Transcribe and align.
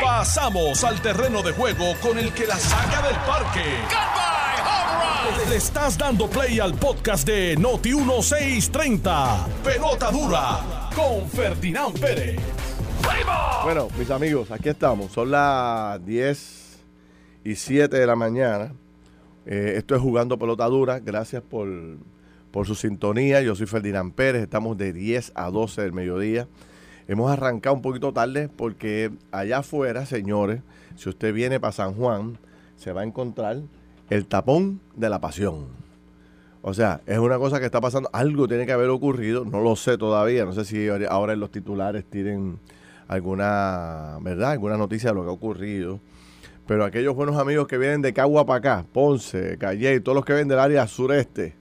Pasamos 0.00 0.84
al 0.84 1.00
terreno 1.00 1.42
de 1.42 1.52
juego 1.52 1.94
con 2.00 2.18
el 2.18 2.32
que 2.32 2.46
la 2.46 2.56
saca 2.56 3.02
del 3.06 3.16
parque. 3.16 3.64
Le 5.48 5.56
estás 5.56 5.98
dando 5.98 6.28
play 6.28 6.60
al 6.60 6.74
podcast 6.74 7.26
de 7.26 7.56
Noti 7.56 7.94
1630. 7.94 9.46
Pelota 9.64 10.10
dura 10.10 10.90
con 10.94 11.28
Ferdinand 11.28 11.98
Pérez. 11.98 12.40
Bueno, 13.64 13.88
mis 13.98 14.10
amigos, 14.10 14.50
aquí 14.50 14.68
estamos. 14.68 15.12
Son 15.12 15.30
las 15.30 16.04
10 16.04 16.78
y 17.44 17.54
7 17.54 17.96
de 17.96 18.06
la 18.06 18.16
mañana. 18.16 18.72
Eh, 19.46 19.74
esto 19.76 19.94
es 19.94 20.00
Jugando 20.00 20.38
Pelota 20.38 20.66
Dura. 20.66 21.00
Gracias 21.00 21.42
por, 21.42 21.68
por 22.50 22.66
su 22.66 22.74
sintonía. 22.74 23.42
Yo 23.42 23.54
soy 23.54 23.66
Ferdinand 23.66 24.14
Pérez. 24.14 24.42
Estamos 24.42 24.76
de 24.78 24.92
10 24.92 25.32
a 25.34 25.50
12 25.50 25.82
del 25.82 25.92
mediodía. 25.92 26.46
Hemos 27.08 27.30
arrancado 27.30 27.74
un 27.74 27.82
poquito 27.82 28.12
tarde 28.12 28.48
porque 28.48 29.10
allá 29.30 29.58
afuera, 29.58 30.06
señores, 30.06 30.60
si 30.96 31.08
usted 31.08 31.34
viene 31.34 31.60
para 31.60 31.72
San 31.72 31.94
Juan, 31.94 32.38
se 32.76 32.92
va 32.92 33.02
a 33.02 33.04
encontrar 33.04 33.62
el 34.10 34.26
tapón 34.26 34.80
de 34.96 35.08
la 35.08 35.20
pasión. 35.20 35.66
O 36.62 36.74
sea, 36.74 37.00
es 37.06 37.18
una 37.18 37.38
cosa 37.38 37.58
que 37.58 37.66
está 37.66 37.80
pasando. 37.80 38.08
Algo 38.12 38.46
tiene 38.46 38.66
que 38.66 38.72
haber 38.72 38.88
ocurrido. 38.88 39.44
No 39.44 39.60
lo 39.60 39.74
sé 39.74 39.98
todavía. 39.98 40.44
No 40.44 40.52
sé 40.52 40.64
si 40.64 40.88
ahora 40.88 41.32
en 41.32 41.40
los 41.40 41.50
titulares 41.50 42.04
tienen 42.04 42.60
alguna, 43.08 44.18
¿verdad? 44.20 44.52
Alguna 44.52 44.76
noticia 44.76 45.10
de 45.10 45.16
lo 45.16 45.22
que 45.22 45.30
ha 45.30 45.32
ocurrido. 45.32 46.00
Pero 46.66 46.84
aquellos 46.84 47.16
buenos 47.16 47.36
amigos 47.36 47.66
que 47.66 47.78
vienen 47.78 48.00
de 48.02 48.12
Cagua 48.12 48.46
para 48.46 48.58
acá, 48.58 48.86
Ponce, 48.92 49.58
Calle, 49.58 49.98
todos 50.00 50.14
los 50.14 50.24
que 50.24 50.32
vienen 50.32 50.48
del 50.48 50.60
área 50.60 50.86
sureste, 50.86 51.56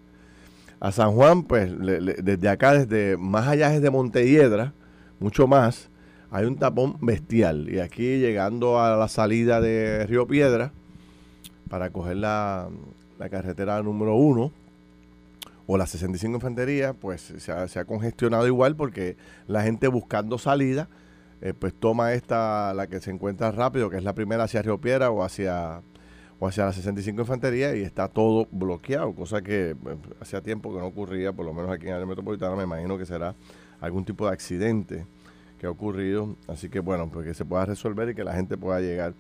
a 0.80 0.92
San 0.92 1.14
Juan, 1.14 1.44
pues 1.44 1.72
desde 1.80 2.50
acá, 2.50 2.74
desde 2.74 3.18
más 3.18 3.48
allá 3.48 3.70
desde 3.70 3.90
Montelledra, 3.90 4.74
mucho 5.22 5.48
más, 5.48 5.90
hay 6.32 6.46
un 6.46 6.58
tapón 6.58 6.98
bestial. 7.00 7.70
Y 7.70 7.80
aquí 7.80 8.20
llegando 8.20 8.82
a 8.82 8.98
la 8.98 9.08
salida 9.08 9.62
de 9.62 10.06
Río 10.08 10.28
Piedra, 10.28 10.72
para 11.70 11.92
coger 11.92 12.18
la, 12.18 12.70
carretera 13.30 13.82
número 13.84 14.16
uno, 14.16 14.52
o 15.68 15.78
la 15.78 15.86
65 15.86 16.36
Infantería, 16.36 16.94
pues 16.94 17.34
se 17.38 17.52
ha, 17.52 17.86
congestionado 17.86 18.48
igual 18.48 18.76
porque 18.76 19.16
la 19.48 19.62
gente 19.62 19.88
buscando 19.88 20.38
salida 20.38 20.90
eh, 21.40 21.54
pues 21.54 21.74
toma 21.74 22.14
esta, 22.14 22.74
la 22.74 22.88
que 22.88 23.00
se 23.00 23.12
encuentra 23.12 23.52
rápido, 23.52 23.90
que 23.90 23.98
es 23.98 24.04
la 24.04 24.14
primera 24.14 24.44
hacia 24.46 24.62
Río 24.62 24.82
Piedra 24.82 25.12
o 25.12 25.24
hacia, 25.24 25.82
o 26.40 26.48
hacia 26.48 26.66
la 26.66 26.74
65 26.74 27.22
Infantería 27.22 27.76
y 27.76 27.84
está 27.84 28.08
todo 28.08 28.48
bloqueado, 28.52 29.14
cosa 29.14 29.42
que 29.42 29.70
eh, 29.70 29.76
hacía 30.20 30.42
tiempo 30.42 30.74
que 30.74 30.80
no 30.80 30.88
ocurría, 30.88 31.32
por 31.32 31.46
lo 31.46 31.54
menos 31.54 31.72
aquí 31.72 31.88
en 31.88 31.96
el 31.96 32.08
metropolitano, 32.08 32.56
me 32.56 32.64
imagino 32.64 32.98
que 32.98 33.06
será 33.06 33.36
algún 33.82 34.06
tipo 34.06 34.28
de 34.28 34.34
accidente 34.34 35.06
que 35.60 35.68
ha 35.68 35.70
ocurrido, 35.70 36.36
así 36.48 36.70
que 36.70 36.80
bueno, 36.80 37.10
pues 37.12 37.26
que 37.26 37.34
se 37.34 37.46
pueda 37.46 37.66
resolver 37.66 38.10
y 38.10 38.16
que 38.16 38.24
la 38.24 38.34
gente 38.34 38.58
pueda 38.58 38.80
llegar. 38.80 39.14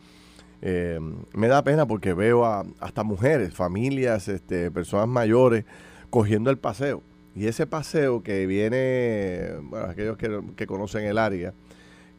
Eh, 0.62 1.00
me 1.34 1.48
da 1.48 1.64
pena 1.64 1.86
porque 1.88 2.14
veo 2.14 2.45
a, 2.45 2.66
hasta 2.80 3.03
mujeres, 3.03 3.53
familias, 3.53 4.28
este, 4.28 4.72
personas 4.72 5.08
mayores 5.08 5.66
cogiendo 6.09 6.50
el 6.50 6.58
paseo. 6.58 7.03
Y 7.36 7.48
ese 7.48 7.66
paseo 7.66 8.23
que 8.23 8.45
viene, 8.45 9.52
bueno, 9.64 9.88
aquellos 9.88 10.18
que, 10.18 10.42
que 10.56 10.68
conocen 10.68 11.06
el 11.06 11.18
área, 11.18 11.53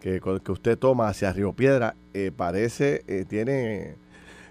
que, 0.00 0.20
que 0.20 0.52
usted 0.52 0.78
toma 0.78 1.08
hacia 1.08 1.32
Río 1.32 1.52
Piedra 1.52 1.94
eh, 2.12 2.32
parece, 2.34 3.04
eh, 3.06 3.24
tiene, 3.28 3.94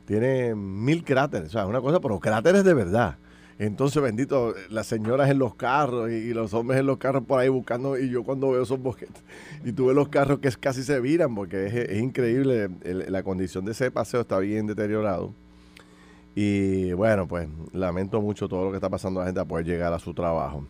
tiene 0.06 0.56
mil 0.56 1.04
cráteres, 1.04 1.50
o 1.50 1.52
sea, 1.52 1.66
una 1.66 1.82
cosa, 1.82 2.00
pero 2.00 2.20
cráteres 2.20 2.64
de 2.64 2.74
verdad. 2.74 3.18
Entonces, 3.62 4.02
bendito, 4.02 4.56
las 4.72 4.88
señoras 4.88 5.30
en 5.30 5.38
los 5.38 5.54
carros 5.54 6.10
y, 6.10 6.34
los 6.34 6.52
hombres 6.56 6.80
en 6.80 6.88
los 6.88 6.98
carros 6.98 7.24
por 7.26 7.40
ahí 7.40 7.48
buscando, 7.48 7.96
y 7.96 8.10
yo 8.10 8.24
cuando 8.24 8.50
veo 8.50 8.64
esos 8.64 8.82
bosquetes, 8.82 9.22
y 9.64 9.72
tuve 9.72 9.94
los 9.94 10.10
carros 10.10 10.40
que 10.40 10.50
casi 10.54 10.82
se 10.82 11.00
viran, 11.00 11.36
porque 11.36 11.68
es, 11.68 12.02
increíble, 12.02 12.72
la 12.84 13.22
condición 13.22 13.64
de 13.66 13.74
ese 13.74 13.92
paseo 13.92 14.22
está 14.22 14.40
bien 14.40 14.66
deteriorado. 14.66 15.32
Y 16.34 16.92
bueno, 16.94 17.28
pues 17.28 17.48
lamento 17.72 18.20
mucho 18.20 18.50
todo 18.50 18.66
lo 18.66 18.72
que 18.72 18.78
está 18.78 18.90
pasando 18.90 19.20
a 19.20 19.24
la 19.24 19.28
gente 19.28 19.42
a 19.42 19.46
poder 19.46 19.68
llegar 19.68 19.94
a 19.94 20.00
su 20.00 20.12
trabajo. 20.12 20.66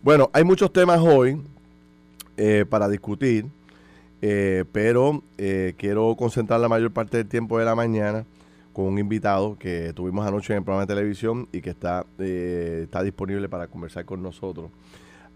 Bueno, 0.00 0.30
hay 0.32 0.44
muchos 0.44 0.72
temas 0.72 1.00
hoy 1.00 1.42
eh, 2.36 2.64
para 2.70 2.88
discutir. 2.88 3.46
Eh, 4.22 4.64
pero 4.70 5.22
eh, 5.38 5.74
quiero 5.76 6.14
concentrar 6.16 6.60
la 6.60 6.68
mayor 6.68 6.92
parte 6.92 7.16
del 7.16 7.26
tiempo 7.26 7.58
de 7.58 7.64
la 7.64 7.74
mañana 7.74 8.24
con 8.78 8.86
un 8.86 8.98
invitado 9.00 9.58
que 9.58 9.92
tuvimos 9.92 10.24
anoche 10.24 10.52
en 10.52 10.58
el 10.58 10.62
programa 10.62 10.86
de 10.86 10.94
televisión 10.94 11.48
y 11.50 11.62
que 11.62 11.70
está, 11.70 12.06
eh, 12.20 12.82
está 12.84 13.02
disponible 13.02 13.48
para 13.48 13.66
conversar 13.66 14.04
con 14.04 14.22
nosotros. 14.22 14.70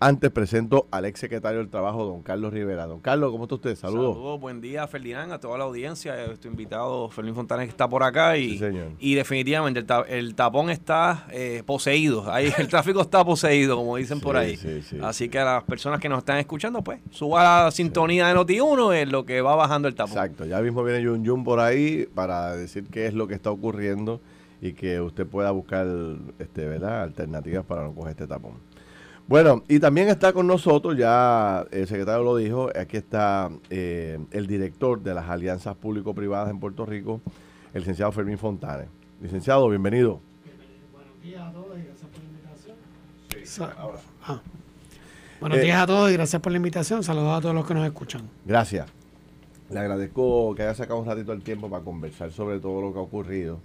Antes 0.05 0.33
presento 0.33 0.89
al 0.91 1.05
ex 1.05 1.21
secretario 1.21 1.61
del 1.61 1.69
Trabajo, 1.69 2.05
don 2.05 2.23
Carlos 2.23 2.53
Rivera. 2.53 2.89
Don 2.89 2.99
Carlos, 2.99 3.31
¿cómo 3.31 3.45
está 3.45 3.55
usted? 3.55 3.77
Saludos. 3.77 4.17
Saludos, 4.17 4.41
buen 4.41 4.61
día, 4.61 4.85
Ferdinand, 4.89 5.31
a 5.31 5.39
toda 5.39 5.57
la 5.59 5.63
audiencia. 5.63 6.25
Estoy 6.25 6.51
invitado, 6.51 7.09
Fermín 7.09 7.37
Fontana, 7.37 7.63
que 7.63 7.69
está 7.69 7.89
por 7.89 8.03
acá. 8.03 8.37
Y, 8.37 8.61
y 8.99 9.15
definitivamente 9.15 9.85
el, 10.09 10.35
tapón 10.35 10.71
está 10.71 11.29
eh, 11.31 11.63
poseído. 11.65 12.29
Ahí 12.33 12.53
el 12.59 12.67
tráfico 12.67 13.01
está 13.01 13.25
poseído, 13.25 13.77
como 13.77 13.97
dicen 13.97 14.19
por 14.19 14.37
ahí. 14.37 14.59
Así 15.05 15.29
que 15.29 15.39
a 15.39 15.45
las 15.45 15.63
personas 15.63 16.01
que 16.01 16.09
nos 16.09 16.19
están 16.19 16.39
escuchando, 16.39 16.83
pues, 16.83 16.99
suba 17.13 17.67
la 17.67 17.71
sintonía 17.71 18.27
de 18.27 18.35
Noti1 18.35 19.03
en 19.03 19.13
lo 19.13 19.25
que 19.25 19.41
va 19.41 19.55
bajando 19.55 19.87
el 19.87 19.95
tapón. 19.95 20.15
Exacto. 20.15 20.45
Ya 20.47 20.61
mismo 20.63 20.83
viene 20.83 21.07
Jun 21.07 21.25
Jun 21.25 21.45
por 21.45 21.61
ahí 21.61 22.09
para 22.13 22.57
decir 22.57 22.89
qué 22.91 23.07
es 23.07 23.15
lo 23.15 23.29
que 23.29 23.35
está 23.35 23.53
ocurriendo 23.53 24.21
y 24.61 24.73
que 24.73 25.01
usted 25.01 25.29
pueda 25.29 25.53
buscar 25.53 25.87
este, 26.41 26.67
¿verdad? 26.67 27.03
alternativas 27.03 27.65
para 27.65 27.85
no 27.85 27.95
coger 27.95 28.11
este 28.11 28.27
tapón. 28.27 28.72
Bueno, 29.29 29.63
y 29.69 29.79
también 29.79 30.09
está 30.09 30.33
con 30.33 30.47
nosotros, 30.47 30.97
ya 30.97 31.65
el 31.71 31.87
secretario 31.87 32.25
lo 32.25 32.37
dijo, 32.37 32.69
aquí 32.79 32.97
está 32.97 33.51
eh, 33.71 34.19
el 34.31 34.47
director 34.47 35.01
de 35.01 35.15
las 35.15 35.29
alianzas 35.29 35.77
público-privadas 35.77 36.51
en 36.51 36.59
Puerto 36.59 36.85
Rico, 36.85 37.21
el 37.73 37.81
licenciado 37.81 38.13
Fermín 38.13 38.37
Fontane. 38.37 38.89
Licenciado, 39.21 39.69
bienvenido. 39.69 40.21
Buenos 40.93 41.23
días 41.23 41.43
a 41.43 41.53
todos 41.53 41.79
y 41.79 41.83
gracias 41.85 42.11
por 42.11 42.21
la 42.21 42.29
invitación. 42.29 42.77
Sí, 43.45 43.63
ahora. 43.79 43.99
Ah. 44.27 44.41
Buenos 45.41 45.61
días 45.61 45.81
a 45.81 45.87
todos 45.87 46.11
y 46.11 46.13
gracias 46.15 46.43
por 46.43 46.53
la 46.53 46.57
invitación. 46.57 47.03
Saludos 47.03 47.39
a 47.39 47.41
todos 47.41 47.55
los 47.55 47.67
que 47.67 47.75
nos 47.75 47.87
escuchan. 47.87 48.29
Gracias. 48.45 48.89
Le 49.71 49.79
agradezco 49.79 50.55
que 50.55 50.63
haya 50.63 50.75
sacado 50.75 51.01
un 51.01 51.07
ratito 51.07 51.33
el 51.33 51.43
tiempo 51.43 51.71
para 51.71 51.83
conversar 51.83 52.31
sobre 52.33 52.61
todo 52.61 52.83
lo 52.83 52.93
que 52.93 52.99
ha 52.99 53.03
ocurrido 53.03 53.61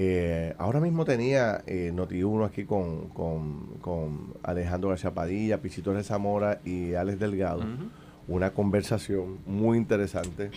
eh, 0.00 0.54
ahora 0.58 0.78
mismo 0.78 1.04
tenía 1.04 1.64
eh, 1.66 1.90
Noti1 1.92 2.46
aquí 2.46 2.64
con, 2.66 3.08
con, 3.08 4.32
Alejandro 4.44 4.90
García 4.90 5.12
Padilla, 5.12 5.60
Pisito 5.60 6.00
Zamora 6.04 6.60
y 6.64 6.94
Alex 6.94 7.18
Delgado, 7.18 7.64
una 8.28 8.52
conversación 8.52 9.38
muy 9.44 9.76
interesante 9.76 10.52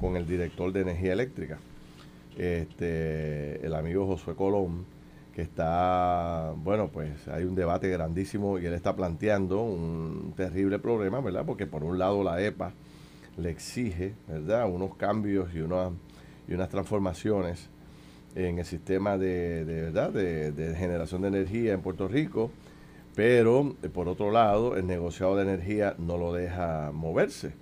con 0.00 0.14
el 0.14 0.28
director 0.28 0.72
de 0.72 0.82
energía 0.82 1.12
eléctrica, 1.12 1.58
este, 2.38 3.66
el 3.66 3.74
amigo 3.74 4.06
Josué 4.06 4.36
Colón, 4.36 4.84
que 5.34 5.42
está, 5.42 6.52
bueno, 6.56 6.86
pues 6.86 7.26
hay 7.26 7.42
un 7.42 7.56
debate 7.56 7.88
grandísimo 7.88 8.60
y 8.60 8.66
él 8.66 8.74
está 8.74 8.94
planteando 8.94 9.60
un 9.60 10.34
terrible 10.36 10.78
problema, 10.78 11.20
¿verdad? 11.20 11.44
Porque 11.44 11.66
por 11.66 11.82
un 11.82 11.98
lado 11.98 12.22
la 12.22 12.40
EPA 12.40 12.72
le 13.38 13.50
exige, 13.50 14.14
¿verdad?, 14.28 14.70
unos 14.70 14.94
cambios 14.94 15.52
y, 15.52 15.58
y 15.58 16.54
unas 16.54 16.68
transformaciones 16.68 17.73
en 18.34 18.58
el 18.58 18.64
sistema 18.64 19.16
de, 19.16 19.64
¿verdad? 19.64 20.10
De, 20.10 20.74
generación 20.76 21.22
de 21.22 21.28
energía 21.28 21.72
en 21.72 21.80
Puerto 21.80 22.08
Rico, 22.08 22.50
pero 23.14 23.76
eh, 23.82 23.88
por 23.88 24.08
otro 24.08 24.30
lado 24.30 24.76
el 24.76 24.86
negociado 24.86 25.36
de 25.36 25.42
energía 25.42 25.94
no 25.98 26.18
lo 26.18 26.32
deja 26.32 26.90
moverse. 26.92 27.52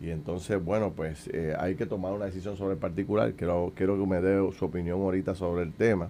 Y 0.00 0.10
entonces, 0.10 0.62
bueno, 0.64 0.92
pues 0.94 1.28
eh, 1.32 1.54
hay 1.58 1.74
que 1.74 1.84
tomar 1.84 2.12
una 2.12 2.26
decisión 2.26 2.56
sobre 2.56 2.74
el 2.74 2.78
particular. 2.78 3.32
Quiero, 3.32 3.72
quiero 3.74 3.98
que 3.98 4.06
me 4.06 4.20
dé 4.20 4.52
su 4.52 4.64
opinión 4.64 5.00
ahorita 5.00 5.34
sobre 5.34 5.64
el 5.64 5.72
tema. 5.72 6.08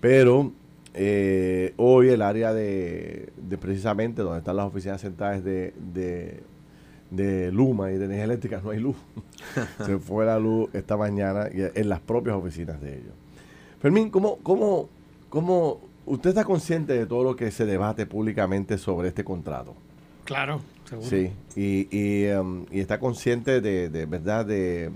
Pero 0.00 0.52
eh, 0.94 1.72
hoy 1.76 2.08
el 2.08 2.20
área 2.20 2.52
de, 2.52 3.28
de, 3.36 3.58
precisamente 3.58 4.22
donde 4.22 4.38
están 4.38 4.56
las 4.56 4.66
oficinas 4.66 5.00
centrales 5.00 5.44
de, 5.44 5.72
de 5.92 6.40
Luma 7.10 7.90
y 7.90 7.98
de 7.98 8.04
energía 8.04 8.24
eléctrica 8.24 8.60
no 8.62 8.70
hay 8.70 8.80
luz. 8.80 8.96
Se 9.86 9.98
fue 9.98 10.24
la 10.24 10.38
luz 10.38 10.70
esta 10.72 10.96
mañana 10.96 11.48
en 11.50 11.88
las 11.88 12.00
propias 12.00 12.36
oficinas 12.36 12.80
de 12.80 12.98
ellos. 12.98 13.14
Fermín, 13.80 14.10
¿cómo, 14.10 14.36
cómo, 14.42 14.88
cómo 15.28 15.80
usted 16.06 16.30
está 16.30 16.44
consciente 16.44 16.92
de 16.92 17.06
todo 17.06 17.24
lo 17.24 17.36
que 17.36 17.50
se 17.50 17.64
debate 17.64 18.06
públicamente 18.06 18.78
sobre 18.78 19.08
este 19.08 19.24
contrato? 19.24 19.74
Claro, 20.24 20.60
seguro. 20.88 21.08
Sí, 21.08 21.32
y, 21.56 21.88
y, 21.90 22.30
um, 22.32 22.66
está 22.70 23.00
consciente 23.00 23.60
de, 23.60 23.88
de 23.88 24.06
verdad 24.06 24.44
de, 24.44 24.90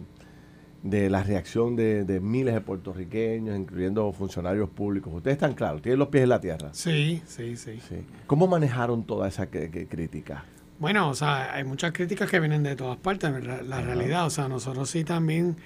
de, 0.82 1.10
la 1.10 1.22
reacción 1.22 1.74
de, 1.76 2.20
miles 2.22 2.54
de 2.54 2.60
puertorriqueños, 2.60 3.58
incluyendo 3.58 4.12
funcionarios 4.12 4.68
públicos. 4.68 5.12
Ustedes 5.12 5.36
están 5.36 5.54
claros, 5.54 5.82
tienen 5.82 5.98
los 5.98 6.08
pies 6.08 6.24
en 6.24 6.28
la 6.28 6.40
tierra. 6.40 6.68
Sí, 6.72 7.22
sí, 7.26 7.56
sí. 7.56 7.80
sí. 7.88 7.96
¿Cómo 8.26 8.46
manejaron 8.46 9.02
toda 9.04 9.26
esa 9.26 9.46
crítica? 9.46 10.44
Bueno, 10.78 11.08
o 11.08 11.14
sea, 11.14 11.54
hay 11.54 11.64
muchas 11.64 11.92
críticas 11.92 12.30
que 12.30 12.40
vienen 12.40 12.62
de 12.62 12.76
todas 12.76 12.96
partes, 12.96 13.32
la 13.44 13.80
realidad. 13.80 14.26
O 14.26 14.30
sea, 14.30 14.48
nosotros 14.48 14.90
sí 14.90 15.04
también 15.04 15.56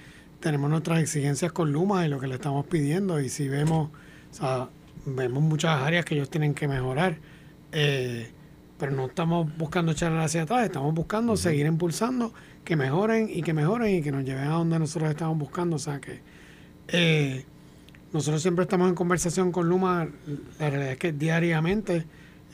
tenemos 0.40 0.70
nuestras 0.70 1.00
exigencias 1.00 1.52
con 1.52 1.72
Luma 1.72 2.06
y 2.06 2.08
lo 2.08 2.20
que 2.20 2.26
le 2.26 2.34
estamos 2.34 2.66
pidiendo. 2.66 3.20
Y 3.20 3.28
si 3.28 3.49
vemos, 3.49 3.90
o 4.31 4.34
sea, 4.34 4.69
vemos 5.06 5.43
muchas 5.43 5.82
áreas 5.82 6.05
que 6.05 6.14
ellos 6.14 6.31
tienen 6.31 6.55
que 6.55 6.69
mejorar. 6.69 7.16
Eh, 7.72 8.31
pero 8.78 8.93
no 8.93 9.06
estamos 9.06 9.56
buscando 9.56 9.93
echarle 9.93 10.22
hacia 10.22 10.43
atrás, 10.43 10.64
estamos 10.64 10.94
buscando 10.94 11.37
seguir 11.37 11.66
impulsando 11.66 12.32
que 12.64 12.76
mejoren 12.76 13.28
y 13.28 13.43
que 13.43 13.52
mejoren 13.52 13.96
y 13.96 14.02
que 14.02 14.12
nos 14.12 14.25
lleven 14.25 14.44
a 14.44 14.52
donde 14.52 14.78
nosotros 14.78 15.10
estamos 15.10 15.37
buscando. 15.37 15.76
O 15.76 15.78
sea 15.81 16.00
que 16.00 16.20
eh, 16.88 17.44
nosotros 18.12 18.40
siempre 18.40 18.62
estamos 18.62 18.88
en 18.88 18.94
conversación 18.94 19.50
con 19.50 19.69
Luma. 19.69 20.08
La 20.60 20.70
realidad 20.70 20.93
es 20.93 20.99
que 20.99 21.12
diariamente, 21.12 22.06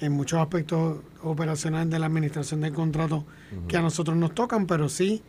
en 0.05 0.13
muchos 0.13 0.41
aspectos 0.41 0.99
operacionales 1.23 1.91
de 1.91 1.99
la 1.99 2.07
administración 2.07 2.61
del 2.61 2.73
contrato 2.73 3.25
que 3.69 3.77
a 3.77 3.83
nosotros 3.83 4.17
nos 4.17 4.35
tocan, 4.35 4.67
pero 4.67 4.89
sí 4.89 5.23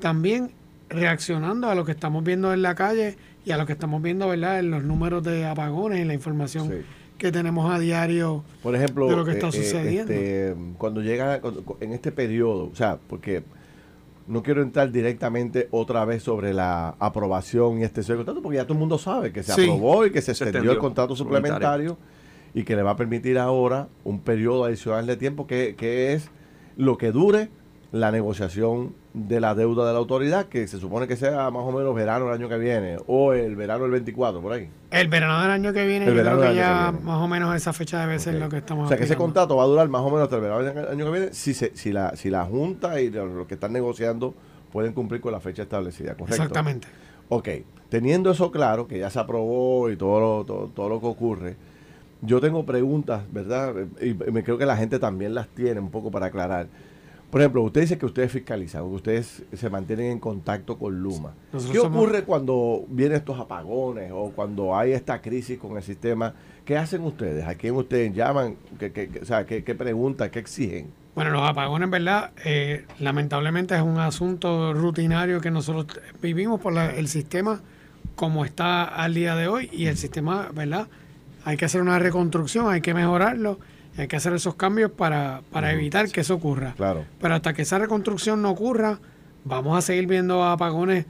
también 0.00 0.52
reaccionando 0.88 1.68
a 1.68 1.74
lo 1.74 1.84
que 1.84 1.92
estamos 1.92 2.24
viendo 2.24 2.52
en 2.52 2.62
la 2.62 2.74
calle 2.74 3.16
y 3.44 3.52
a 3.52 3.56
lo 3.56 3.66
que 3.66 3.72
estamos 3.72 4.02
viendo 4.02 4.28
¿verdad? 4.28 4.58
en 4.58 4.70
los 4.70 4.82
números 4.82 5.22
de 5.22 5.46
apagones, 5.46 6.00
en 6.00 6.08
la 6.08 6.14
información 6.14 6.84
que 7.18 7.32
tenemos 7.32 7.72
a 7.72 7.78
diario 7.78 8.44
Por 8.62 8.74
ejemplo, 8.74 9.08
de 9.08 9.16
lo 9.16 9.24
que 9.24 9.32
está 9.32 9.46
eh, 9.46 9.50
eh, 9.50 9.52
sucediendo. 9.52 10.12
Este, 10.12 10.56
cuando 10.76 11.00
llega 11.00 11.40
en 11.80 11.92
este 11.92 12.12
periodo, 12.12 12.68
o 12.70 12.76
sea, 12.76 12.98
porque 13.08 13.42
no 14.26 14.42
quiero 14.42 14.62
entrar 14.62 14.90
directamente 14.90 15.68
otra 15.70 16.04
vez 16.04 16.22
sobre 16.22 16.52
la 16.52 16.94
aprobación 16.98 17.78
y 17.80 17.84
este 17.84 18.02
contrato, 18.02 18.42
porque 18.42 18.56
ya 18.56 18.64
todo 18.64 18.74
el 18.74 18.80
mundo 18.80 18.98
sabe 18.98 19.32
que 19.32 19.42
se 19.42 19.52
aprobó 19.52 20.04
y 20.04 20.10
que 20.10 20.20
se, 20.20 20.32
extendió 20.32 20.72
el 20.72 20.78
contrato 20.78 21.16
suplementario 21.16 21.96
y 22.56 22.64
que 22.64 22.74
le 22.74 22.82
va 22.82 22.92
a 22.92 22.96
permitir 22.96 23.38
ahora 23.38 23.88
un 24.02 24.18
periodo 24.18 24.64
adicional 24.64 25.06
de 25.06 25.18
tiempo 25.18 25.46
que, 25.46 25.74
que 25.76 26.14
es 26.14 26.30
lo 26.78 26.96
que 26.96 27.12
dure 27.12 27.50
la 27.92 28.10
negociación 28.10 28.94
de 29.12 29.40
la 29.40 29.54
deuda 29.54 29.86
de 29.86 29.92
la 29.92 29.98
autoridad, 29.98 30.46
que 30.46 30.66
se 30.66 30.78
supone 30.78 31.06
que 31.06 31.16
sea 31.16 31.50
más 31.50 31.64
o 31.64 31.70
menos 31.70 31.94
verano 31.94 32.24
del 32.24 32.34
año 32.34 32.48
que 32.48 32.56
viene, 32.56 32.96
o 33.06 33.34
el 33.34 33.56
verano 33.56 33.82
del 33.82 33.92
24, 33.92 34.40
por 34.40 34.54
ahí. 34.54 34.70
El 34.90 35.08
verano 35.08 35.42
del 35.42 35.50
año 35.50 35.74
que 35.74 35.86
viene, 35.86 36.06
el 36.06 36.14
verano 36.14 36.38
creo 36.38 36.50
que 36.50 36.56
ya 36.56 36.94
más 37.02 37.22
o 37.22 37.28
menos 37.28 37.54
esa 37.54 37.74
fecha 37.74 38.00
debe 38.00 38.18
ser 38.18 38.36
lo 38.36 38.48
que 38.48 38.56
estamos 38.56 38.86
O 38.86 38.88
sea, 38.88 38.96
que 38.96 39.04
ese 39.04 39.16
contrato 39.16 39.54
va 39.56 39.64
a 39.64 39.66
durar 39.66 39.90
más 39.90 40.00
o 40.00 40.06
menos 40.06 40.22
hasta 40.22 40.36
el 40.36 40.42
verano 40.42 40.62
del 40.62 40.88
año 40.88 41.04
que 41.04 41.10
viene, 41.10 41.34
si, 41.34 41.52
se, 41.52 41.76
si, 41.76 41.92
la, 41.92 42.16
si 42.16 42.30
la 42.30 42.46
Junta 42.46 43.02
y 43.02 43.10
los 43.10 43.46
que 43.46 43.54
están 43.54 43.74
negociando 43.74 44.34
pueden 44.72 44.94
cumplir 44.94 45.20
con 45.20 45.32
la 45.32 45.40
fecha 45.40 45.62
establecida, 45.62 46.14
¿correcto? 46.14 46.42
Exactamente. 46.42 46.88
Ok, 47.28 47.50
teniendo 47.90 48.30
eso 48.30 48.50
claro, 48.50 48.86
que 48.86 48.98
ya 48.98 49.10
se 49.10 49.18
aprobó 49.18 49.90
y 49.90 49.96
todo 49.96 50.20
lo, 50.20 50.44
todo, 50.46 50.68
todo 50.68 50.88
lo 50.88 51.00
que 51.00 51.06
ocurre, 51.06 51.56
yo 52.22 52.40
tengo 52.40 52.64
preguntas, 52.64 53.22
¿verdad? 53.32 53.74
Y 54.00 54.14
me 54.14 54.42
creo 54.42 54.58
que 54.58 54.66
la 54.66 54.76
gente 54.76 54.98
también 54.98 55.34
las 55.34 55.48
tiene 55.48 55.80
un 55.80 55.90
poco 55.90 56.10
para 56.10 56.26
aclarar. 56.26 56.68
Por 57.30 57.40
ejemplo, 57.40 57.62
usted 57.62 57.80
dice 57.82 57.98
que 57.98 58.06
ustedes 58.06 58.30
fiscalizan, 58.30 58.82
que 58.88 58.94
ustedes 58.94 59.42
se 59.52 59.68
mantienen 59.68 60.12
en 60.12 60.20
contacto 60.20 60.78
con 60.78 61.02
Luma. 61.02 61.34
¿Qué 61.72 61.78
ocurre 61.78 62.22
cuando 62.22 62.84
vienen 62.88 63.18
estos 63.18 63.38
apagones 63.38 64.12
o 64.14 64.30
cuando 64.30 64.76
hay 64.76 64.92
esta 64.92 65.20
crisis 65.20 65.58
con 65.58 65.76
el 65.76 65.82
sistema? 65.82 66.34
¿Qué 66.64 66.78
hacen 66.78 67.02
ustedes? 67.02 67.46
¿A 67.46 67.54
quién 67.56 67.74
ustedes 67.74 68.14
llaman? 68.14 68.56
¿Qué, 68.78 69.20
o 69.20 69.24
sea, 69.24 69.44
¿qué, 69.44 69.74
preguntan? 69.74 70.30
¿Qué 70.30 70.38
exigen? 70.38 70.92
Bueno, 71.16 71.30
los 71.30 71.42
apagones, 71.42 71.90
¿verdad? 71.90 72.30
Eh, 72.44 72.84
lamentablemente 73.00 73.74
es 73.74 73.82
un 73.82 73.98
asunto 73.98 74.72
rutinario 74.72 75.40
que 75.40 75.50
nosotros 75.50 76.00
vivimos 76.22 76.60
por 76.60 76.78
el 76.78 77.08
sistema 77.08 77.60
como 78.14 78.44
está 78.44 78.84
al 78.84 79.14
día 79.14 79.34
de 79.34 79.48
hoy 79.48 79.68
y 79.72 79.86
el 79.86 79.96
sistema, 79.96 80.48
¿verdad? 80.54 80.88
Hay 81.46 81.56
que 81.56 81.64
hacer 81.64 81.80
una 81.80 81.98
reconstrucción, 81.98 82.70
hay 82.70 82.82
que 82.82 82.92
mejorarlo 82.92 83.58
hay 83.98 84.08
que 84.08 84.16
hacer 84.16 84.32
esos 84.34 84.54
cambios 84.54 84.90
para, 84.90 85.42
para 85.50 85.72
evitar 85.72 86.10
que 86.10 86.20
eso 86.20 86.34
ocurra. 86.34 86.74
Claro. 86.76 87.04
Pero 87.20 87.34
hasta 87.34 87.54
que 87.54 87.62
esa 87.62 87.78
reconstrucción 87.78 88.42
no 88.42 88.50
ocurra, 88.50 88.98
vamos 89.44 89.78
a 89.78 89.80
seguir 89.80 90.06
viendo 90.06 90.44
apagones 90.44 91.06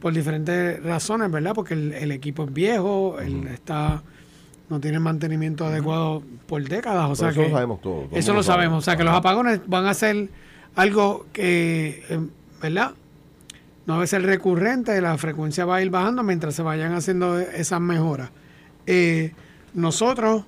por 0.00 0.12
diferentes 0.12 0.82
razones, 0.82 1.30
¿verdad? 1.30 1.52
Porque 1.54 1.74
el, 1.74 2.12
equipo 2.12 2.44
es 2.44 2.52
viejo, 2.52 3.18
está 3.20 4.02
no 4.68 4.80
tiene 4.80 4.98
mantenimiento 4.98 5.64
adecuado 5.64 6.22
por 6.46 6.62
décadas. 6.68 7.08
O 7.08 7.14
sea 7.14 7.30
eso 7.30 7.42
lo 7.42 7.50
sabemos 7.50 7.80
todo. 7.80 8.08
Eso 8.12 8.34
lo 8.34 8.42
sabemos. 8.42 8.78
O 8.78 8.82
sea 8.82 8.96
que 8.96 9.04
los 9.04 9.14
apagones 9.14 9.60
van 9.66 9.86
a 9.86 9.94
ser 9.94 10.28
algo 10.74 11.26
que, 11.32 12.04
em, 12.10 12.30
¿verdad? 12.60 12.92
No 13.86 13.96
va 13.96 14.02
a 14.02 14.06
ser 14.06 14.22
recurrente, 14.22 15.00
la 15.00 15.16
frecuencia 15.16 15.64
va 15.64 15.76
a 15.76 15.82
ir 15.82 15.90
bajando 15.90 16.24
mientras 16.24 16.54
se 16.54 16.62
vayan 16.62 16.92
haciendo 16.92 17.38
esas 17.38 17.80
mejoras. 17.80 18.30
Eh, 18.86 19.32
nosotros 19.76 20.44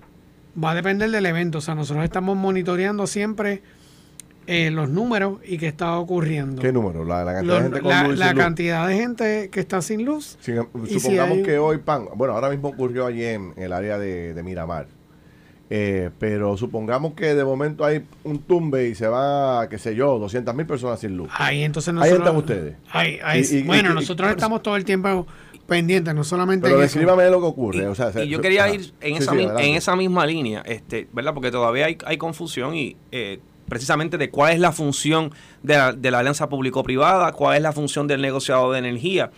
va 0.63 0.73
a 0.73 0.75
depender 0.75 1.11
del 1.11 1.27
evento. 1.27 1.59
O 1.59 1.61
sea, 1.61 1.75
nosotros 1.75 2.03
estamos 2.05 2.37
monitoreando 2.37 3.07
siempre 3.07 3.63
eh, 4.47 4.71
los 4.71 4.89
números 4.89 5.39
y 5.45 5.59
qué 5.59 5.69
está 5.69 5.99
ocurriendo. 5.99 6.63
¿Qué 6.63 6.73
número? 6.73 7.05
La, 7.05 7.25
cantidad 7.25 7.57
de 7.57 7.63
gente 7.63 7.81
con 7.81 8.09
luz 8.09 8.19
La 8.19 8.35
cantidad 8.35 8.89
de 8.89 8.95
gente 8.95 9.51
que 9.51 9.61
está 9.61 9.83
sin 9.83 10.05
luz. 10.07 10.39
supongamos 10.89 11.39
que 11.45 11.59
hoy, 11.59 11.79
pan, 11.79 12.07
bueno, 12.15 12.35
ahora 12.35 12.49
mismo 12.49 12.69
ocurrió 12.69 13.07
allí 13.07 13.25
en, 13.25 13.53
el 13.57 13.73
área 13.75 13.99
de, 13.99 14.41
Miramar. 14.43 14.89
Eh, 15.71 16.11
pero 16.19 16.57
supongamos 16.57 17.13
que 17.13 17.35
de 17.35 17.45
momento 17.45 17.85
hay 17.85 18.03
un 18.25 18.39
tumbe 18.39 18.89
y 18.89 18.95
se 18.95 19.07
va, 19.07 19.69
qué 19.69 19.79
sé 19.79 19.95
yo, 19.95 20.19
200 20.19 20.55
mil 20.55 20.67
personas 20.67 20.99
sin 21.01 21.17
luz. 21.17 21.29
Ahí 21.35 21.63
entonces 21.63 21.93
nosotros, 21.93 22.21
Ahí 22.21 22.25
están 22.25 22.37
ustedes. 22.37 22.77
Ahí, 22.91 23.63
bueno, 23.65 23.93
nosotros 23.93 24.31
estamos 24.31 24.63
todo 24.63 24.77
el 24.77 24.85
tiempo 24.85 25.27
pendiente, 25.67 26.15
no 26.15 26.25
solamente. 26.25 26.67
Pero 26.67 26.81
descríbame 26.81 27.29
lo 27.29 27.41
que 27.41 27.47
ocurre. 27.47 27.87
Y, 28.25 28.29
yo 28.29 28.41
quería 28.41 28.73
ir 28.73 28.93
en, 29.03 29.17
esa, 29.17 29.35
en 29.35 29.75
esa 29.75 29.95
misma 29.95 30.25
línea, 30.25 30.63
este, 30.65 31.07
¿verdad? 31.13 31.35
Porque 31.35 31.51
todavía 31.51 31.87
hay, 31.87 31.99
hay 32.07 32.17
confusión 32.17 32.75
y 32.75 32.97
eh, 33.13 33.41
precisamente 33.69 34.17
de 34.17 34.31
cuál 34.31 34.55
es 34.55 34.61
la 34.61 34.73
función 34.73 35.33
de 35.63 35.77
la, 35.77 35.93
de 35.93 36.11
la 36.11 36.21
alianza 36.21 36.49
público-privada, 36.49 37.33
cuál 37.33 37.57
es 37.57 37.63
la 37.63 37.73
función 37.73 38.07
del 38.07 38.23
negociado 38.23 38.73
de 38.73 38.79
energía. 38.79 39.31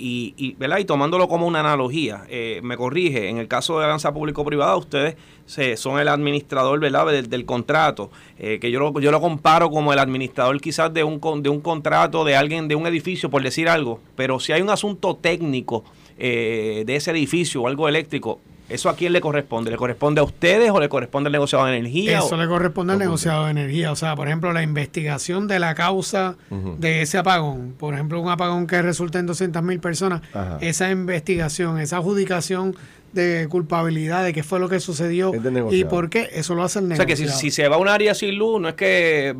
Y, 0.00 0.34
y, 0.36 0.52
¿verdad? 0.54 0.78
y 0.78 0.84
tomándolo 0.84 1.26
como 1.26 1.46
una 1.46 1.60
analogía, 1.60 2.22
eh, 2.28 2.60
me 2.62 2.76
corrige, 2.76 3.28
en 3.28 3.38
el 3.38 3.48
caso 3.48 3.78
de 3.78 3.84
alianza 3.84 4.12
público-privada, 4.12 4.76
ustedes 4.76 5.16
se, 5.46 5.76
son 5.76 5.98
el 5.98 6.06
administrador 6.06 6.78
¿verdad? 6.78 7.06
Del, 7.22 7.44
contrato, 7.44 8.10
eh, 8.38 8.58
que 8.60 8.70
yo 8.70 8.78
lo, 8.78 9.00
yo 9.00 9.10
lo 9.10 9.20
comparo 9.20 9.70
como 9.70 9.92
el 9.92 9.98
administrador 9.98 10.60
quizás 10.60 10.94
de 10.94 11.02
un, 11.02 11.20
de 11.42 11.48
un 11.48 11.60
contrato 11.60 12.24
de 12.24 12.36
alguien, 12.36 12.68
de 12.68 12.76
un 12.76 12.86
edificio, 12.86 13.28
por 13.28 13.42
decir 13.42 13.68
algo, 13.68 13.98
pero 14.14 14.38
si 14.38 14.52
hay 14.52 14.62
un 14.62 14.70
asunto 14.70 15.16
técnico 15.16 15.84
eh, 16.18 16.84
de 16.86 16.96
ese 16.96 17.10
edificio 17.10 17.62
o 17.62 17.66
algo 17.66 17.88
eléctrico, 17.88 18.40
¿Eso 18.68 18.90
a 18.90 18.96
quién 18.96 19.12
le 19.12 19.20
corresponde? 19.20 19.70
¿Le 19.70 19.76
corresponde 19.76 20.20
a 20.20 20.24
ustedes 20.24 20.70
o 20.70 20.78
le 20.78 20.88
corresponde 20.88 21.28
al 21.28 21.32
negociado 21.32 21.64
de 21.66 21.76
energía? 21.76 22.18
Eso 22.18 22.36
le 22.36 22.46
corresponde 22.46 22.92
al 22.92 22.98
negociado 22.98 23.46
de 23.46 23.52
energía. 23.52 23.92
O 23.92 23.96
sea, 23.96 24.14
por 24.14 24.28
ejemplo, 24.28 24.52
la 24.52 24.62
investigación 24.62 25.48
de 25.48 25.58
la 25.58 25.74
causa 25.74 26.36
de 26.50 27.02
ese 27.02 27.18
apagón. 27.18 27.74
Por 27.78 27.94
ejemplo, 27.94 28.20
un 28.20 28.28
apagón 28.28 28.66
que 28.66 28.82
resulta 28.82 29.18
en 29.18 29.26
200 29.26 29.62
mil 29.62 29.80
personas. 29.80 30.22
Esa 30.60 30.90
investigación, 30.90 31.78
esa 31.78 31.96
adjudicación 31.98 32.76
de 33.12 33.46
culpabilidad 33.48 34.22
de 34.22 34.34
qué 34.34 34.42
fue 34.42 34.60
lo 34.60 34.68
que 34.68 34.80
sucedió 34.80 35.32
y 35.70 35.84
por 35.84 36.10
qué, 36.10 36.28
eso 36.34 36.54
lo 36.54 36.62
hace 36.62 36.80
el 36.80 36.88
negociado. 36.88 37.14
O 37.14 37.16
sea, 37.16 37.26
que 37.26 37.32
si, 37.32 37.40
si 37.40 37.50
se 37.50 37.66
va 37.68 37.76
a 37.76 37.78
un 37.78 37.88
área 37.88 38.14
sin 38.14 38.36
luz, 38.36 38.60
no 38.60 38.68
es 38.68 38.74
que 38.74 39.34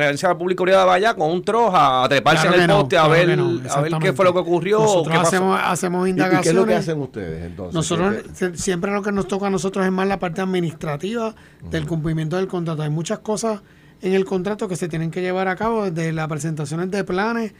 la 0.00 0.38
pública 0.38 0.64
privada 0.64 0.84
vaya 0.84 1.14
con 1.14 1.30
un 1.30 1.44
troja 1.44 2.04
a 2.04 2.08
treparse 2.08 2.48
en 2.48 2.54
el 2.54 2.68
poste 2.68 2.96
a, 2.96 3.08
ver, 3.08 3.30
a 3.30 3.80
ver 3.80 3.92
qué 4.00 4.12
fue 4.12 4.24
lo 4.24 4.32
que 4.32 4.38
ocurrió. 4.40 4.78
Nosotros 4.80 5.16
hacemos, 5.16 5.60
hacemos 5.62 6.08
indagaciones. 6.08 6.40
¿Y, 6.40 6.44
qué 6.44 6.48
es 6.50 6.54
lo 6.54 6.66
que 6.66 6.74
hacen 6.74 7.00
ustedes 7.00 7.44
entonces? 7.46 7.74
Nosotros 7.74 8.16
siempre 8.54 8.92
lo 8.92 9.02
que 9.02 9.12
nos 9.12 9.28
toca 9.28 9.46
a 9.46 9.50
nosotros 9.50 9.84
es 9.84 9.92
más 9.92 10.06
la 10.08 10.18
parte 10.18 10.40
administrativa 10.40 11.34
del 11.70 11.86
cumplimiento 11.86 12.36
del 12.36 12.48
contrato. 12.48 12.82
Hay 12.82 12.90
muchas 12.90 13.20
cosas 13.20 13.60
en 14.02 14.14
el 14.14 14.24
contrato 14.24 14.68
que 14.68 14.76
se 14.76 14.88
tienen 14.88 15.10
que 15.10 15.20
llevar 15.20 15.48
a 15.48 15.56
cabo 15.56 15.90
desde 15.90 16.12
las 16.12 16.28
presentaciones 16.28 16.90
de 16.90 17.04
planes 17.04 17.52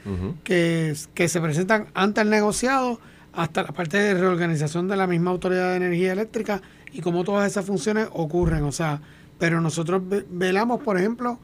que, 0.42 0.94
que 1.14 1.28
se 1.28 1.40
presentan 1.40 1.86
ante 1.94 2.20
el 2.20 2.30
negociado 2.30 2.98
hasta 3.32 3.62
la 3.62 3.72
parte 3.72 3.96
de 3.96 4.14
reorganización 4.14 4.88
de 4.88 4.96
la 4.96 5.06
misma 5.06 5.30
autoridad 5.30 5.70
de 5.70 5.76
energía 5.76 6.12
eléctrica 6.12 6.60
y 6.92 7.00
cómo 7.00 7.24
todas 7.24 7.50
esas 7.50 7.64
funciones 7.64 8.08
ocurren. 8.12 8.64
O 8.64 8.72
sea, 8.72 9.00
pero 9.38 9.60
nosotros 9.60 10.02
velamos, 10.30 10.82
por 10.82 10.98
ejemplo, 10.98 11.38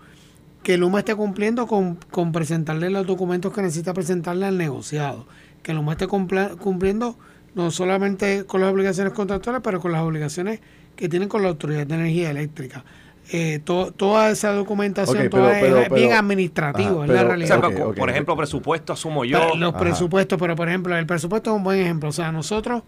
que 0.68 0.76
Luma 0.76 0.98
esté 0.98 1.14
cumpliendo 1.14 1.66
con, 1.66 1.94
con 2.10 2.30
presentarle 2.30 2.90
los 2.90 3.06
documentos 3.06 3.54
que 3.54 3.62
necesita 3.62 3.94
presentarle 3.94 4.44
al 4.44 4.58
negociado, 4.58 5.24
que 5.62 5.72
Luma 5.72 5.92
esté 5.92 6.06
cumpliendo 6.06 7.16
no 7.54 7.70
solamente 7.70 8.44
con 8.44 8.60
las 8.60 8.70
obligaciones 8.70 9.14
contractuales, 9.14 9.62
pero 9.64 9.80
con 9.80 9.92
las 9.92 10.02
obligaciones 10.02 10.60
que 10.94 11.08
tienen 11.08 11.30
con 11.30 11.40
la 11.40 11.48
Autoridad 11.48 11.86
de 11.86 11.94
Energía 11.94 12.30
Eléctrica. 12.30 12.84
Eh, 13.32 13.60
toda 13.64 14.30
esa 14.30 14.52
documentación 14.52 15.16
es 15.22 15.90
bien 15.90 16.12
administrativa, 16.12 17.06
es 17.06 17.12
la 17.12 17.24
realidad. 17.24 17.62
por 17.96 18.10
ejemplo, 18.10 18.36
presupuesto 18.36 18.92
asumo 18.92 19.24
yo. 19.24 19.54
los 19.56 19.72
presupuestos, 19.72 20.38
pero 20.38 20.54
por 20.54 20.68
ejemplo, 20.68 20.94
el 20.94 21.06
presupuesto 21.06 21.48
es 21.48 21.56
un 21.56 21.64
buen 21.64 21.80
ejemplo. 21.80 22.10
O 22.10 22.12
sea, 22.12 22.30
nosotros, 22.30 22.82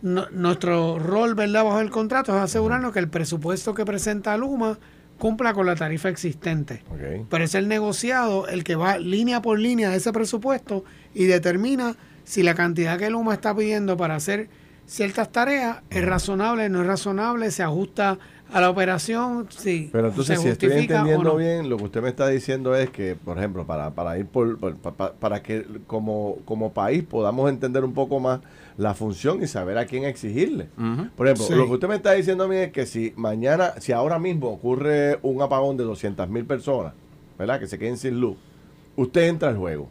nuestro 0.00 0.98
rol, 0.98 1.34
¿verdad?, 1.34 1.62
bajo 1.62 1.80
el 1.80 1.90
contrato 1.90 2.34
es 2.34 2.42
asegurarnos 2.42 2.94
que 2.94 3.00
el 3.00 3.10
presupuesto 3.10 3.74
que 3.74 3.84
presenta 3.84 4.34
Luma 4.38 4.78
cumpla 5.18 5.54
con 5.54 5.66
la 5.66 5.76
tarifa 5.76 6.08
existente. 6.08 6.82
Pero 7.28 7.44
es 7.44 7.54
el 7.54 7.68
negociado 7.68 8.48
el 8.48 8.64
que 8.64 8.76
va 8.76 8.98
línea 8.98 9.42
por 9.42 9.58
línea 9.58 9.90
de 9.90 9.96
ese 9.96 10.12
presupuesto 10.12 10.84
y 11.14 11.24
determina 11.24 11.96
si 12.24 12.42
la 12.42 12.54
cantidad 12.54 12.98
que 12.98 13.10
Luma 13.10 13.34
está 13.34 13.54
pidiendo 13.54 13.96
para 13.96 14.16
hacer 14.16 14.48
ciertas 14.86 15.32
tareas 15.32 15.78
es 15.90 16.04
razonable, 16.04 16.68
no 16.68 16.80
es 16.80 16.86
razonable, 16.86 17.50
se 17.50 17.62
ajusta 17.62 18.18
a 18.52 18.60
la 18.60 18.70
operación, 18.70 19.46
sí. 19.50 19.88
Pero 19.92 20.08
entonces, 20.08 20.40
si 20.40 20.48
estoy 20.48 20.72
entendiendo 20.72 21.36
bien, 21.36 21.68
lo 21.68 21.76
que 21.76 21.84
usted 21.84 22.02
me 22.02 22.08
está 22.08 22.28
diciendo 22.28 22.74
es 22.74 22.90
que, 22.90 23.16
por 23.16 23.38
ejemplo, 23.38 23.66
para, 23.66 23.90
para 23.90 24.18
ir 24.18 24.26
por, 24.26 24.58
para, 24.58 25.42
que 25.42 25.66
como, 25.86 26.38
como 26.44 26.72
país 26.72 27.02
podamos 27.02 27.50
entender 27.50 27.84
un 27.84 27.92
poco 27.92 28.20
más 28.20 28.40
la 28.76 28.94
función 28.94 29.42
y 29.42 29.46
saber 29.46 29.78
a 29.78 29.86
quién 29.86 30.04
exigirle. 30.04 30.68
Por 31.16 31.28
ejemplo, 31.28 31.56
lo 31.56 31.66
que 31.66 31.72
usted 31.72 31.88
me 31.88 31.96
está 31.96 32.12
diciendo 32.12 32.44
a 32.44 32.48
mí 32.48 32.56
es 32.56 32.72
que 32.72 32.86
si 32.86 33.12
mañana, 33.16 33.74
si 33.78 33.92
ahora 33.92 34.18
mismo 34.18 34.48
ocurre 34.48 35.18
un 35.22 35.42
apagón 35.42 35.76
de 35.76 35.84
200 35.84 36.28
mil 36.28 36.44
personas, 36.44 36.92
¿verdad? 37.38 37.58
Que 37.58 37.66
se 37.66 37.78
queden 37.78 37.98
sin 37.98 38.20
luz, 38.20 38.36
usted 38.96 39.28
entra 39.28 39.48
al 39.48 39.56
juego. 39.56 39.88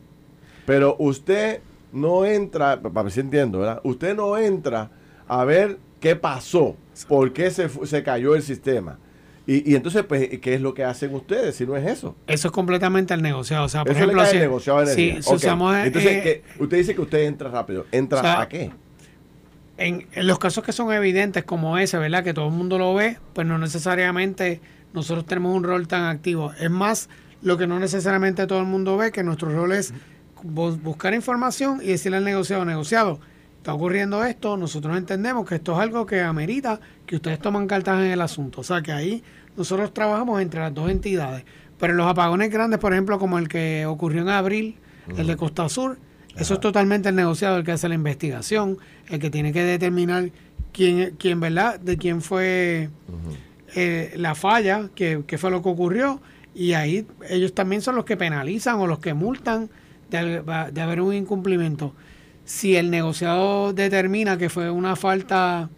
Pero 0.66 0.96
usted 0.98 1.62
no 1.92 2.26
entra, 2.26 2.80
para 2.82 3.04
ver 3.04 3.12
si 3.12 3.20
entiendo, 3.20 3.60
¿verdad? 3.60 3.82
Usted 3.84 4.16
no 4.16 4.38
entra 4.38 4.92
a 5.28 5.44
ver 5.46 5.78
qué 6.00 6.16
pasó, 6.16 6.76
por 7.08 7.34
qué 7.34 7.52
se, 7.52 7.70
se 7.70 8.04
cayó 8.04 8.36
el 8.36 8.42
sistema. 8.42 9.00
Y, 9.48 9.76
entonces, 9.76 10.04
pues, 10.04 10.40
¿qué 10.40 10.56
es 10.56 10.62
lo 10.62 10.74
que 10.74 10.84
hacen 10.84 11.14
ustedes 11.14 11.56
si 11.56 11.68
no 11.68 11.78
es 11.78 11.86
eso? 11.86 12.16
Eso 12.26 12.48
es 12.48 12.52
completamente 12.52 13.14
el 13.14 13.22
negociado. 13.22 13.66
O 13.66 13.70
sea, 13.70 13.84
por 13.84 13.92
eso 13.92 14.04
ejemplo, 14.04 14.26
si, 14.26 14.38
negociado 14.38 14.80
de 14.80 14.88
si 14.88 15.20
usamos, 15.32 15.76
Entonces, 15.76 16.26
eh, 16.26 16.44
usted 16.58 16.78
dice 16.78 16.96
que 16.96 17.02
usted 17.02 17.20
entra 17.26 17.52
rápido. 17.52 17.86
¿Entra 17.92 18.42
a 18.42 18.50
qué? 18.50 18.72
En, 19.78 20.08
en, 20.14 20.28
los 20.28 20.40
casos 20.40 20.64
que 20.64 20.72
son 20.72 20.92
evidentes 20.92 21.44
como 21.44 21.78
ese, 21.78 22.00
¿verdad? 22.00 22.24
Que 22.24 22.34
todo 22.34 22.48
el 22.48 22.54
mundo 22.54 22.80
lo 22.80 22.96
ve, 22.96 23.20
pues 23.34 23.46
no 23.46 23.60
necesariamente 23.60 24.62
nosotros 24.94 25.28
tenemos 25.28 25.56
un 25.56 25.64
rol 25.64 25.88
tan 25.88 26.06
activo. 26.06 26.52
Es 26.60 26.72
más, 26.72 27.08
lo 27.44 27.58
que 27.58 27.68
no 27.68 27.80
necesariamente 27.80 28.48
todo 28.48 28.60
el 28.60 28.66
mundo 28.66 28.98
ve, 28.98 29.12
que 29.12 29.22
nuestro 29.22 29.50
rol 29.50 29.74
es 29.74 29.94
buscar 30.42 31.14
información 31.14 31.82
y 31.84 31.88
decirle 31.88 32.18
al 32.18 32.24
negociado, 32.24 32.66
negociado, 32.66 33.20
está 33.66 33.74
ocurriendo 33.74 34.24
esto, 34.24 34.58
nosotros 34.58 34.96
entendemos 34.96 35.44
que 35.50 35.56
esto 35.56 35.74
es 35.74 35.80
algo 35.80 36.06
que 36.06 36.22
amerita 36.22 36.80
que 37.08 37.16
ustedes 37.16 37.40
toman 37.40 37.66
cartas 37.66 38.00
en 38.00 38.12
el 38.12 38.22
asunto. 38.22 38.62
O 38.62 38.64
sea 38.64 38.84
que 38.84 38.92
ahí 38.92 39.24
nosotros 39.58 39.92
trabajamos 39.92 40.40
entre 40.40 40.60
las 40.60 40.72
dos 40.72 40.92
entidades. 40.92 41.46
Pero 41.80 41.96
los 41.96 42.06
apagones 42.06 42.52
grandes, 42.52 42.80
por 42.80 42.94
ejemplo, 42.94 43.18
como 43.18 43.40
el 43.40 43.48
que 43.48 43.88
ocurrió 43.88 44.22
en 44.22 44.30
abril, 44.30 44.78
el 45.18 45.26
de 45.26 45.36
Costa 45.36 45.68
Sur, 45.68 45.98
eso 46.38 46.54
es 46.54 46.60
totalmente 46.60 47.10
el 47.10 47.16
negociado 47.16 47.58
el 47.58 47.64
que 47.64 47.72
hace 47.72 47.90
la 47.90 47.96
investigación, 47.96 48.78
el 49.10 49.20
que 49.20 49.32
tiene 49.32 49.52
que 49.52 49.64
determinar 49.64 50.30
quién, 50.72 51.16
quién 51.18 51.40
¿verdad? 51.40 51.80
De 51.80 51.98
quién 51.98 52.22
fue 52.22 52.92
eh, 53.74 54.14
la 54.16 54.36
falla, 54.36 54.90
qué, 54.94 55.24
qué 55.26 55.40
fue 55.40 55.50
lo 55.50 55.64
que 55.64 55.70
ocurrió. 55.70 56.22
Y 56.54 56.74
ahí 56.74 57.08
ellos 57.32 57.56
también 57.56 57.82
son 57.82 57.96
los 57.96 58.06
que 58.06 58.16
penalizan 58.16 58.76
o 58.76 58.86
los 58.86 59.00
que 59.00 59.16
multan 59.16 59.72
de, 60.12 60.44
de 60.72 60.82
haber 60.82 61.02
un 61.02 61.16
incumplimiento. 61.16 61.96
Si 62.46 62.76
el 62.76 62.92
negociado 62.92 63.74
determina 63.74 64.38
que 64.38 64.50
fue 64.50 64.70
una 64.70 64.96
falta 64.96 65.70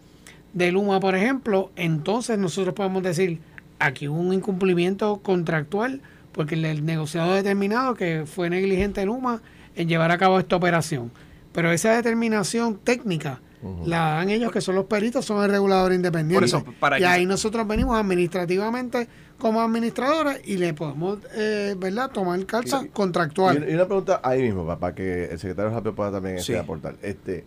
de 0.52 0.70
Luma, 0.70 1.00
por 1.00 1.14
ejemplo, 1.14 1.70
entonces 1.76 2.38
nosotros 2.38 2.74
podemos 2.74 3.02
decir, 3.02 3.40
aquí 3.78 4.06
hubo 4.06 4.20
un 4.20 4.34
incumplimiento 4.34 5.16
contractual 5.22 6.02
porque 6.32 6.54
el, 6.56 6.84
negociado 6.84 7.32
ha 7.32 7.36
determinado 7.36 7.94
que 7.94 8.24
fue 8.26 8.50
negligente 8.50 9.06
Luma 9.06 9.40
en 9.76 9.88
llevar 9.88 10.10
a 10.10 10.18
cabo 10.18 10.38
esta 10.38 10.56
operación. 10.56 11.10
Pero 11.52 11.72
esa 11.72 11.96
determinación 11.96 12.76
técnica 12.76 13.40
la 13.84 13.98
dan 14.14 14.30
ellos, 14.30 14.52
que 14.52 14.60
son 14.60 14.74
los 14.76 14.84
peritos, 14.84 15.24
son 15.24 15.42
el 15.44 15.50
regulador 15.50 15.92
independiente. 15.92 16.50
y 16.98 17.04
ahí 17.04 17.26
nosotros 17.26 17.66
venimos 17.66 17.98
administrativamente 17.98 19.08
como 19.38 19.60
administradores 19.60 20.40
y 20.44 20.56
le 20.56 20.74
podemos, 20.74 21.18
eh, 21.34 21.74
¿verdad?, 21.78 22.10
tomar 22.10 22.44
calza 22.46 22.86
contractual. 22.92 23.64
Y, 23.68 23.74
una 23.74 23.86
pregunta 23.86 24.20
ahí 24.22 24.42
mismo, 24.42 24.66
para 24.78 24.94
que 24.94 25.26
el 25.26 25.38
secretario 25.38 25.70
Rápido 25.70 25.94
pueda 25.94 26.12
también 26.12 26.36
este, 26.36 26.58
aportar. 26.58 26.96
Este, 27.02 27.44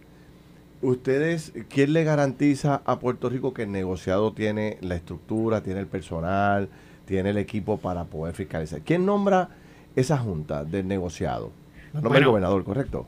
¿Ustedes, 0.82 1.53
quién 1.70 1.94
le 1.94 2.03
garantiza 2.03 2.82
a 2.86 3.00
Puerto 3.00 3.30
Rico 3.30 3.53
que 3.53 3.63
el 3.63 3.72
negociado 3.72 4.34
tiene 4.34 4.77
la 4.82 4.96
estructura, 4.96 5.62
tiene 5.62 5.80
el 5.80 5.88
personal, 5.88 6.70
tiene 7.06 7.30
el 7.30 7.38
equipo 7.38 7.77
para 7.77 8.06
poder 8.06 8.34
fiscalizar? 8.34 8.82
¿Quién 8.82 9.06
nombra 9.06 9.50
esa 9.96 10.18
junta 10.18 10.63
del 10.63 10.88
negociado? 10.88 11.51
Nombra 11.94 12.20
el 12.20 12.25
gobernador, 12.25 12.63
¿correcto? 12.63 13.06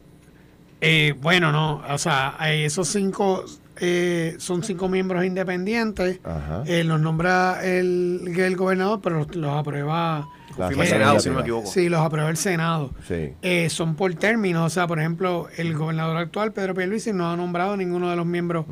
Eh, 0.83 1.13
bueno, 1.21 1.51
no, 1.51 1.81
o 1.89 1.97
sea, 1.97 2.37
esos 2.51 2.87
cinco 2.89 3.45
eh, 3.77 4.35
son 4.37 4.63
cinco 4.63 4.87
miembros 4.87 5.25
independientes, 5.25 6.19
eh, 6.65 6.83
los 6.83 6.99
nombra 6.99 7.59
el, 7.63 8.21
el 8.37 8.55
gobernador, 8.55 8.99
pero 9.01 9.25
los, 9.33 9.51
aprueba. 9.51 10.27
El 10.57 10.87
Senado, 10.87 11.19
si 11.19 11.29
no 11.29 11.35
me 11.35 11.41
equivoco. 11.41 11.67
Sí, 11.67 11.89
los 11.89 11.99
aprueba 11.99 12.29
el 12.29 12.37
Senado. 12.37 12.91
Eh, 13.09 13.69
son 13.71 13.95
por 13.95 14.13
términos, 14.13 14.67
o 14.67 14.69
sea, 14.69 14.85
por 14.85 14.99
ejemplo, 14.99 15.47
el 15.57 15.73
gobernador 15.73 16.17
actual, 16.17 16.53
Pedro 16.53 16.75
Pierluisi, 16.75 17.11
no 17.13 17.31
ha 17.31 17.35
nombrado 17.35 17.75
ninguno 17.75 18.11
de 18.11 18.15
los 18.15 18.25
miembros 18.27 18.65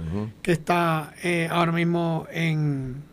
que 0.44 0.52
está 0.52 1.14
ahora 1.50 1.72
mismo 1.72 2.28
en 2.32 3.04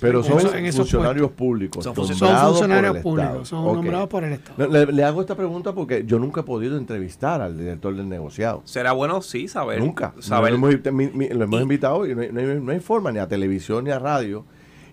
pero 0.00 0.22
son 0.22 0.40
funcionarios 0.40 1.30
públicos. 1.32 1.82
Son, 1.84 1.94
funcionarios 1.94 2.98
públicos, 2.98 3.48
son 3.48 3.64
nombrados 3.64 4.08
por 4.08 4.24
el 4.24 4.34
Estado. 4.34 4.68
Le, 4.68 5.04
hago 5.04 5.20
esta 5.20 5.34
pregunta 5.34 5.72
porque 5.72 6.04
yo 6.06 6.18
nunca 6.18 6.42
he 6.42 6.44
podido 6.44 6.76
entrevistar 6.76 7.40
al 7.40 7.58
director 7.58 7.94
del 7.94 8.08
negociado. 8.08 8.62
Será 8.64 8.92
bueno, 8.92 9.22
sí, 9.22 9.48
saber. 9.48 9.80
Nunca. 9.80 10.14
Saber. 10.20 10.52
Lo, 10.52 10.56
hemos, 10.56 11.62
invitado 11.62 12.06
y 12.06 12.14
no 12.14 12.72
hay, 12.72 12.80
forma, 12.80 13.12
ni 13.12 13.18
a 13.18 13.26
televisión 13.26 13.84
ni 13.84 13.90
a 13.90 13.98
radio. 13.98 14.44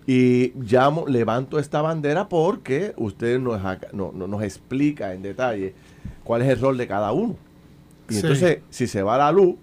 Y 0.08 0.52
llamo, 0.54 1.06
levanto 1.08 1.58
esta 1.58 1.82
bandera 1.82 2.28
porque 2.28 2.92
usted 2.96 3.40
nos, 3.40 3.60
no, 3.92 4.12
nos 4.12 4.42
explica 4.42 5.14
en 5.14 5.22
detalle 5.22 5.74
cuál 6.22 6.42
es 6.42 6.48
el 6.48 6.60
rol 6.60 6.76
de 6.76 6.86
cada 6.86 7.12
uno. 7.12 7.36
Y 8.08 8.16
entonces, 8.16 8.60
si 8.70 8.86
se 8.86 9.02
va 9.02 9.18
la 9.18 9.32
luz, 9.32 9.56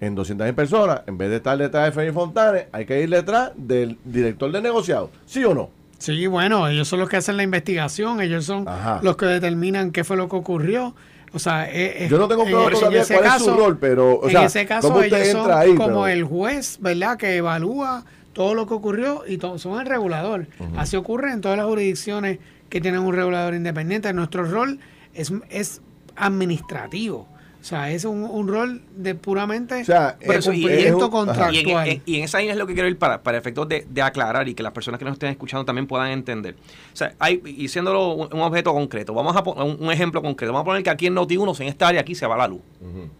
en 0.00 0.16
200.000 0.16 0.54
personas, 0.54 1.00
en 1.06 1.18
vez 1.18 1.30
de 1.30 1.36
estar 1.36 1.58
detrás 1.58 1.86
de 1.86 1.92
Félix 1.92 2.14
Fontanes, 2.14 2.66
hay 2.72 2.86
que 2.86 3.00
ir 3.02 3.10
detrás 3.10 3.52
del 3.56 3.98
director 4.04 4.50
de 4.52 4.62
negociado. 4.62 5.10
¿Sí 5.26 5.44
o 5.44 5.54
no? 5.54 5.70
Sí, 5.98 6.26
bueno, 6.28 6.68
ellos 6.68 6.86
son 6.86 7.00
los 7.00 7.08
que 7.08 7.16
hacen 7.16 7.36
la 7.36 7.42
investigación, 7.42 8.20
ellos 8.20 8.44
son 8.44 8.66
los 9.02 9.16
que 9.16 9.26
determinan 9.26 9.90
qué 9.90 10.04
fue 10.04 10.16
lo 10.16 10.28
que 10.28 10.36
ocurrió. 10.36 10.94
O 11.32 11.38
sea, 11.38 11.68
yo 12.08 12.18
no 12.18 12.28
tengo 12.28 12.44
claro 12.44 12.70
todavía 12.70 13.04
cuál 13.04 13.24
es 13.24 13.42
su 13.42 13.52
rol, 13.54 13.78
pero 13.78 14.28
en 14.28 14.36
ese 14.36 14.64
caso 14.66 15.02
ellos 15.02 15.28
son 15.28 15.76
como 15.76 16.06
el 16.06 16.24
juez, 16.24 16.78
¿verdad? 16.80 17.16
Que 17.16 17.36
evalúa 17.36 18.04
todo 18.32 18.54
lo 18.54 18.66
que 18.66 18.74
ocurrió 18.74 19.24
y 19.26 19.40
son 19.58 19.80
el 19.80 19.86
regulador. 19.86 20.46
Así 20.76 20.96
ocurre 20.96 21.32
en 21.32 21.40
todas 21.40 21.58
las 21.58 21.66
jurisdicciones 21.66 22.38
que 22.70 22.80
tienen 22.80 23.00
un 23.00 23.14
regulador 23.14 23.54
independiente. 23.54 24.12
Nuestro 24.12 24.44
rol 24.44 24.78
es, 25.14 25.32
es 25.50 25.82
administrativo. 26.14 27.26
O 27.68 27.70
sea, 27.70 27.90
es 27.90 28.06
un, 28.06 28.48
rol 28.48 28.80
de 28.96 29.14
puramente 29.14 29.84
cumplimiento 30.24 31.10
contractual. 31.10 32.00
Y 32.06 32.16
en, 32.16 32.24
esa 32.24 32.38
línea 32.38 32.54
es 32.54 32.58
lo 32.58 32.66
que 32.66 32.72
quiero 32.72 32.88
ir 32.88 32.96
para, 32.96 33.22
para 33.22 33.36
efectos 33.36 33.68
de, 33.68 34.02
aclarar 34.02 34.48
y 34.48 34.54
que 34.54 34.62
las 34.62 34.72
personas 34.72 34.98
que 34.98 35.04
nos 35.04 35.12
estén 35.12 35.28
escuchando 35.28 35.66
también 35.66 35.86
puedan 35.86 36.10
entender. 36.10 36.54
O 36.94 36.96
sea, 36.96 37.12
hay, 37.18 37.42
y 37.44 37.68
siéndolo 37.68 38.14
un, 38.14 38.40
objeto 38.40 38.72
concreto, 38.72 39.12
vamos 39.12 39.36
a 39.36 39.42
poner 39.42 39.76
un, 39.78 39.92
ejemplo 39.92 40.22
concreto. 40.22 40.50
Vamos 40.50 40.62
a 40.62 40.64
poner 40.64 40.82
que 40.82 40.88
aquí 40.88 41.08
en 41.08 41.16
Noti1, 41.16 41.60
en 41.60 41.68
esta 41.68 41.88
área, 41.88 42.00
aquí 42.00 42.14
se 42.14 42.26
va 42.26 42.38
la 42.38 42.48
luz. 42.48 42.62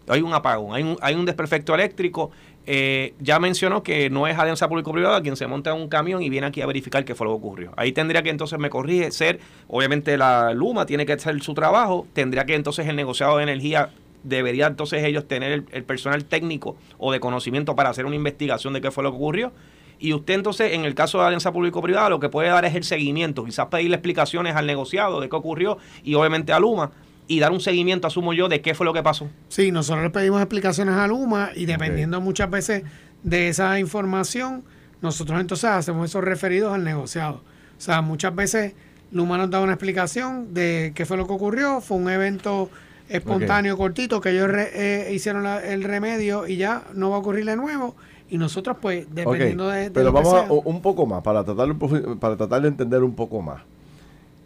Hay 0.08 0.22
un 0.22 0.32
apagón, 0.32 0.74
hay 0.74 0.82
un, 0.82 0.96
hay 1.02 1.14
un 1.14 1.26
desperfecto 1.26 1.74
eléctrico. 1.74 2.30
Eh, 2.64 3.12
ya 3.20 3.38
mencionó 3.38 3.82
que 3.82 4.08
no 4.08 4.26
es 4.26 4.38
alianza 4.38 4.66
público-privada 4.66 5.20
quien 5.20 5.36
se 5.36 5.46
monta 5.46 5.74
en 5.74 5.82
un 5.82 5.88
camión 5.88 6.22
y 6.22 6.30
viene 6.30 6.46
aquí 6.46 6.62
a 6.62 6.66
verificar 6.66 7.04
qué 7.04 7.14
fue 7.14 7.26
lo 7.26 7.34
que 7.34 7.36
ocurrió. 7.36 7.72
Ahí 7.76 7.92
tendría 7.92 8.22
que 8.22 8.30
entonces, 8.30 8.58
me 8.58 8.70
corrige, 8.70 9.10
ser, 9.10 9.40
obviamente 9.68 10.16
la 10.16 10.54
Luma 10.54 10.86
tiene 10.86 11.04
que 11.04 11.12
hacer 11.12 11.38
su 11.42 11.52
trabajo, 11.52 12.06
tendría 12.14 12.46
que 12.46 12.54
entonces 12.54 12.86
el 12.86 12.96
negociado 12.96 13.36
de 13.36 13.42
energía 13.42 13.90
debería 14.28 14.66
entonces 14.66 15.04
ellos 15.04 15.26
tener 15.26 15.64
el, 15.70 15.84
personal 15.84 16.24
técnico 16.24 16.76
o 16.98 17.12
de 17.12 17.20
conocimiento 17.20 17.74
para 17.74 17.90
hacer 17.90 18.06
una 18.06 18.16
investigación 18.16 18.72
de 18.72 18.80
qué 18.80 18.90
fue 18.90 19.02
lo 19.04 19.10
que 19.10 19.16
ocurrió. 19.16 19.52
Y 19.98 20.12
usted 20.12 20.34
entonces, 20.34 20.74
en 20.74 20.84
el 20.84 20.94
caso 20.94 21.18
de 21.18 21.26
alianza 21.26 21.52
público-privada, 21.52 22.08
lo 22.08 22.20
que 22.20 22.28
puede 22.28 22.48
dar 22.48 22.64
es 22.64 22.74
el 22.74 22.84
seguimiento, 22.84 23.44
quizás 23.44 23.66
pedirle 23.66 23.96
explicaciones 23.96 24.54
al 24.54 24.66
negociado 24.66 25.20
de 25.20 25.28
qué 25.28 25.34
ocurrió 25.34 25.78
y 26.04 26.14
obviamente 26.14 26.52
a 26.52 26.60
Luma 26.60 26.92
y 27.26 27.40
dar 27.40 27.52
un 27.52 27.60
seguimiento, 27.60 28.06
asumo 28.06 28.32
yo, 28.32 28.48
de 28.48 28.62
qué 28.62 28.74
fue 28.74 28.86
lo 28.86 28.94
que 28.94 29.02
pasó. 29.02 29.28
Sí, 29.48 29.70
nosotros 29.70 30.04
le 30.04 30.10
pedimos 30.10 30.40
explicaciones 30.40 30.94
a 30.94 31.06
Luma 31.06 31.50
y 31.54 31.66
dependiendo 31.66 32.20
muchas 32.20 32.48
veces 32.48 32.84
de 33.22 33.48
esa 33.48 33.78
información, 33.78 34.64
nosotros 35.02 35.40
entonces 35.40 35.68
hacemos 35.68 36.08
esos 36.08 36.24
referidos 36.24 36.72
al 36.72 36.84
negociado. 36.84 37.42
O 37.76 37.80
sea, 37.80 38.00
muchas 38.00 38.34
veces 38.34 38.74
Luma 39.10 39.36
nos 39.38 39.50
da 39.50 39.60
una 39.60 39.72
explicación 39.72 40.54
de 40.54 40.92
qué 40.94 41.06
fue 41.06 41.16
lo 41.16 41.26
que 41.26 41.32
ocurrió, 41.32 41.80
fue 41.80 41.96
un 41.96 42.08
evento 42.08 42.70
espontáneo, 43.08 43.76
cortito, 43.76 44.20
que 44.20 44.30
ellos 44.30 44.50
eh, 44.54 45.10
hicieron 45.12 45.46
el 45.46 45.84
remedio 45.84 46.46
y 46.46 46.56
ya 46.56 46.84
no 46.94 47.10
va 47.10 47.16
a 47.16 47.18
ocurrir 47.20 47.44
de 47.44 47.56
nuevo. 47.56 47.96
Y 48.30 48.36
nosotros, 48.36 48.76
pues, 48.80 49.06
dependiendo 49.10 49.68
de, 49.68 49.90
Pero 49.90 50.12
vamos 50.12 50.44
un 50.64 50.82
poco 50.82 51.06
más, 51.06 51.22
para 51.22 51.44
tratar, 51.44 51.74
para 52.18 52.36
tratar 52.36 52.62
de 52.62 52.68
entender 52.68 53.02
un 53.02 53.14
poco 53.14 53.40
más. 53.40 53.62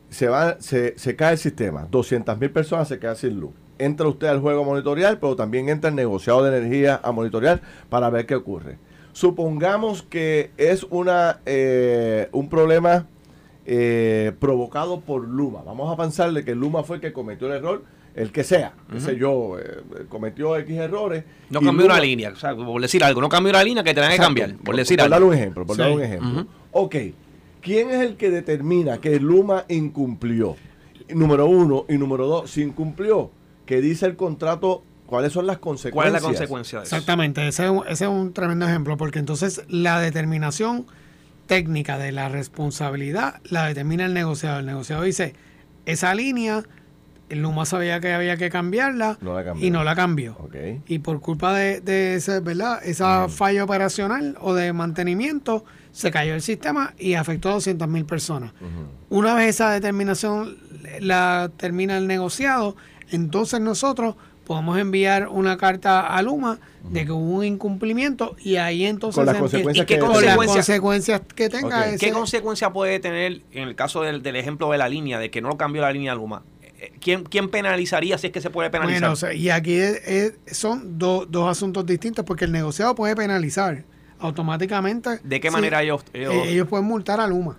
Se, 0.09 0.28
va, 0.28 0.61
se, 0.61 0.97
se 0.99 1.16
cae 1.16 1.33
el 1.33 1.38
sistema, 1.38 1.88
200 1.90 2.38
mil 2.38 2.50
personas 2.50 2.87
se 2.87 2.99
quedan 2.99 3.16
sin 3.16 3.40
luz. 3.40 3.52
Entra 3.78 4.07
usted 4.07 4.28
al 4.28 4.40
juego 4.40 4.62
a 4.62 4.64
monitorear, 4.64 5.19
pero 5.19 5.35
también 5.35 5.69
entra 5.69 5.90
el 5.90 5.97
negociado 5.97 6.45
de 6.45 6.57
energía 6.57 7.00
a 7.02 7.11
monitorear 7.12 7.62
para 7.88 8.11
ver 8.11 8.26
qué 8.26 8.37
ocurre. 8.37 8.78
Supongamos 9.12 10.02
que 10.02 10.52
es 10.57 10.85
una 10.85 11.40
eh, 11.45 12.28
un 12.33 12.49
problema 12.49 13.07
eh, 13.66 14.33
provocado 14.38 15.00
por 15.00 15.26
Luma. 15.26 15.62
Vamos 15.64 15.92
a 15.92 16.00
pensarle 16.00 16.45
que 16.45 16.54
Luma 16.54 16.83
fue 16.83 16.97
el 16.97 17.02
que 17.02 17.12
cometió 17.12 17.47
el 17.49 17.54
error 17.54 17.83
el 18.14 18.31
que 18.31 18.45
sea, 18.45 18.75
qué 18.90 19.00
sé 19.00 19.16
yo, 19.16 19.59
eh, 19.59 19.83
cometió 20.09 20.57
X 20.59 20.76
errores. 20.76 21.25
No 21.50 21.61
cambió 21.61 21.87
una 21.87 22.00
línea, 22.00 22.31
o 22.31 22.37
sea, 22.37 22.54
por 22.54 22.81
decir 22.81 23.02
algo, 23.02 23.21
no 23.21 23.28
cambió 23.28 23.50
una 23.50 23.64
línea 23.64 23.83
que 23.83 23.95
tengan 23.95 24.12
que 24.12 24.19
cambiar, 24.19 24.57
por, 24.57 24.76
decir 24.76 25.00
algo. 25.00 25.11
dar 25.11 25.23
un 25.23 25.35
ejemplo, 25.35 25.66
por 25.66 25.76
dar 25.76 25.90
un 25.90 26.02
ejemplo. 26.02 26.47
Ok, 26.73 26.97
¿quién 27.61 27.90
es 27.90 28.00
el 28.00 28.16
que 28.16 28.31
determina 28.31 28.99
que 28.99 29.19
Luma 29.19 29.64
incumplió? 29.69 30.57
Número 31.09 31.47
uno, 31.47 31.85
y 31.88 31.99
número 31.99 32.26
dos, 32.26 32.50
si 32.50 32.62
incumplió, 32.62 33.31
¿qué 33.66 33.81
dice 33.81 34.07
el 34.07 34.16
contrato 34.16 34.83
¿Cuáles 35.12 35.35
son 35.35 35.47
las 35.47 35.59
consecuencias? 35.59 35.92
¿Cuál 35.92 36.07
es 36.07 36.12
la 36.14 36.21
consecuencia 36.26 36.78
de 36.78 36.87
eso? 36.87 36.97
Exactamente, 36.97 37.47
ese 37.47 37.66
es, 37.87 38.00
un, 38.00 38.33
tremendo 38.33 38.66
ejemplo, 38.66 38.97
porque 38.97 39.19
entonces 39.19 39.62
la 39.69 40.00
determinación 40.00 40.87
técnica 41.47 41.99
de 41.99 42.12
la 42.12 42.31
responsabilidad 42.31 43.42
la 43.45 43.66
determina 43.66 44.07
el 44.07 44.14
negociador. 44.14 44.61
El 44.61 44.66
negociador 44.66 45.04
dice, 45.04 45.35
esa 45.85 46.14
línea 46.14 46.62
Luma 47.41 47.65
sabía 47.65 48.01
que 48.01 48.12
había 48.12 48.37
que 48.37 48.51
cambiarla 48.51 49.19
y 49.61 49.71
no 49.71 49.85
la 49.85 49.95
cambió. 49.95 50.37
Y 50.87 50.99
por 50.99 51.21
culpa 51.21 51.55
de, 51.55 52.15
ese, 52.17 52.41
¿verdad? 52.41 52.81
esa 52.85 53.29
falla 53.29 53.65
operacional 53.65 54.37
o 54.41 54.55
de 54.55 54.73
mantenimiento, 54.73 55.65
se 55.93 56.11
cayó 56.11 56.35
el 56.35 56.43
sistema 56.43 56.95
y 56.99 57.15
afectó 57.15 57.51
a 57.51 57.55
200 57.55 57.89
mil 57.89 58.05
personas. 58.05 58.53
Una 59.09 59.35
vez 59.35 59.51
esa 59.51 59.71
determinación 59.71 60.57
la 61.01 61.51
termina 61.57 61.97
el 61.99 62.07
negociado, 62.07 62.77
entonces 63.11 63.61
nosotros 63.61 64.17
podemos 64.45 64.79
enviar 64.79 65.29
una 65.29 65.57
carta 65.57 66.07
a 66.07 66.21
Luma 66.23 66.59
de 66.83 67.07
que 67.07 67.12
hubo 67.12 67.37
un 67.37 67.45
incumplimiento 67.45 68.37
y 68.41 68.57
ahí 68.57 68.85
entonces 68.85 69.17
con 69.17 69.27
las 69.27 69.37
consecuencias, 69.37 69.87
que, 69.87 69.99
consecuencias 69.99 71.23
que 71.35 71.49
tenga 71.49 71.97
¿Qué 71.97 72.11
consecuencia 72.11 72.73
puede 72.73 72.99
tener 72.99 73.43
en 73.53 73.69
el 73.69 73.77
caso 73.77 74.03
del, 74.03 74.25
ejemplo 74.35 74.71
de 74.71 74.79
la 74.79 74.89
línea, 74.89 75.19
de 75.19 75.31
que 75.31 75.41
no 75.41 75.57
cambió 75.57 75.83
la 75.83 75.93
línea 75.93 76.15
Luma? 76.15 76.43
¿Quién, 77.01 77.25
¿Quién 77.25 77.49
penalizaría 77.49 78.19
si 78.19 78.29
es 78.29 78.33
que 78.33 78.41
se 78.41 78.51
puede 78.51 78.71
penalizar? 78.71 79.35
Y 79.35 79.51
aquí 79.51 79.79
son 80.51 80.99
dos 80.99 81.49
asuntos 81.49 81.87
distintos 81.87 82.25
porque 82.25 82.45
el 82.45 82.53
negociado 82.53 82.95
puede 82.95 83.15
penalizar 83.17 83.85
automáticamente. 84.23 85.21
¿De 85.23 85.41
qué 85.41 85.50
manera 85.50 85.83
ellos, 85.83 86.05
eh, 86.14 86.45
ellos, 86.47 86.69
pueden 86.69 86.87
multar 86.87 87.21
a 87.21 87.26
Luma? 87.26 87.57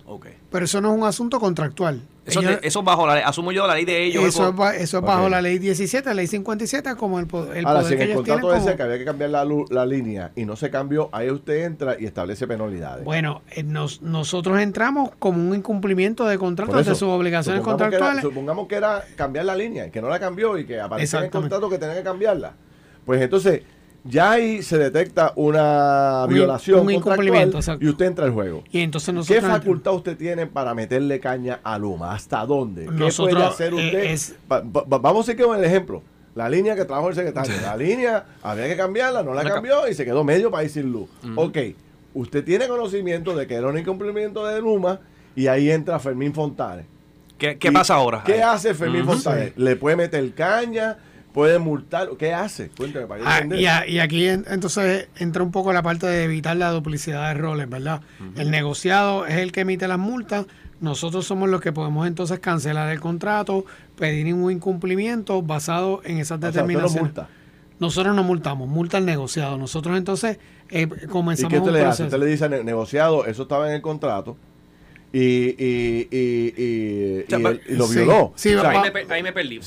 Pero 0.50 0.64
eso 0.64 0.80
no 0.80 0.92
es 0.92 0.98
un 0.98 1.04
asunto 1.04 1.38
contractual. 1.38 2.02
Eso, 2.26 2.40
eso 2.40 2.78
es 2.78 2.84
bajo 2.84 3.06
la 3.06 3.18
asumo 3.18 3.52
yo 3.52 3.66
la 3.66 3.74
ley 3.74 3.84
de 3.84 4.02
ellos. 4.02 4.24
Eso, 4.24 4.48
es, 4.48 4.80
eso 4.80 4.98
es 4.98 5.04
bajo 5.04 5.28
la 5.28 5.42
ley 5.42 5.58
17, 5.58 6.08
la 6.08 6.14
ley 6.14 6.26
57, 6.26 6.94
como 6.96 7.18
el, 7.18 7.26
el 7.54 7.66
Ahora, 7.66 7.84
si 7.84 7.94
en 7.94 8.00
el 8.00 8.14
contrato 8.14 8.50
decía 8.50 8.76
que 8.76 8.82
había 8.82 8.96
que 8.96 9.04
cambiar 9.04 9.30
la, 9.30 9.46
la, 9.68 9.84
línea 9.84 10.32
y 10.34 10.46
no 10.46 10.56
se 10.56 10.70
cambió, 10.70 11.10
ahí 11.12 11.30
usted 11.30 11.64
entra 11.64 11.96
y 12.00 12.06
establece 12.06 12.46
penalidades. 12.46 13.04
Bueno, 13.04 13.42
eh, 13.50 13.62
nos, 13.62 14.00
nosotros 14.00 14.58
entramos 14.60 15.10
como 15.18 15.38
un 15.38 15.54
incumplimiento 15.54 16.24
de 16.26 16.38
contrato 16.38 16.76
de 16.78 16.84
sus 16.84 17.02
obligaciones 17.02 17.60
contractuales. 17.62 18.22
supongamos 18.22 18.68
que 18.68 18.76
era 18.76 19.04
cambiar 19.16 19.44
la 19.44 19.54
línea, 19.54 19.90
que 19.90 20.00
no 20.00 20.08
la 20.08 20.18
cambió 20.18 20.56
y 20.56 20.64
que 20.64 20.80
aparecía 20.80 21.18
en 21.18 21.26
el 21.26 21.30
contrato 21.30 21.68
que 21.68 21.78
tenía 21.78 21.96
que 21.96 22.02
cambiarla. 22.02 22.54
Pues 23.04 23.20
entonces 23.20 23.62
ya 24.04 24.32
ahí 24.32 24.62
se 24.62 24.76
detecta 24.78 25.32
una 25.36 26.26
violación 26.28 26.80
un 26.80 26.90
incumplimiento, 26.92 27.58
y 27.80 27.88
usted 27.88 28.06
entra 28.06 28.26
al 28.26 28.32
juego. 28.32 28.62
Y 28.70 28.80
entonces 28.80 29.14
¿Qué 29.26 29.40
facultad 29.40 29.94
usted 29.94 30.16
tiene 30.16 30.46
para 30.46 30.74
meterle 30.74 31.18
caña 31.20 31.60
a 31.62 31.78
Luma? 31.78 32.12
¿Hasta 32.12 32.44
dónde? 32.44 32.84
¿Qué 32.84 33.10
puede 33.16 33.42
hacer 33.42 33.72
eh, 33.72 34.14
usted? 34.14 34.36
vamos 34.50 35.28
a 35.28 35.32
ir 35.32 35.42
con 35.42 35.58
el 35.58 35.64
ejemplo. 35.64 36.02
La 36.34 36.48
línea 36.48 36.74
que 36.74 36.84
trabajó 36.84 37.08
el 37.08 37.14
secretario. 37.14 37.54
La 37.62 37.76
línea 37.76 38.26
había 38.42 38.66
que 38.66 38.76
cambiarla, 38.76 39.22
no 39.22 39.32
la 39.34 39.44
cambió 39.44 39.88
y 39.88 39.94
se 39.94 40.04
quedó 40.04 40.22
medio 40.22 40.50
país 40.50 40.72
sin 40.72 40.92
luz. 40.92 41.08
Ok, 41.34 41.58
usted 42.12 42.44
tiene 42.44 42.68
conocimiento 42.68 43.34
de 43.34 43.46
que 43.46 43.54
era 43.54 43.68
un 43.68 43.78
incumplimiento 43.78 44.46
de 44.46 44.60
Luma 44.60 45.00
y 45.34 45.46
ahí 45.46 45.70
entra 45.70 45.98
Fermín 45.98 46.34
Fontanes. 46.34 46.86
¿Qué, 47.38 47.72
pasa 47.72 47.94
ahora? 47.94 48.22
¿Qué 48.24 48.42
hace 48.42 48.74
Fermín 48.74 49.04
Fontanes? 49.04 49.52
¿Le 49.56 49.76
puede 49.76 49.96
meter 49.96 50.34
caña? 50.34 50.98
Puede 51.34 51.58
multar. 51.58 52.08
¿Qué 52.16 52.32
hace? 52.32 52.70
Cuéntame 52.70 53.06
para 53.06 53.22
ah, 53.26 53.86
y, 53.86 53.98
aquí 53.98 54.26
entonces 54.28 55.08
entra 55.16 55.42
un 55.42 55.50
poco 55.50 55.72
la 55.72 55.82
parte 55.82 56.06
de 56.06 56.24
evitar 56.24 56.56
la 56.56 56.70
duplicidad 56.70 57.28
de 57.28 57.34
roles, 57.34 57.68
¿verdad? 57.68 58.00
El 58.36 58.50
negociado 58.50 59.26
es 59.26 59.34
el 59.34 59.52
que 59.52 59.62
emite 59.62 59.86
las 59.88 59.98
multas. 59.98 60.46
Nosotros 60.80 61.26
somos 61.26 61.48
los 61.48 61.60
que 61.60 61.72
podemos 61.72 62.06
entonces 62.06 62.38
cancelar 62.38 62.90
el 62.90 63.00
contrato, 63.00 63.64
pedir 63.96 64.32
un 64.32 64.50
incumplimiento 64.50 65.42
basado 65.42 66.00
en 66.04 66.18
esas 66.18 66.40
determinaciones. 66.40 67.12
Nosotros 67.80 68.14
no 68.14 68.22
multamos, 68.22 68.68
multa 68.68 68.98
el 68.98 69.04
negociado. 69.04 69.58
Nosotros 69.58 69.98
entonces 69.98 70.38
eh, 70.70 70.88
comenzamos 71.10 71.58
¿Y 71.58 71.62
qué 71.62 71.72
le 71.72 71.84
hace? 71.84 72.04
Usted 72.04 72.18
le 72.18 72.26
dice 72.26 72.44
al 72.44 72.64
negociado, 72.64 73.26
eso 73.26 73.42
estaba 73.42 73.68
en 73.68 73.74
el 73.74 73.82
contrato, 73.82 74.36
y, 75.14 75.54
y, 75.64 76.08
y, 76.10 77.24
y, 77.28 77.76
lo 77.76 77.86
violó. 77.86 78.32
Sí, 78.34 78.52
ahí, 78.52 79.22
me, 79.22 79.32
perdí. 79.32 79.60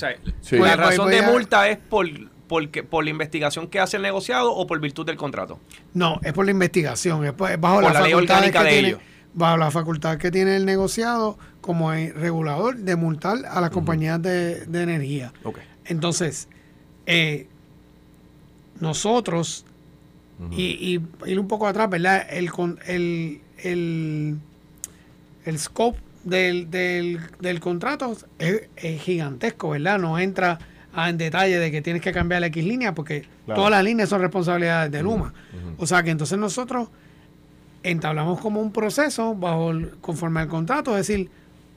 La 0.50 0.76
razón 0.76 1.10
de 1.10 1.22
multa 1.22 1.70
es 1.70 1.78
por, 1.78 2.06
por 2.46 3.04
la 3.04 3.10
investigación 3.10 3.66
que 3.68 3.80
hace 3.80 3.96
el 3.96 4.02
negociado 4.02 4.52
o 4.52 4.66
por 4.66 4.78
virtud 4.78 5.06
del 5.06 5.16
contrato. 5.16 5.58
No, 5.94 6.20
es 6.22 6.34
por 6.34 6.44
la 6.44 6.50
investigación, 6.50 7.24
es, 7.24 7.34
bajo 7.34 7.80
la, 7.80 7.94
facultad 7.94 8.42
que 8.42 8.68
tiene, 8.68 8.96
bajo 9.32 9.56
la 9.56 9.70
facultad 9.70 10.18
que 10.18 10.30
tiene 10.30 10.54
el 10.54 10.66
negociado 10.66 11.38
como 11.62 11.92
regulador 11.92 12.76
de 12.76 12.96
multar 12.96 13.38
a 13.48 13.62
las 13.62 13.70
compañías 13.70 14.20
de, 14.20 14.64
energía. 14.64 15.32
Entonces, 15.86 16.48
eh, 17.06 17.46
nosotros, 18.80 19.64
y, 20.50 21.00
ir 21.24 21.40
un 21.40 21.48
poco 21.48 21.66
atrás, 21.66 21.88
¿verdad? 21.88 22.26
El, 22.28 22.50
el, 22.86 23.40
el 23.62 24.38
el 25.48 25.58
scope 25.58 25.98
del, 26.24 26.70
del, 26.70 27.60
contrato 27.60 28.16
es, 28.38 28.68
gigantesco, 29.00 29.70
¿verdad? 29.70 29.98
No 29.98 30.18
entra 30.18 30.58
en 30.94 31.16
detalle 31.16 31.58
de 31.58 31.70
que 31.70 31.80
tienes 31.80 32.02
que 32.02 32.12
cambiar 32.12 32.40
la 32.40 32.48
X 32.48 32.64
línea 32.64 32.94
porque 32.94 33.26
todas 33.46 33.70
las 33.70 33.82
líneas 33.82 34.08
son 34.08 34.20
responsabilidades 34.20 34.92
de 34.92 35.02
Luma. 35.02 35.32
O 35.78 35.86
sea 35.86 36.02
que 36.02 36.10
entonces 36.10 36.38
nosotros 36.38 36.88
entablamos 37.82 38.40
como 38.40 38.60
un 38.60 38.72
proceso 38.72 39.34
bajo 39.34 39.72
conforme 40.00 40.40
al 40.40 40.48
contrato, 40.48 40.90
es 40.98 41.06
decir, 41.06 41.30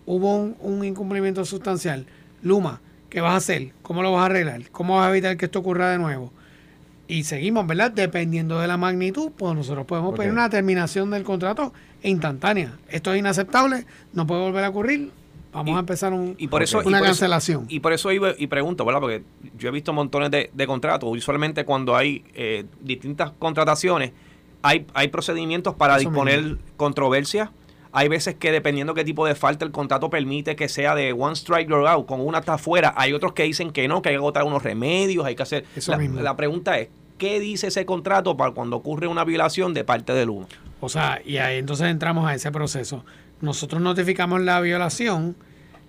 hubo 0.06 0.36
un, 0.36 0.58
un, 0.60 0.84
incumplimiento 0.84 1.46
sustancial. 1.46 2.06
Luma, 2.42 2.82
¿qué 3.10 3.22
vas 3.22 3.34
a 3.34 3.38
hacer? 3.38 3.72
¿Cómo 3.84 4.02
lo 4.02 4.12
vas 4.12 4.24
a 4.24 4.26
arreglar? 4.26 4.70
¿Cómo 4.72 4.98
vas 4.98 5.08
a 5.08 5.12
evitar 5.12 5.38
que 5.38 5.46
esto 5.46 5.60
ocurra 5.60 5.92
de 5.92 6.00
nuevo? 6.00 6.34
y 7.12 7.26
seguimos, 7.26 7.68
¿verdad? 7.68 7.92
Dependiendo 7.92 8.58
de 8.62 8.68
la 8.68 8.78
magnitud, 8.78 9.32
pues 9.36 9.54
nosotros 9.54 9.86
podemos 9.86 10.18
pedir 10.18 10.32
una 10.32 10.50
terminación 10.50 11.12
del 11.12 11.24
contrato 11.24 11.74
instantánea. 12.04 12.78
Esto 12.90 13.14
es 13.14 13.20
inaceptable, 13.20 13.86
no 14.14 14.28
puede 14.28 14.42
volver 14.42 14.64
a 14.64 14.70
ocurrir. 14.70 15.12
Vamos 15.54 15.76
a 15.76 15.80
empezar 15.80 16.14
un, 16.14 16.36
y 16.38 16.48
por 16.48 16.64
eso, 16.64 16.82
una 16.86 17.02
cancelación. 17.02 17.66
y 17.68 17.82
por 17.82 17.92
eso 17.92 18.10
iba 18.14 18.34
y 18.38 18.48
pregunto, 18.48 18.86
¿verdad? 18.86 19.02
Porque 19.02 19.24
yo 19.58 19.68
he 19.68 19.72
visto 19.72 19.92
montones 19.92 20.32
de, 20.32 20.50
de 20.54 20.68
contratos. 20.68 21.10
Usualmente 21.12 21.66
cuando 21.66 21.96
hay 21.98 22.24
eh, 22.36 22.64
distintas 22.80 23.32
contrataciones, 23.38 24.14
hay, 24.62 24.88
hay 24.94 25.10
procedimientos 25.10 25.76
para 25.76 25.98
disponer 25.98 26.58
controversias 26.78 27.50
hay 27.94 28.08
veces 28.08 28.36
que 28.36 28.52
dependiendo 28.52 28.94
qué 28.94 29.04
tipo 29.04 29.26
de 29.26 29.36
falta 29.36 29.66
el 29.66 29.72
contrato 29.72 30.10
permite 30.10 30.56
que 30.56 30.70
sea 30.70 30.96
de 30.96 31.14
one 31.14 31.34
strike 31.34 31.70
or 31.72 31.88
out, 31.88 32.06
con 32.06 32.22
una 32.22 32.40
está 32.40 32.54
afuera. 32.54 32.94
Hay 32.96 33.14
otros 33.14 33.34
que 33.34 33.44
dicen 33.44 33.72
que 33.72 33.88
no, 33.88 34.02
que 34.02 34.10
hay 34.10 34.14
que 34.14 34.20
agotar 34.20 34.44
unos 34.44 34.64
remedios, 34.64 35.26
hay 35.26 35.36
que 35.36 35.44
hacer... 35.44 35.66
la, 35.88 35.98
la, 35.98 36.36
pregunta 36.36 36.80
es, 36.80 36.90
¿qué 37.22 37.40
dice 37.40 37.68
ese 37.68 37.86
contrato 37.86 38.36
para 38.36 38.52
cuando 38.52 38.78
ocurre 38.78 39.06
una 39.06 39.24
violación 39.24 39.76
de 39.76 39.84
parte 39.84 40.12
del 40.12 40.32
uno? 40.32 40.48
O 40.80 40.90
sea, 40.90 41.22
y 41.24 41.38
ahí 41.38 41.60
entonces 41.60 41.86
entramos 41.88 42.28
a 42.28 42.34
ese 42.34 42.52
proceso. 42.52 43.06
Nosotros 43.42 43.80
notificamos 43.80 44.42
la 44.42 44.60
violación 44.60 45.36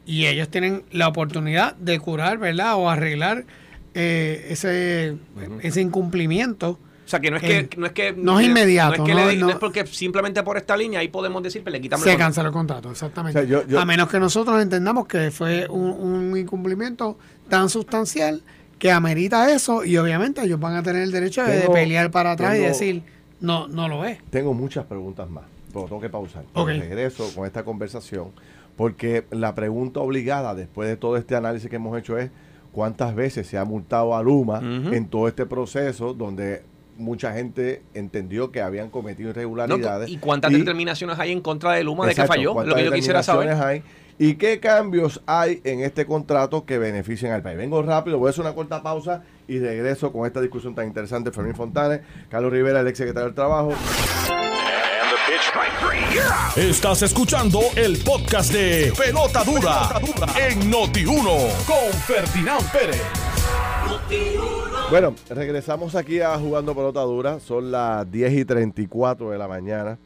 y 0.05 0.27
ellos 0.27 0.51
tienen 0.51 0.85
la 0.91 1.09
oportunidad 1.09 1.75
de 1.77 1.99
curar, 2.01 2.37
¿verdad? 2.37 2.75
O 2.77 2.91
arreglar 2.91 3.47
eh, 3.95 4.49
ese, 4.51 5.17
ese 5.63 5.81
incumplimiento. 5.81 6.79
O 7.07 7.09
sea, 7.09 7.21
que 7.21 7.31
no 7.31 7.39
es 7.39 7.43
que... 7.43 7.71
No 7.79 7.87
es, 7.87 7.93
que, 7.93 8.13
no 8.13 8.39
es 8.39 8.47
inmediato. 8.47 9.07
No 9.07 9.31
es, 9.31 9.39
no, 9.39 9.59
porque 9.59 9.87
simplemente 9.87 10.43
por 10.43 10.59
esta 10.59 10.77
línea 10.77 11.01
ahí 11.01 11.09
podemos 11.09 11.43
decir 11.43 11.65
que 11.65 11.71
le 11.71 11.81
quitamos 11.81 12.05
Se 12.05 12.15
cancela 12.19 12.49
el 12.49 12.53
contrato, 12.53 12.91
exactamente. 12.91 13.49
A 13.79 13.85
menos 13.87 14.11
que 14.11 14.21
nosotros 14.21 14.61
entendamos 14.61 15.07
que 15.07 15.31
fue 15.31 15.67
un, 15.67 15.93
un 15.93 16.37
incumplimiento 16.37 17.17
tan 17.49 17.71
sustancial 17.71 18.43
que 18.83 18.91
amerita 18.91 19.49
eso 19.55 19.85
y 19.85 19.97
obviamente 19.97 20.43
ellos 20.43 20.59
van 20.59 20.75
a 20.75 20.83
tener 20.83 21.03
el 21.03 21.13
derecho 21.13 21.45
de 21.45 21.71
pelear 21.73 22.11
para 22.11 22.33
atrás 22.33 22.57
y 22.57 22.63
decir, 22.63 23.05
no, 23.39 23.69
no 23.69 23.87
lo 23.87 24.05
es. 24.05 24.19
Tengo 24.31 24.55
muchas 24.55 24.87
preguntas 24.87 25.31
más, 25.31 25.45
pero 25.73 25.85
tengo 25.85 26.01
que 26.01 26.09
pausar. 26.09 26.43
Regreso 26.53 27.31
con 27.33 27.47
esta 27.47 27.65
conversación, 27.65 28.33
porque 28.75 29.25
la 29.31 29.55
pregunta 29.55 30.01
obligada 30.01 30.57
después 30.57 30.89
de 30.89 30.97
todo 30.97 31.17
este 31.17 31.37
análisis 31.37 31.71
que 31.71 31.77
hemos 31.77 31.97
hecho 31.97 32.19
es 32.19 32.33
cuántas 32.73 33.15
veces 33.15 33.47
se 33.47 33.57
ha 33.57 33.65
multado 33.65 34.17
a 34.17 34.23
Luma 34.25 34.59
en 34.61 35.07
todo 35.07 35.29
este 35.29 35.47
proceso 35.47 36.13
donde 36.13 36.65
mucha 36.99 37.33
gente 37.35 37.83
entendió 37.95 38.51
que 38.51 38.63
habían 38.63 38.91
cometido 38.91 39.31
irregularidades. 39.31 40.11
¿Y 40.11 40.17
cuántas 40.17 40.51
determinaciones 40.51 41.21
hay 41.21 41.31
en 41.31 41.41
contra 41.41 41.71
de 41.75 41.85
Luma 41.85 42.05
de 42.05 42.17
que 42.17 42.27
falló? 42.27 42.61
Lo 42.65 42.75
que 42.75 42.85
yo 42.85 42.91
quisiera 42.91 43.23
saber. 43.23 43.51
Hay, 43.51 43.85
¿Y 44.19 44.35
qué 44.35 44.61
cambios 44.61 45.23
hay 45.27 45.61
en 45.65 45.81
este 45.81 46.07
contrato 46.07 46.65
que 46.65 46.79
beneficien 46.79 47.33
al 47.33 47.43
país? 47.43 47.57
Vengo 47.57 47.83
rápido, 47.83 48.19
voy 48.19 48.29
a 48.29 48.31
hacer 48.31 48.43
una 48.45 48.55
corta 48.55 48.83
pausa 48.83 49.23
y 49.49 49.59
regreso 49.59 50.13
con 50.13 50.27
esta 50.27 50.41
discusión 50.41 50.75
tan 50.75 50.87
interesante. 50.87 51.33
Fermín 51.33 51.55
Fontanes, 51.55 52.01
Carlos 52.29 52.53
Rivera, 52.53 52.81
el 52.81 52.89
ex 52.89 52.99
secretario 52.99 53.27
del 53.27 53.35
Trabajo. 53.35 53.73
Estás 56.57 57.03
escuchando 57.03 57.61
el 57.75 57.99
podcast 58.05 58.53
de 58.53 58.93
Pelota 58.97 59.43
Dura, 59.45 60.01
en 60.39 60.71
Noti1 60.71 61.65
con 61.67 61.93
Ferdinand 62.07 62.71
Pérez. 62.71 63.03
Bueno, 64.91 65.15
regresamos 65.31 65.95
aquí 65.95 66.21
a 66.21 66.37
Jugando 66.39 66.75
Pelota 66.75 67.01
Dura. 67.01 67.41
Son 67.41 67.73
las 67.73 68.11
10 68.11 68.33
y 68.35 68.45
34 68.45 69.31
de 69.31 69.39
la 69.39 69.49
mañana. 69.49 69.99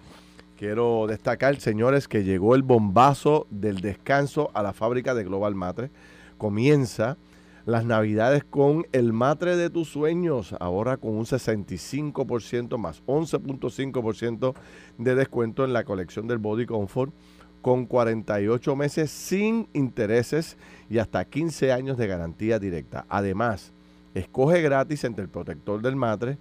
Quiero 0.57 1.07
destacar, 1.07 1.61
señores, 1.61 2.09
que 2.09 2.25
llegó 2.25 2.55
el 2.55 2.63
bombazo 2.63 3.47
del 3.51 3.83
descanso 3.83 4.51
a 4.55 4.63
la 4.63 4.73
fábrica 4.73 5.15
de 5.15 5.23
Global 5.23 5.55
Matre. 5.55 5.91
Comienza 6.39 7.19
las 7.67 7.85
navidades 7.85 8.43
con 8.43 8.87
el 8.93 9.13
matre 9.13 9.57
de 9.57 9.69
tus 9.69 9.89
sueños, 9.89 10.55
ahora 10.59 10.97
con 10.97 11.15
un 11.15 11.27
65% 11.27 12.79
más 12.79 13.03
11.5% 13.05 14.55
de 14.97 15.15
descuento 15.15 15.63
en 15.63 15.75
la 15.75 15.85
colección 15.85 16.27
del 16.27 16.39
Body 16.39 16.65
Comfort 16.65 17.13
con 17.61 17.85
48 17.85 18.77
meses 18.77 19.11
sin 19.11 19.69
intereses 19.75 20.57
y 20.89 20.99
hasta 20.99 21.27
15 21.27 21.73
años 21.73 21.99
de 21.99 22.07
garantía 22.07 22.59
directa. 22.59 23.05
Además, 23.11 23.75
escoge 24.15 24.63
gratis 24.63 25.05
entre 25.05 25.25
el 25.25 25.29
protector 25.29 25.83
del 25.83 25.97
matre, 25.97 26.39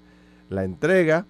la 0.50 0.64
entrega 0.64 1.26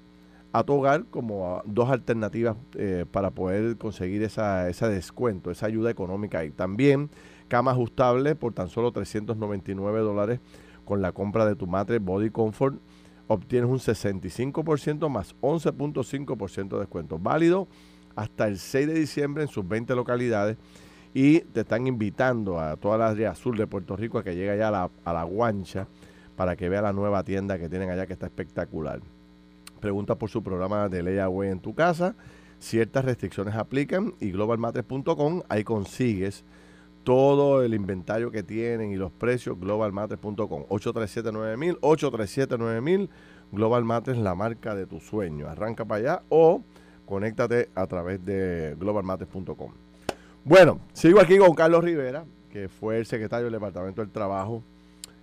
a 0.57 0.63
tu 0.63 0.73
hogar 0.73 1.03
como 1.11 1.61
dos 1.65 1.89
alternativas 1.89 2.55
eh, 2.75 3.05
para 3.11 3.31
poder 3.31 3.75
conseguir 3.77 4.23
esa, 4.23 4.69
ese 4.69 4.87
descuento, 4.87 5.51
esa 5.51 5.65
ayuda 5.65 5.91
económica. 5.91 6.45
Y 6.45 6.51
también 6.51 7.09
cama 7.49 7.71
ajustable 7.71 8.35
por 8.35 8.53
tan 8.53 8.69
solo 8.69 8.93
399 8.93 9.99
dólares 9.99 10.39
con 10.85 11.01
la 11.01 11.11
compra 11.11 11.45
de 11.45 11.57
tu 11.57 11.67
matre 11.67 11.99
Body 11.99 12.29
Comfort. 12.29 12.77
Obtienes 13.27 13.69
un 13.69 13.79
65% 13.79 15.09
más 15.09 15.35
11.5% 15.41 16.69
de 16.69 16.79
descuento. 16.79 17.19
Válido 17.19 17.67
hasta 18.15 18.47
el 18.47 18.57
6 18.57 18.87
de 18.87 18.93
diciembre 18.93 19.43
en 19.43 19.49
sus 19.49 19.67
20 19.67 19.93
localidades 19.93 20.55
y 21.13 21.41
te 21.41 21.61
están 21.61 21.85
invitando 21.85 22.61
a 22.61 22.77
toda 22.77 22.97
la 22.97 23.09
área 23.09 23.31
azul 23.31 23.57
de 23.57 23.67
Puerto 23.67 23.97
Rico 23.97 24.19
a 24.19 24.23
que 24.23 24.33
llegue 24.35 24.51
allá 24.51 24.69
a 24.69 24.71
la, 24.71 24.91
a 25.03 25.11
la 25.11 25.23
guancha 25.23 25.89
para 26.37 26.55
que 26.55 26.69
vea 26.69 26.81
la 26.81 26.93
nueva 26.93 27.23
tienda 27.23 27.59
que 27.59 27.67
tienen 27.67 27.89
allá 27.89 28.05
que 28.05 28.13
está 28.13 28.27
espectacular. 28.27 29.01
Pregunta 29.79 30.15
por 30.15 30.29
su 30.29 30.43
programa 30.43 30.89
de 30.89 31.03
layaway 31.03 31.49
en 31.49 31.59
tu 31.59 31.73
casa. 31.75 32.15
Ciertas 32.59 33.05
restricciones 33.05 33.55
aplican 33.55 34.13
y 34.19 34.31
globalmatres.com, 34.31 35.41
ahí 35.49 35.63
consigues 35.63 36.43
todo 37.03 37.63
el 37.63 37.73
inventario 37.73 38.31
que 38.31 38.43
tienen 38.43 38.91
y 38.91 38.95
los 38.95 39.11
precios, 39.11 39.59
globalmatres.com. 39.59 40.63
837-9000, 40.69 41.79
837-9000, 41.79 43.09
Global 43.51 43.83
Matres, 43.85 44.17
la 44.17 44.35
marca 44.35 44.73
de 44.73 44.87
tu 44.87 44.99
sueño. 44.99 45.47
Arranca 45.47 45.85
para 45.85 45.99
allá 45.99 46.23
o 46.29 46.63
conéctate 47.05 47.69
a 47.75 47.85
través 47.85 48.25
de 48.25 48.75
globalmatres.com. 48.79 49.71
Bueno, 50.43 50.79
sigo 50.93 51.19
aquí 51.21 51.37
con 51.37 51.53
Carlos 51.53 51.83
Rivera, 51.83 52.25
que 52.49 52.69
fue 52.69 52.97
el 52.97 53.05
secretario 53.05 53.45
del 53.45 53.53
Departamento 53.53 54.01
del 54.01 54.11
Trabajo 54.11 54.63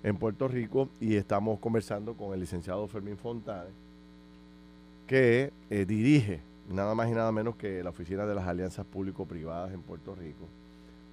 en 0.05 0.17
Puerto 0.17 0.49
Rico, 0.49 0.88
y 1.01 1.17
estamos 1.17 1.59
conversando 1.61 2.15
con 2.15 2.35
el 2.35 2.41
licenciado 2.41 2.87
Fermín 2.88 3.17
Fontane, 3.17 3.71
que 5.12 5.53
eh, 5.68 5.85
dirige 5.85 6.40
nada 6.70 6.94
más 6.94 7.07
y 7.07 7.12
nada 7.12 7.31
menos 7.33 7.57
que 7.57 7.83
la 7.83 7.90
Oficina 7.90 8.25
de 8.25 8.35
las 8.35 8.48
Alianzas 8.48 8.87
Público-Privadas 8.87 9.75
en 9.75 9.83
Puerto 9.83 10.14
Rico, 10.14 10.48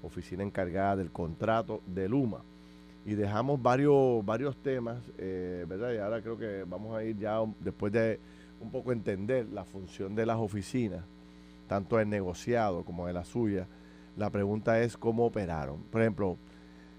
oficina 0.01 0.41
encargada 0.41 0.95
del 0.95 1.11
contrato 1.11 1.81
de 1.85 2.07
Luma. 2.07 2.39
Y 3.05 3.15
dejamos 3.15 3.61
varios, 3.61 4.25
varios 4.25 4.55
temas, 4.55 4.99
eh, 5.17 5.65
¿verdad? 5.67 5.91
Y 5.91 5.97
ahora 5.97 6.21
creo 6.21 6.37
que 6.37 6.63
vamos 6.65 6.95
a 6.95 7.03
ir 7.03 7.17
ya 7.17 7.39
después 7.59 7.91
de 7.91 8.21
un 8.61 8.71
poco 8.71 8.93
entender 8.93 9.47
la 9.51 9.65
función 9.65 10.15
de 10.15 10.25
las 10.25 10.37
oficinas, 10.37 11.03
tanto 11.67 11.99
el 11.99 12.07
negociado 12.07 12.85
como 12.85 13.05
de 13.05 13.11
la 13.11 13.25
suya, 13.25 13.67
la 14.15 14.29
pregunta 14.29 14.79
es 14.79 14.95
cómo 14.95 15.25
operaron. 15.25 15.83
Por 15.91 15.99
ejemplo, 15.99 16.37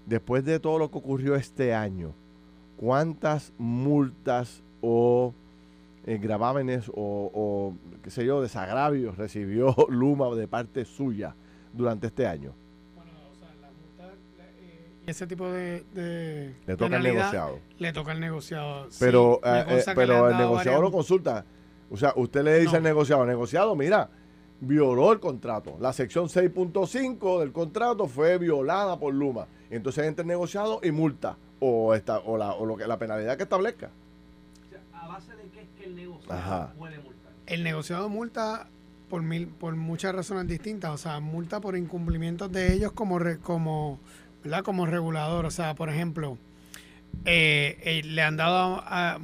después 0.05 0.45
de 0.45 0.59
todo 0.59 0.77
lo 0.77 0.91
que 0.91 0.99
ocurrió 0.99 1.33
este 1.33 1.73
año, 1.73 2.13
¿cuántas 2.77 3.53
multas 3.57 4.61
o 4.81 5.33
eh, 6.05 6.17
gravámenes 6.17 6.91
o, 6.93 7.73
qué 8.03 8.09
sé 8.09 8.25
yo, 8.25 8.41
desagravios 8.41 9.17
recibió 9.17 9.75
Luma 9.89 10.33
de 10.35 10.47
parte 10.47 10.85
suya 10.85 11.35
durante 11.73 12.07
este 12.07 12.27
año? 12.27 12.53
Bueno, 12.95 13.11
o 13.31 13.35
sea, 13.35 13.49
la 13.61 13.69
multa 13.71 14.15
y 15.05 15.09
ese 15.09 15.27
tipo 15.27 15.49
de, 15.49 16.55
le 16.65 16.77
toca 16.77 16.95
al 16.95 17.03
negociado. 17.03 17.59
Le 17.77 17.93
toca 17.93 18.11
al 18.11 18.19
negociado. 18.19 18.87
Pero, 18.99 19.39
eh, 19.43 19.65
eh, 19.67 19.83
pero 19.95 20.29
el 20.29 20.37
negociado 20.37 20.81
lo 20.81 20.91
consulta. 20.91 21.45
O 21.89 21.97
sea, 21.97 22.13
usted 22.15 22.43
le 22.43 22.59
dice 22.59 22.77
al 22.77 22.83
negociado, 22.83 23.25
negociado, 23.25 23.75
mira, 23.75 24.09
violó 24.61 25.11
el 25.11 25.19
contrato. 25.19 25.77
La 25.79 25.91
sección 25.91 26.27
6.5 26.27 27.39
del 27.39 27.51
contrato 27.51 28.07
fue 28.07 28.37
violada 28.37 28.97
por 28.97 29.13
Luma. 29.13 29.47
Entonces 29.69 30.05
entra 30.05 30.21
el 30.21 30.27
negociado 30.27 30.79
y 30.83 30.91
multa 30.91 31.37
o, 31.59 31.93
esta, 31.93 32.19
o, 32.19 32.37
la, 32.37 32.53
o 32.53 32.65
lo 32.65 32.77
que, 32.77 32.87
la 32.87 32.97
penalidad 32.97 33.35
que 33.35 33.43
establezca. 33.43 33.89
¿A 35.11 35.15
base 35.15 35.35
de 35.35 35.43
qué 35.49 35.61
es 35.61 35.67
que 35.77 35.85
el 35.85 35.95
negociado 35.95 36.73
puede 36.77 36.99
multar? 36.99 37.33
El 37.45 37.63
negociado 37.63 38.07
multa 38.07 38.69
por, 39.09 39.21
mil, 39.21 39.47
por 39.47 39.75
muchas 39.75 40.15
razones 40.15 40.47
distintas. 40.47 40.91
O 40.91 40.97
sea, 40.97 41.19
multa 41.19 41.59
por 41.59 41.75
incumplimientos 41.75 42.49
de 42.49 42.71
ellos 42.71 42.93
como, 42.93 43.19
como, 43.41 43.99
¿verdad? 44.41 44.63
como 44.63 44.85
regulador. 44.85 45.45
O 45.45 45.51
sea, 45.51 45.75
por 45.75 45.89
ejemplo, 45.89 46.37
eh, 47.25 47.77
eh, 47.83 48.03
le 48.05 48.21
han 48.21 48.37
dado 48.37 48.81
a, 48.85 49.19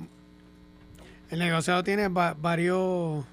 el 1.29 1.39
negociado 1.39 1.83
tiene 1.83 2.09
varios 2.09 3.23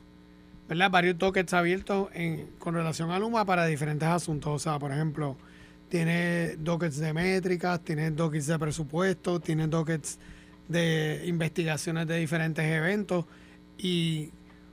¿verdad? 0.68 0.90
varios 0.90 1.18
toques 1.18 1.52
abiertos 1.52 2.08
en, 2.14 2.46
con 2.60 2.74
relación 2.74 3.10
a 3.10 3.18
Luma 3.18 3.44
para 3.44 3.66
diferentes 3.66 4.08
asuntos. 4.08 4.52
O 4.52 4.58
sea, 4.60 4.78
por 4.78 4.92
ejemplo, 4.92 5.36
tiene 5.88 6.54
dockets 6.58 6.98
de 6.98 7.12
métricas, 7.14 7.80
tiene 7.80 8.12
dockets 8.12 8.46
de 8.46 8.58
presupuesto, 8.60 9.40
tiene 9.40 9.66
dockets 9.66 10.20
de 10.68 11.22
investigaciones 11.26 12.06
de 12.06 12.18
diferentes 12.18 12.64
eventos 12.64 13.24
y 13.78 14.30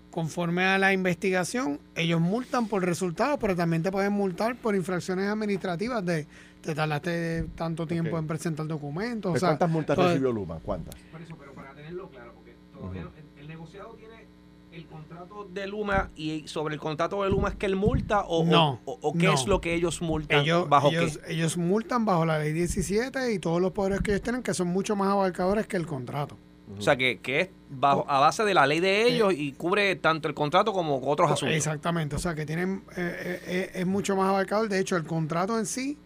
conforme 0.09 0.65
a 0.65 0.77
la 0.77 0.93
investigación, 0.93 1.79
ellos 1.95 2.19
multan 2.19 2.67
por 2.67 2.83
resultados, 2.85 3.37
pero 3.39 3.55
también 3.55 3.81
te 3.81 3.91
pueden 3.91 4.13
multar 4.13 4.55
por 4.57 4.75
infracciones 4.75 5.27
administrativas 5.27 6.05
de 6.05 6.27
te 6.61 6.75
tardaste 6.75 7.45
tanto 7.55 7.87
tiempo 7.87 8.19
en 8.19 8.27
presentar 8.27 8.67
documentos. 8.67 9.39
¿Cuántas 9.39 9.69
multas 9.69 9.97
recibió 9.97 10.31
Luma? 10.31 10.59
¿Cuántas? 10.63 10.93
Por 11.11 11.21
eso, 11.21 11.35
pero 11.39 11.53
para 11.53 11.73
tenerlo 11.73 12.09
claro, 12.09 12.33
porque 12.35 12.55
todavía 12.71 13.07
el 13.39 13.47
negociado 13.47 13.95
tiene 13.95 14.27
el 14.71 14.85
contrato 15.21 15.49
de 15.51 15.67
Luma 15.67 16.09
y 16.15 16.47
sobre 16.47 16.73
el 16.73 16.79
contrato 16.79 17.23
de 17.23 17.29
Luma 17.29 17.49
es 17.49 17.55
que 17.55 17.65
él 17.65 17.75
multa 17.75 18.21
o, 18.27 18.79
o, 18.85 19.13
qué 19.13 19.31
es 19.31 19.45
lo 19.47 19.61
que 19.61 19.73
ellos 19.73 20.01
multan 20.01 20.39
ellos, 20.39 20.67
bajo 20.67 20.89
ellos, 20.89 21.19
ellos 21.27 21.57
multan 21.57 22.05
bajo 22.05 22.25
la 22.25 22.39
ley 22.39 22.53
17 22.53 23.33
y 23.33 23.39
todos 23.39 23.61
los 23.61 23.71
poderes 23.71 24.01
que 24.01 24.11
ellos 24.11 24.23
tienen 24.23 24.41
que 24.41 24.53
son 24.53 24.67
mucho 24.67 24.95
más 24.95 25.09
abarcadores 25.09 25.67
que 25.67 25.77
el 25.77 25.85
contrato. 25.85 26.37
O 26.77 26.81
sea, 26.81 26.95
que, 26.95 27.19
que 27.19 27.41
es 27.41 27.49
bajo, 27.69 28.05
a 28.09 28.19
base 28.19 28.45
de 28.45 28.53
la 28.53 28.65
ley 28.65 28.79
de 28.79 29.03
ellos 29.05 29.33
y 29.35 29.51
cubre 29.51 29.93
tanto 29.97 30.29
el 30.29 30.33
contrato 30.33 30.71
como 30.71 31.01
otros 31.05 31.29
asuntos. 31.29 31.57
Exactamente, 31.57 32.15
o 32.15 32.19
sea, 32.19 32.33
que 32.33 32.45
tienen 32.45 32.83
eh, 32.95 33.41
eh, 33.45 33.71
es 33.73 33.85
mucho 33.85 34.15
más 34.15 34.29
abarcador. 34.29 34.69
De 34.69 34.79
hecho, 34.79 34.95
el 34.95 35.03
contrato 35.03 35.59
en 35.59 35.65
sí 35.65 35.97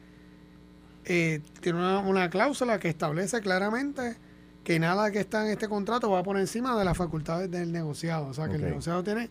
eh, 1.05 1.41
tiene 1.61 1.77
una, 1.77 1.99
una 1.99 2.29
cláusula 2.31 2.79
que 2.79 2.89
establece 2.89 3.41
claramente 3.41 4.17
que 4.65 4.79
nada 4.79 5.11
que 5.11 5.19
está 5.19 5.45
en 5.45 5.51
este 5.51 5.69
contrato 5.69 6.09
va 6.09 6.23
por 6.23 6.37
encima 6.37 6.77
de 6.77 6.83
las 6.83 6.97
facultades 6.97 7.49
del 7.51 7.71
negociado. 7.71 8.27
O 8.27 8.33
sea, 8.33 8.49
que 8.49 8.55
el 8.55 8.63
negociado 8.63 9.03
tiene 9.03 9.29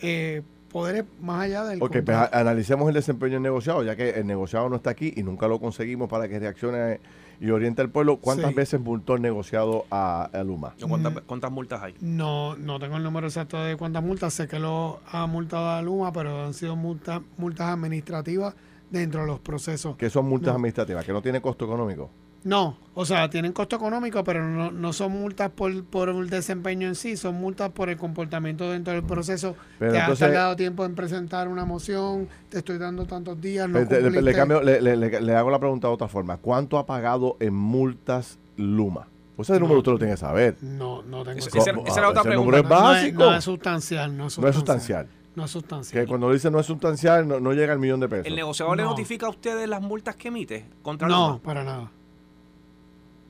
eh, 0.00 0.42
poderes 0.70 1.04
más 1.20 1.42
allá 1.42 1.64
del 1.64 1.82
Ok, 1.82 1.98
pues 2.04 2.16
analicemos 2.32 2.88
el 2.88 2.94
desempeño 2.94 3.34
del 3.34 3.42
negociado, 3.42 3.82
ya 3.82 3.96
que 3.96 4.10
el 4.10 4.26
negociado 4.26 4.68
no 4.68 4.76
está 4.76 4.90
aquí 4.90 5.12
y 5.16 5.24
nunca 5.24 5.48
lo 5.48 5.58
conseguimos 5.58 6.08
para 6.08 6.28
que 6.28 6.38
reaccione 6.38 7.00
y 7.40 7.50
oriente 7.50 7.82
al 7.82 7.90
pueblo. 7.90 8.18
¿Cuántas 8.18 8.54
veces 8.54 8.80
multó 8.80 9.16
el 9.16 9.22
negociado 9.22 9.84
a, 9.90 10.30
Luma? 10.46 10.74
¿Cuántas, 10.88 11.22
¿Cuántas, 11.22 11.50
multas 11.50 11.82
hay? 11.82 11.96
No, 12.00 12.56
no 12.56 12.78
tengo 12.78 12.98
el 12.98 13.02
número 13.02 13.26
exacto 13.26 13.60
de 13.60 13.76
cuántas 13.76 14.04
multas. 14.04 14.32
Sé 14.32 14.46
que 14.46 14.60
lo 14.60 15.00
ha 15.10 15.26
multado 15.26 15.70
a 15.70 15.82
Luma, 15.82 16.12
pero 16.12 16.46
han 16.46 16.54
sido 16.54 16.76
multas, 16.76 17.20
multas 17.36 17.68
administrativas 17.68 18.54
dentro 18.90 19.22
de 19.22 19.26
los 19.26 19.40
procesos. 19.40 19.96
¿Qué 19.96 20.08
son 20.08 20.28
multas 20.28 20.54
administrativas? 20.54 21.04
¿Que 21.04 21.12
no 21.12 21.20
tiene 21.20 21.40
costo 21.40 21.64
económico? 21.64 22.10
No, 22.48 22.78
o 22.94 23.04
sea, 23.04 23.28
tienen 23.28 23.52
costo 23.52 23.76
económico, 23.76 24.24
pero 24.24 24.42
no, 24.42 24.70
no 24.70 24.94
son 24.94 25.12
multas 25.12 25.50
por, 25.50 25.84
por 25.84 26.08
el 26.08 26.30
desempeño 26.30 26.88
en 26.88 26.94
sí, 26.94 27.14
son 27.18 27.34
multas 27.34 27.68
por 27.72 27.90
el 27.90 27.98
comportamiento 27.98 28.70
dentro 28.70 28.94
del 28.94 29.02
proceso. 29.02 29.54
te 29.78 29.98
has 29.98 30.18
tardado 30.18 30.56
tiempo 30.56 30.86
en 30.86 30.94
presentar 30.94 31.46
una 31.46 31.66
moción, 31.66 32.26
te 32.48 32.56
estoy 32.58 32.78
dando 32.78 33.04
tantos 33.04 33.38
días. 33.38 33.68
No 33.68 33.78
le, 33.78 34.32
cambio, 34.32 34.62
le, 34.62 35.36
hago 35.36 35.50
la 35.50 35.58
pregunta 35.58 35.88
de 35.88 35.94
otra 35.94 36.08
forma. 36.08 36.38
¿Cuánto 36.38 36.78
ha 36.78 36.86
pagado 36.86 37.36
en 37.38 37.52
multas 37.52 38.38
Luma? 38.56 39.08
Pues 39.36 39.50
ese 39.50 39.60
número 39.60 39.80
usted 39.80 39.92
lo 39.92 39.98
tiene 39.98 40.14
que 40.14 40.20
saber. 40.20 40.56
No, 40.62 41.02
no 41.02 41.24
tengo 41.24 41.38
esa, 41.38 41.50
esa, 41.50 41.70
esa 41.86 42.00
era 42.00 42.08
otra 42.08 42.22
pregunta. 42.22 42.56
Número 42.56 42.62
es 42.62 42.68
básico. 42.68 43.24
No 43.24 43.34
es, 43.36 43.44
sustancial, 43.44 44.16
no 44.16 44.28
es 44.28 44.32
sustancial. 44.32 44.42
No 44.42 44.48
es 44.48 44.56
sustancial. 44.56 45.08
No 45.36 45.44
es 45.44 45.50
sustancial. 45.50 46.02
Que 46.02 46.08
cuando 46.08 46.32
dice 46.32 46.50
no 46.50 46.58
es 46.58 46.66
sustancial, 46.66 47.28
no, 47.28 47.52
llega 47.52 47.74
al 47.74 47.78
millón 47.78 48.00
de 48.00 48.08
pesos. 48.08 48.26
¿El 48.26 48.36
negociador 48.36 48.78
le 48.78 48.84
notifica 48.84 49.26
a 49.26 49.28
ustedes 49.28 49.68
las 49.68 49.82
multas 49.82 50.16
que 50.16 50.28
emite 50.28 50.64
contra 50.82 51.06
No, 51.06 51.40
para 51.44 51.62
nada. 51.62 51.92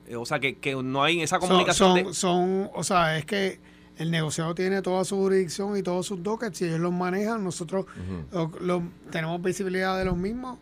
Eh, 0.09 0.15
o 0.15 0.25
sea, 0.25 0.39
que, 0.39 0.75
no 0.83 1.03
hay 1.03 1.21
esa 1.21 1.39
comunicación. 1.39 2.13
Son, 2.13 2.69
o 2.73 2.83
sea, 2.83 3.17
es 3.17 3.25
que 3.25 3.59
el 3.97 4.11
negociado 4.11 4.55
tiene 4.55 4.81
toda 4.81 5.05
su 5.05 5.15
jurisdicción 5.17 5.77
y 5.77 5.83
todos 5.83 6.07
sus 6.07 6.23
dockets 6.23 6.61
y 6.61 6.65
ellos 6.65 6.79
los 6.79 6.91
manejan. 6.91 7.43
Nosotros 7.43 7.85
tenemos 9.11 9.41
visibilidad 9.41 9.97
de 9.97 10.05
los 10.05 10.17
mismos 10.17 10.57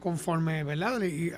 conforme, 0.00 0.62
¿verdad? 0.62 1.02
Y 1.02 1.32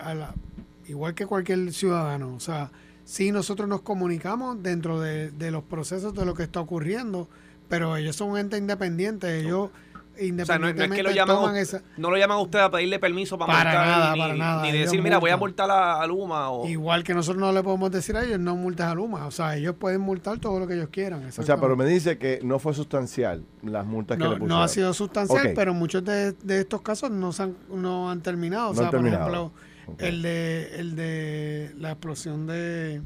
igual 0.87 1.15
que 1.15 1.27
cualquier 1.27 1.73
ciudadano. 1.73 2.35
O 2.35 2.41
sea, 2.41 2.71
sí 3.05 3.33
nosotros 3.33 3.69
nos 3.69 3.81
comunicamos 3.81 4.63
dentro 4.63 5.01
de, 5.01 5.51
los 5.51 5.65
procesos 5.65 6.15
de 6.15 6.27
lo 6.27 6.35
que 6.35 6.43
está 6.43 6.61
ocurriendo, 6.61 7.29
pero 7.69 7.97
ellos 7.97 8.17
son 8.17 8.31
un 8.31 8.39
ente 8.39 8.59
independiente. 8.59 9.41
Ellos 9.41 9.71
o 10.15 10.45
sea, 10.45 10.59
no, 10.59 10.69
es 10.69 10.75
que 10.75 11.03
lo 11.03 11.11
llaman, 11.11 11.57
esa... 11.57 11.83
no 11.97 12.11
lo 12.11 12.17
llaman 12.17 12.39
a 12.39 12.41
usted 12.41 12.61
a 12.61 12.71
pedirle 12.71 12.99
permiso 12.99 13.37
para, 13.37 13.53
para 13.53 13.71
multar, 13.71 13.87
nada, 13.87 14.13
ni, 14.15 14.21
para 14.21 14.35
nada. 14.35 14.63
ni 14.63 14.73
decir, 14.73 15.03
mira, 15.03 15.19
voy 15.19 15.31
a 15.31 15.37
multar 15.37 15.71
a, 15.71 16.07
Luma. 16.07 16.51
O... 16.51 16.67
Igual 16.67 17.03
que 17.03 17.15
nosotros 17.15 17.41
no 17.41 17.53
le 17.53 17.63
podemos 17.63 17.91
decir 17.91 18.17
a 18.17 18.25
ellos, 18.25 18.39
no 18.39 18.55
multas 18.57 18.91
a 18.91 18.95
Luma. 18.95 19.27
O 19.27 19.31
sea, 19.31 19.57
ellos 19.57 19.75
pueden 19.79 20.01
multar 20.01 20.39
todo 20.39 20.61
lo 20.61 20.67
que 20.67 20.75
ellos 20.75 20.89
quieran. 20.91 21.27
O 21.27 21.43
sea, 21.43 21.57
pero 21.59 21.77
me 21.77 21.85
dice 21.85 22.19
que 22.19 22.41
no 22.43 22.59
fue 22.59 22.75
sustancial 22.75 23.45
las 23.63 23.85
multas 23.85 24.17
que 24.17 24.25
le 24.25 24.31
pusieron. 24.31 24.49
No 24.49 24.63
ha 24.63 24.69
sido 24.69 24.95
sustancial, 24.95 25.53
pero 25.55 25.75
muchos 25.75 26.05
de, 26.05 26.33
de, 26.33 26.61
estos 26.61 26.83
casos 26.83 27.11
no, 27.11 27.31
han, 27.39 27.57
no 27.71 28.11
han 28.11 28.21
terminado. 28.21 28.71
o 28.71 28.75
sea, 28.75 28.91
por 28.91 29.07
ejemplo, 29.07 29.53
el, 29.99 30.23
de, 30.23 30.77
el 30.79 30.97
de 30.97 31.73
la 31.79 31.91
explosión 31.93 32.47
de 32.47 33.03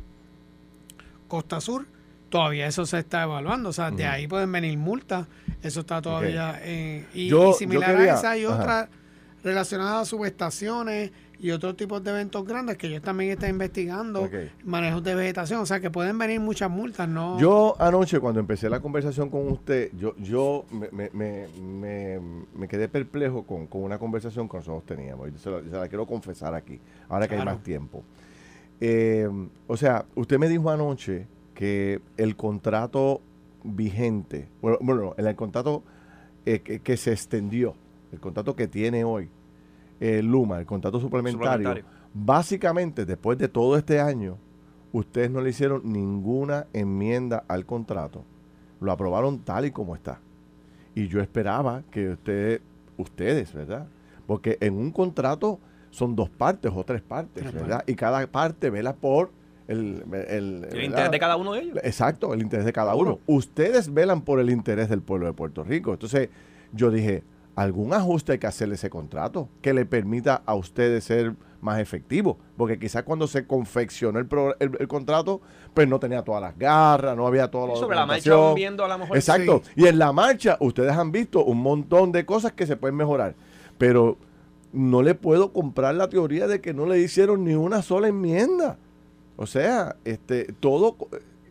Costa 1.27 1.61
Sur 1.61 1.87
todavía 2.29 2.67
eso 2.67 2.87
se 2.87 2.99
está 2.99 3.23
evaluando. 3.23 3.71
O 3.71 3.73
sea, 3.73 3.91
de 3.91 4.07
ahí 4.07 4.27
pueden 4.27 4.53
venir 4.53 4.77
multas. 4.79 5.27
Eso 5.63 5.81
está 5.81 6.01
todavía. 6.01 6.61
en 6.65 7.07
y, 7.15 7.31
similar 7.59 7.97
a 7.97 8.15
esa 8.15 8.31
hay 8.31 8.45
otras 8.45 8.89
relacionadas 9.43 10.03
a 10.03 10.05
subestaciones 10.05 11.11
y 11.41 11.53
otros 11.53 11.77
tipos 11.77 12.03
de 12.03 12.11
eventos 12.11 12.45
grandes 12.45 12.77
que 12.77 12.89
ellos 12.89 13.03
también 13.03 13.31
están 13.31 13.51
investigando. 13.51 14.29
Manejos 14.65 15.03
de 15.05 15.15
vegetación. 15.15 15.61
O 15.61 15.67
sea, 15.67 15.81
que 15.81 15.91
pueden 15.91 16.19
venir 16.19 16.41
muchas 16.41 16.71
multas. 16.71 17.09
no 17.09 17.39
Yo 17.39 17.77
anoche, 17.79 18.19
cuando 18.19 18.41
empecé 18.41 18.69
la 18.69 18.81
conversación 18.81 19.31
con 19.31 19.49
usted, 19.49 19.91
yo, 19.97 20.15
yo 20.19 20.65
me, 20.71 21.11
me, 21.13 21.49
me, 22.55 22.69
quedé 22.69 22.89
perplejo 22.89 23.45
con, 23.45 23.67
con, 23.67 23.83
una 23.83 23.99
conversación 23.99 24.49
que 24.49 24.57
nosotros 24.57 24.85
teníamos. 24.85 25.29
Y 25.29 25.39
se 25.39 25.51
la, 25.51 25.89
quiero 25.89 26.07
confesar 26.07 26.55
aquí, 26.55 26.81
ahora 27.09 27.29
que 27.29 27.37
hay 27.37 27.45
más 27.45 27.63
tiempo. 27.63 28.03
Eh, 28.81 29.29
o 29.67 29.77
sea, 29.77 30.05
usted 30.15 30.39
me 30.39 30.49
dijo 30.49 30.71
anoche 30.71 31.27
que 31.55 32.01
el 32.17 32.37
contrato 32.37 33.21
vigente, 33.65 34.49
bueno, 34.61 34.79
bueno 34.81 35.15
el, 35.17 35.37
contrato 35.37 35.83
eh, 36.47 36.61
que, 36.61 36.97
se 36.97 37.13
extendió, 37.13 37.75
el 38.13 38.21
contrato 38.21 38.55
que 38.57 38.69
tiene 38.69 39.05
hoy 39.05 39.29
el 40.01 40.27
Luma, 40.27 40.59
el 40.61 40.67
contrato 40.67 41.01
suplementario, 41.01 41.83
básicamente 42.15 43.05
después 43.05 43.39
de 43.39 43.49
todo 43.49 43.77
este 43.77 44.01
año, 44.01 44.39
ustedes 44.93 45.31
no 45.31 45.41
le 45.41 45.51
hicieron 45.51 45.83
ninguna 45.85 46.67
enmienda 46.73 47.45
al 47.49 47.67
contrato. 47.67 48.25
Lo 48.81 48.93
aprobaron 48.93 49.41
tal 49.41 49.67
y 49.67 49.71
como 49.71 49.95
está. 49.95 50.21
Y 50.95 51.09
yo 51.09 51.21
esperaba 51.21 51.83
que 51.91 52.11
ustedes, 52.11 52.61
ustedes, 52.97 53.53
¿verdad? 53.53 53.89
Porque 54.27 54.57
en 54.61 54.77
un 54.77 54.93
contrato 54.93 55.59
son 55.91 56.15
dos 56.15 56.31
partes 56.31 56.71
o 56.75 56.85
tres 56.85 57.03
partes, 57.03 57.53
¿verdad? 57.53 57.83
Y 57.87 57.95
cada 57.95 58.27
parte 58.27 58.71
vela 58.71 58.95
por 58.95 59.31
el, 59.69 60.03
el, 60.29 60.83
interés 60.83 61.11
de 61.11 61.19
cada 61.19 61.37
uno 61.37 61.53
de 61.53 61.61
ellos. 61.61 61.77
Exacto, 61.83 62.33
el 62.33 62.41
interés 62.41 62.65
de 62.65 62.73
cada 62.73 62.95
uno. 62.95 63.21
Ustedes 63.27 63.93
velan 63.93 64.23
por 64.23 64.41
el 64.41 64.51
interés 64.51 64.89
del 64.89 65.03
pueblo 65.03 65.27
de 65.27 65.35
Puerto 65.35 65.63
Rico. 65.63 65.93
Entonces, 65.93 66.31
yo 66.73 66.91
dije, 66.91 67.23
algún 67.55 67.93
ajuste 67.93 68.33
hay 68.33 68.39
que 68.39 68.47
hacerle 68.47 68.77
ese 68.77 68.89
contrato 68.89 69.49
que 69.61 69.75
le 69.75 69.85
permita 69.85 70.43
a 70.47 70.55
ustedes 70.55 71.05
ser 71.05 71.35
más 71.61 71.81
efectivos. 71.81 72.37
Porque 72.57 72.79
quizás 72.79 73.03
cuando 73.03 73.27
se 73.27 73.47
confeccionó 73.47 74.19
el, 74.19 74.29
el, 74.59 74.89
contrato, 74.89 75.43
pues 75.75 75.87
no 75.87 75.99
tenía 75.99 76.23
todas 76.23 76.41
las 76.41 76.59
garras, 76.59 77.15
no 77.15 77.27
había 77.27 77.51
todo 77.51 77.67
lo 77.67 77.77
Sobre 77.77 77.97
la 77.97 78.07
marcha 78.07 78.55
viendo 78.55 78.85
a 78.85 78.89
lo 78.89 78.99
mejor. 78.99 79.17
Exacto. 79.17 79.63
Y 79.77 79.87
en 79.87 79.99
la 79.99 80.13
marcha 80.13 80.57
ustedes 80.61 80.93
han 80.93 81.13
visto 81.13 81.45
un 81.45 81.61
montón 81.61 82.11
de 82.11 82.25
cosas 82.25 82.53
que 82.53 82.67
se 82.67 82.77
pueden 82.77 82.97
mejorar. 82.97 83.35
Pero 83.77 84.17
no 84.73 85.03
le 85.03 85.15
puedo 85.15 85.53
comprar 85.53 85.95
la 85.95 86.09
teoría 86.09 86.47
de 86.47 86.61
que 86.61 86.73
no 86.73 86.87
le 86.87 87.01
hicieron 87.01 87.45
ni 87.45 87.55
una 87.55 87.83
sola 87.83 88.09
enmienda. 88.09 88.79
O 89.39 89.47
sea, 89.47 89.95
este, 90.05 90.53
todo 90.59 90.97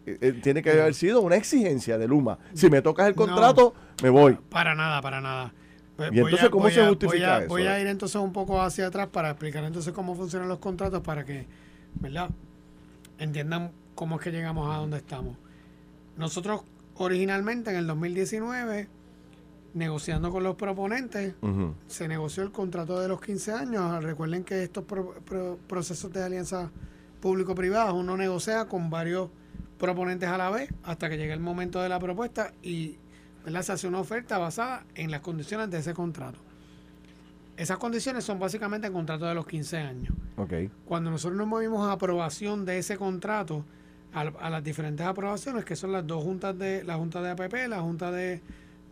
eh, 0.06 0.17
eh, 0.19 0.39
tiene 0.43 0.62
que 0.62 0.71
haber 0.71 0.93
sido 0.93 1.21
una 1.21 1.38
exigencia 1.38 1.97
de 1.97 2.06
Luma. 2.06 2.38
Si 2.54 2.69
me 2.69 2.82
tocas 2.82 3.08
el 3.08 3.15
contrato, 3.15 3.73
me 4.04 4.10
voy. 4.10 4.38
Para 4.50 4.76
nada, 4.76 5.02
para 5.02 5.21
nada. 5.21 5.54
¿Y 6.12 6.19
entonces 6.19 6.50
cómo 6.50 6.69
se 6.69 6.86
justifica 6.86 7.39
eso? 7.39 7.47
Voy 7.47 7.65
a 7.65 7.80
ir 7.80 7.88
entonces 7.88 8.17
un 8.21 8.34
poco 8.34 8.62
hacia 8.62 8.88
atrás 8.88 9.08
para 9.08 9.30
explicar 9.30 9.63
entonces 9.63 9.93
cómo 9.93 10.15
funcionan 10.15 10.50
los 10.50 10.60
contratos 10.60 11.02
para 11.02 11.23
que, 11.23 11.47
¿verdad? 11.95 12.30
Entiendan 13.19 13.71
cómo 13.95 14.17
es 14.17 14.21
que 14.21 14.32
llegamos 14.32 14.69
a 14.69 14.80
donde 14.80 14.97
estamos. 14.97 15.38
Nosotros 16.17 16.63
originalmente 16.95 17.69
en 17.69 17.78
el 17.78 17.88
2019, 17.88 18.89
negociando 19.76 20.30
con 20.30 20.43
los 20.43 20.56
proponentes, 20.56 21.36
se 21.88 22.08
negoció 22.10 22.43
el 22.43 22.52
contrato 22.52 23.00
de 23.00 23.08
los 23.08 23.21
15 23.21 23.54
años. 23.54 24.04
Recuerden 24.04 24.43
que 24.43 24.62
estos 24.62 24.84
procesos 25.67 26.12
de 26.12 26.21
alianza 26.21 26.69
público-privada, 27.19 27.93
uno 27.93 28.17
negocia 28.17 28.65
con 28.65 28.89
varios 28.89 29.30
proponentes 29.77 30.30
a 30.30 30.38
la 30.38 30.49
vez 30.49 30.69
hasta 30.84 31.10
que 31.10 31.17
llegue 31.17 31.34
el 31.34 31.39
momento 31.39 31.82
de 31.82 31.89
la 31.89 31.99
propuesta 31.99 32.53
y 32.63 32.97
se 33.62 33.71
hace 33.71 33.88
una 33.88 33.99
oferta 33.99 34.38
basada 34.38 34.86
en 34.95 35.12
las 35.12 35.21
condiciones 35.21 35.69
de 35.69 35.80
ese 35.80 35.93
contrato. 35.93 36.39
Esas 37.56 37.77
condiciones 37.77 38.23
son 38.23 38.39
básicamente 38.39 38.88
el 38.88 38.93
contrato 38.93 39.25
de 39.25 39.34
los 39.34 39.47
15 39.47 39.77
años. 39.77 40.13
Okay. 40.36 40.69
Cuando 40.86 41.10
nosotros 41.10 41.38
nos 41.38 41.47
movimos 41.47 41.88
a 41.88 41.93
aprobación 41.93 42.65
de 42.65 42.77
ese 42.77 42.97
contrato, 42.97 43.65
a, 44.13 44.49
las 44.49 44.63
diferentes 44.63 45.06
aprobaciones, 45.06 45.65
que 45.65 45.75
son 45.75 45.91
las 45.91 46.06
dos 46.06 46.23
juntas 46.23 46.58
de 46.58 46.84
la 46.84 46.95
Junta 46.95 47.21
de 47.21 47.32
APP, 47.32 47.67
la 47.67 47.82
Junta 47.82 48.12
de, 48.12 48.41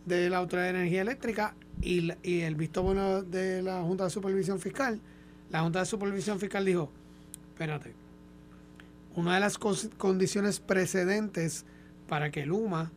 la 0.06 0.38
Autoridad 0.38 0.64
de 0.64 0.70
Energía 0.70 1.02
Eléctrica 1.02 1.54
y, 1.80 2.10
y 2.22 2.40
el 2.40 2.54
visto 2.54 2.82
bueno 2.82 3.22
de 3.22 3.62
la 3.62 3.82
Junta 3.82 4.04
de 4.04 4.10
Supervisión 4.10 4.58
Fiscal, 4.60 5.00
la 5.50 5.60
Junta 5.60 5.80
de 5.80 5.86
Supervisión 5.86 6.38
Fiscal 6.38 6.64
dijo, 6.64 6.90
espérate, 7.52 7.94
una 9.16 9.34
de 9.34 9.40
las 9.40 9.58
condiciones 9.58 10.60
precedentes 10.60 11.64
para 12.06 12.30
que 12.30 12.46
Luma, 12.46 12.92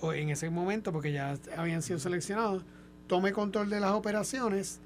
o 0.00 0.12
en 0.12 0.30
ese 0.30 0.50
momento, 0.50 0.92
porque 0.92 1.12
ya 1.12 1.38
habían 1.56 1.80
sido 1.80 1.98
seleccionados, 1.98 2.64
tome 3.06 3.32
control 3.32 3.70
de 3.70 3.80
las 3.80 3.92
operaciones, 3.92 4.80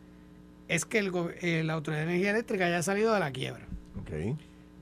es 0.69 0.85
que 0.85 0.99
el, 0.99 1.11
eh, 1.41 1.65
la 1.65 1.73
Autoridad 1.73 2.03
de 2.03 2.11
Energía 2.11 2.31
Eléctrica 2.31 2.67
haya 2.67 2.83
salido 2.83 3.13
de 3.13 3.21
la 3.21 3.33
quiebra. 3.33 3.67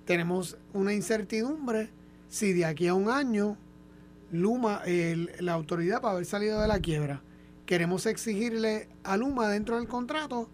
Tenemos 0.05 0.59
una 0.73 0.93
incertidumbre 0.93 1.89
si 2.29 2.53
de 2.53 2.65
aquí 2.65 2.89
a 2.89 2.95
un 2.95 3.09
año 3.09 3.57
Luma, 4.33 4.83
la 5.41 5.53
autoridad 5.53 6.01
para 6.01 6.15
haber 6.15 6.25
salido 6.25 6.61
de 6.61 6.69
la 6.69 6.79
quiebra, 6.79 7.23
queremos 7.67 8.07
exigirle 8.07 8.89
a 9.03 9.17
Luma 9.17 9.49
dentro 9.49 9.77
del 9.77 9.89
contrato 9.89 10.49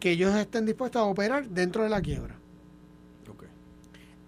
que 0.00 0.10
ellos 0.12 0.34
estén 0.34 0.66
dispuestos 0.66 1.00
a 1.00 1.04
operar 1.04 1.48
dentro 1.48 1.82
de 1.82 1.90
la 1.90 2.02
quiebra. 2.02 2.35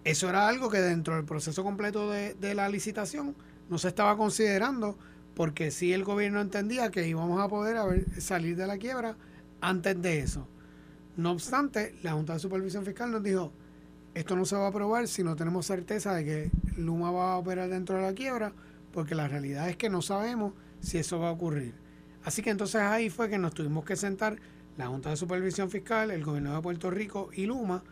Eso 0.08 0.30
era 0.30 0.48
algo 0.48 0.70
que 0.70 0.80
dentro 0.80 1.16
del 1.16 1.26
proceso 1.26 1.62
completo 1.62 2.10
de, 2.10 2.54
la 2.54 2.70
licitación 2.70 3.36
no 3.68 3.76
se 3.76 3.88
estaba 3.88 4.16
considerando 4.16 4.96
porque 5.34 5.70
sí 5.70 5.92
el 5.92 6.02
gobierno 6.02 6.40
entendía 6.40 6.90
que 6.90 7.06
íbamos 7.06 7.38
a 7.42 7.48
poder 7.48 8.06
salir 8.18 8.56
de 8.56 8.66
la 8.66 8.78
quiebra 8.78 9.16
antes 9.60 10.00
de 10.00 10.20
eso. 10.20 10.48
No 11.18 11.32
obstante, 11.32 11.94
la 12.02 12.12
Junta 12.12 12.32
de 12.32 12.38
Supervisión 12.38 12.86
Fiscal 12.86 13.10
nos 13.10 13.22
dijo, 13.22 13.52
esto 14.14 14.34
no 14.34 14.46
se 14.46 14.56
va 14.56 14.64
a 14.64 14.68
aprobar 14.68 15.08
si 15.08 15.22
no 15.22 15.36
tenemos 15.36 15.66
certeza 15.66 16.14
de 16.14 16.24
que 16.24 16.50
Luma 16.78 17.10
va 17.10 17.34
a 17.34 17.36
operar 17.36 17.68
dentro 17.68 17.96
de 17.96 18.02
la 18.04 18.14
quiebra, 18.14 18.54
porque 18.94 19.14
la 19.14 19.28
realidad 19.28 19.68
es 19.68 19.76
que 19.76 19.90
no 19.90 20.00
sabemos 20.00 20.54
si 20.80 20.96
eso 20.96 21.18
va 21.18 21.28
a 21.28 21.32
ocurrir. 21.32 21.74
Así 22.24 22.40
que 22.40 22.48
entonces 22.48 22.80
ahí 22.80 23.10
fue 23.10 23.28
que 23.28 23.36
nos 23.36 23.52
tuvimos 23.52 23.84
que 23.84 23.94
sentar 23.94 24.38
la 24.78 24.86
Junta 24.86 25.10
de 25.10 25.18
Supervisión 25.18 25.68
Fiscal, 25.68 26.10
el 26.10 26.24
gobierno 26.24 26.54
de 26.54 26.62
Puerto 26.62 26.90
Rico 26.90 27.28
y 27.34 27.44
Luma, 27.44 27.84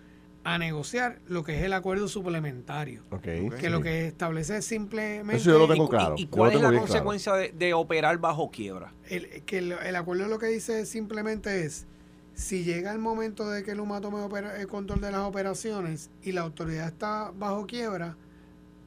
a 0.47 0.59
negociar 0.59 1.19
lo 1.27 1.43
que 1.43 1.57
es 1.57 1.65
el 1.65 1.73
acuerdo 1.73 2.07
suplementario. 2.07 3.03
que 3.21 3.69
lo 3.69 3.81
que 3.81 4.07
establece 4.07 4.63
simplemente... 4.63 5.43
Eso 5.43 5.51
yo 5.51 5.59
lo 5.59 5.67
tengo 5.67 5.89
claro. 5.89 6.15
¿Y, 6.17 6.29
cuál 6.29 6.53
es 6.53 6.61
la 6.61 6.73
consecuencia 6.73 7.33
de, 7.33 7.75
operar 7.75 8.19
bajo 8.19 8.49
quiebra? 8.53 8.93
El, 9.09 9.43
que 9.43 9.59
el, 9.59 9.97
acuerdo 9.97 10.29
lo 10.29 10.39
que 10.39 10.47
dice 10.47 10.87
simplemente 10.87 11.65
es, 11.65 11.89
si 12.35 12.63
llega 12.63 12.93
el 12.93 13.01
momento 13.01 13.51
de 13.51 13.65
que 13.65 13.75
Luma 13.75 14.01
tome 14.01 14.21
el 14.57 14.69
control 14.69 15.01
de 15.01 15.11
las 15.11 15.23
operaciones 15.23 16.11
y 16.23 16.31
la 16.31 16.43
autoridad 16.43 16.87
está 16.87 17.33
bajo 17.37 17.67
quiebra, 17.67 18.17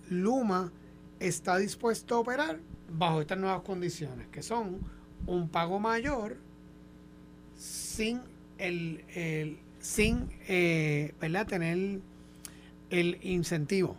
Luma 0.10 0.72
está 1.20 1.58
dispuesto 1.58 2.16
a 2.16 2.20
operar 2.20 2.62
bajo 2.90 3.20
estas 3.20 3.38
nuevas 3.38 3.64
condiciones, 3.64 4.28
que 4.30 4.44
son 4.44 4.80
un 5.28 5.50
pago 5.50 5.78
mayor 5.78 6.38
sin 7.58 8.22
el 8.58 9.60
sin 9.80 10.30
eh, 10.48 11.14
¿verdad? 11.20 11.48
tener 11.48 12.00
el 12.90 13.18
incentivo, 13.22 13.96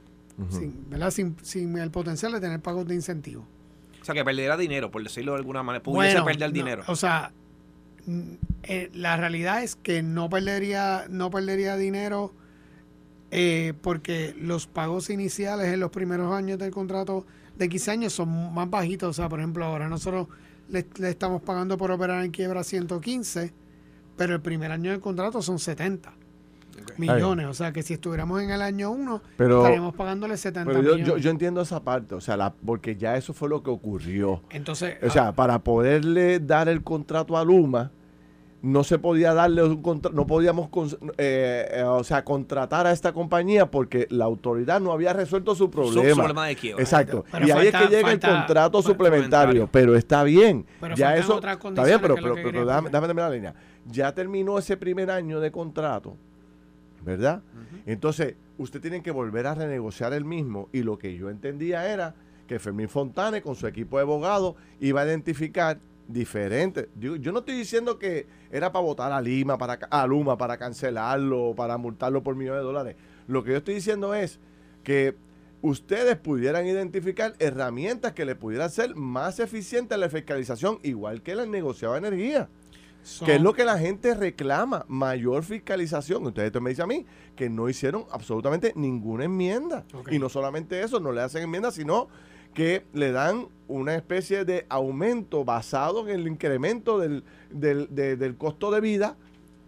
sin, 0.51 0.89
¿verdad? 0.89 1.11
Sin, 1.11 1.79
el 1.79 1.91
potencial 1.91 2.33
de 2.33 2.41
tener 2.41 2.61
pagos 2.61 2.87
de 2.87 2.95
incentivo. 2.95 3.47
O 4.01 4.05
sea, 4.05 4.15
que 4.15 4.25
perderá 4.25 4.57
dinero, 4.57 4.91
por 4.91 5.03
decirlo 5.03 5.33
de 5.33 5.39
alguna 5.39 5.63
manera. 5.63 5.83
Pudiese 5.83 6.23
perder 6.23 6.53
dinero. 6.53 6.83
O 6.87 6.97
sea, 6.97 7.33
mm, 8.07 8.33
eh, 8.63 8.91
la 8.95 9.17
realidad 9.17 9.63
es 9.63 9.77
que 9.77 10.03
no 10.03 10.31
perdería, 10.31 11.07
no 11.09 11.31
perdería 11.31 11.77
dinero 11.77 12.33
eh, 13.31 13.75
porque 13.83 14.35
los 14.41 14.67
pagos 14.67 15.11
iniciales 15.11 15.67
en 15.73 15.81
los 15.81 15.91
primeros 15.91 16.33
años 16.33 16.59
del 16.59 16.71
contrato 16.71 17.27
de 17.57 17.69
15 17.69 17.91
años 17.91 18.13
son 18.15 18.55
más 18.55 18.69
bajitos. 18.71 19.11
O 19.11 19.13
sea, 19.13 19.29
por 19.29 19.41
ejemplo, 19.41 19.65
ahora 19.65 19.89
nosotros 19.89 20.29
le, 20.69 20.87
le 20.99 21.11
estamos 21.11 21.43
pagando 21.43 21.77
por 21.77 21.91
operar 21.91 22.25
en 22.25 22.31
quiebra 22.31 22.65
115 22.65 23.53
pero 24.21 24.35
el 24.35 24.43
primer 24.43 24.71
año 24.71 24.91
del 24.91 25.01
contrato 25.01 25.41
son 25.41 25.59
70. 25.59 26.13
millones. 26.99 27.47
O 27.47 27.55
sea 27.55 27.73
que 27.73 27.83
si 27.83 27.95
estuviéramos 27.95 28.43
en 28.43 28.51
el 28.51 28.61
año 28.61 28.91
1, 28.91 29.23
estaríamos 29.39 29.95
pagándole 29.95 30.37
70 30.37 30.71
pero 30.71 30.83
yo, 30.83 30.95
millones. 30.97 31.25
Yo, 31.25 31.31
entiendo 31.31 31.63
esa 31.63 31.83
parte, 31.83 32.17
o 32.17 32.21
sea, 32.21 32.37
la, 32.37 32.53
porque 32.53 32.97
ya 32.97 33.17
eso 33.17 33.33
fue 33.33 33.49
lo 33.49 33.63
que 33.63 33.71
ocurrió. 33.71 34.43
Entonces, 34.51 34.99
o 35.03 35.09
sea, 35.09 35.29
ah, 35.29 35.33
para 35.33 35.61
poderle 35.61 36.39
dar 36.39 36.69
el 36.69 36.83
contrato 36.83 37.39
a 37.39 37.45
Luma, 37.47 37.93
no 38.63 38.85
se 38.85 38.99
podía 38.99 39.33
darle 39.33 39.63
un 39.63 39.83
contrato, 39.83 40.15
no 40.15 40.27
podíamos, 40.27 40.69
eh, 41.17 41.67
eh, 41.73 41.83
o 41.83 42.05
sea, 42.05 42.23
contratar 42.23 42.87
a 42.87 42.93
esta 42.93 43.13
compañía 43.13 43.71
porque 43.71 44.07
la 44.11 44.27
autoridad 44.27 44.81
no 44.81 44.93
había 44.93 45.15
resuelto 45.15 45.55
su 45.55 45.71
problema. 45.71 46.15
problema 46.15 46.47
de 46.47 46.57
quiebra. 46.57 46.83
Exacto. 46.83 47.25
y 47.43 47.51
ahí 47.51 47.69
es 47.69 47.75
que 47.75 47.87
llega 47.87 48.13
el 48.13 48.21
contrato 48.21 48.83
suplementario, 48.83 49.67
pero 49.73 49.97
está 49.97 50.25
bien. 50.25 50.67
ya 50.95 51.17
eso 51.17 51.37
está 51.37 51.85
bien, 51.85 52.01
pero, 52.03 52.17
pero, 52.17 52.67
déjame, 52.67 52.91
terminar 52.91 53.31
la 53.31 53.31
línea. 53.31 53.55
Ya 53.87 54.15
terminó 54.15 54.59
ese 54.59 54.77
primer 54.77 55.11
año 55.11 55.41
de 55.41 55.51
contrato, 55.51 56.17
¿verdad? 57.05 57.43
Entonces, 57.87 58.35
usted 58.59 58.81
tiene 58.81 59.03
que 59.03 59.11
volver 59.11 59.47
a 59.47 59.55
renegociar 59.55 60.13
el 60.13 60.25
mismo 60.25 60.69
y 60.73 60.83
lo 60.83 60.99
que 60.99 61.17
yo 61.17 61.31
entendía 61.31 61.93
era 61.93 62.15
que 62.47 62.59
Fermín 62.59 62.89
Fontane 62.89 63.43
con 63.43 63.55
su 63.55 63.67
equipo 63.67 63.97
de 63.97 64.03
abogados 64.03 64.57
iba 64.81 65.01
a 65.01 65.07
identificar 65.07 65.79
diferente. 66.09 66.89
Yo, 66.99 67.17
yo, 67.17 67.33
no 67.33 67.41
estoy 67.41 67.57
diciendo 67.57 67.99
que 67.99 68.27
era 68.51 68.73
para 68.73 68.85
votar 68.85 69.13
a 69.13 69.21
Lima, 69.21 69.57
para 69.57 69.75
a 69.91 70.07
Luma, 70.07 70.37
para 70.37 70.59
cancelarlo, 70.59 71.55
para 71.57 71.79
multarlo 71.79 72.23
por 72.23 72.35
millones 72.35 72.61
de 72.61 72.67
dólares. 72.67 72.97
Lo 73.29 73.45
que 73.45 73.53
yo 73.53 73.59
estoy 73.59 73.75
diciendo 73.75 74.15
es 74.15 74.41
que 74.83 75.15
ustedes 75.63 76.17
pudieran 76.17 76.67
identificar 76.67 77.35
herramientas 77.39 78.13
que 78.13 78.25
le 78.25 78.35
pudieran 78.35 78.71
ser 78.71 78.95
más 78.97 79.41
eficientes 79.41 79.97
la 79.99 80.09
fiscalización, 80.09 80.81
igual 80.83 81.23
que 81.23 81.33
el 81.33 81.51
negociado 81.51 81.95
de 81.95 82.01
energía. 82.01 82.49
Que 83.25 83.37
es 83.37 83.41
lo 83.41 83.53
que 83.53 83.65
la 83.65 83.79
gente 83.79 84.15
reclama, 84.15 84.85
mayor 84.89 85.43
fiscalización. 85.43 86.27
Ustedes 86.27 86.61
me 86.61 86.71
dicen 86.71 86.85
a 86.85 86.87
mí 86.87 87.07
que 87.35 87.49
no 87.49 87.69
hicieron 87.69 88.05
absolutamente 88.11 88.73
ninguna 88.77 89.25
enmienda. 89.25 89.85
Y 90.11 90.19
no 90.19 90.29
solamente 90.29 90.83
eso, 90.83 91.01
no 91.01 91.13
le 91.13 91.23
hacen 91.23 91.43
enmienda, 91.43 91.71
sino 91.71 92.09
que 92.55 92.85
le 92.93 93.13
dan 93.13 93.49
una 93.69 93.95
especie 93.95 94.45
de 94.45 94.67
aumento 94.69 95.45
basado 95.45 96.09
en 96.09 96.21
el 96.21 96.27
incremento 96.27 96.99
del, 96.99 97.25
del, 97.51 98.37
costo 98.37 98.71
de 98.71 98.81
vida 98.81 99.17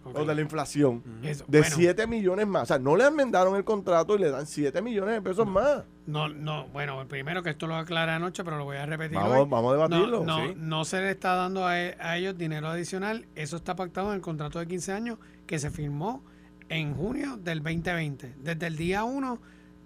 o 0.04 0.24
de 0.24 0.34
la 0.34 0.40
inflación 0.40 1.02
de 1.46 1.64
7 1.64 2.06
millones 2.06 2.46
más. 2.46 2.64
O 2.64 2.66
sea, 2.66 2.78
no 2.78 2.96
le 2.96 3.04
enmendaron 3.04 3.56
el 3.56 3.64
contrato 3.64 4.16
y 4.16 4.18
le 4.18 4.30
dan 4.30 4.46
7 4.46 4.82
millones 4.82 5.14
de 5.14 5.22
pesos 5.22 5.46
más. 5.46 5.84
No, 6.06 6.28
no, 6.28 6.66
bueno, 6.68 7.06
primero 7.08 7.42
que 7.42 7.50
esto 7.50 7.66
lo 7.66 7.76
aclara 7.76 8.16
anoche, 8.16 8.42
pero 8.44 8.58
lo 8.58 8.64
voy 8.64 8.76
a 8.76 8.86
repetir 8.86 9.16
vamos, 9.16 9.48
Vamos 9.48 9.70
a 9.70 9.74
debatirlo. 9.74 10.24
No, 10.24 10.54
no, 10.54 10.84
se 10.84 11.00
le 11.00 11.10
está 11.10 11.34
dando 11.34 11.66
a, 11.66 12.16
ellos 12.16 12.36
dinero 12.36 12.68
adicional. 12.68 13.26
Eso 13.34 13.56
está 13.56 13.76
pactado 13.76 14.08
en 14.08 14.16
el 14.16 14.20
contrato 14.20 14.58
de 14.58 14.66
15 14.66 14.92
años 14.92 15.18
que 15.46 15.58
se 15.58 15.70
firmó 15.70 16.24
en 16.68 16.94
junio 16.94 17.36
del 17.36 17.62
2020. 17.62 18.34
Desde 18.38 18.66
el 18.66 18.76
día 18.76 19.04
1 19.04 19.38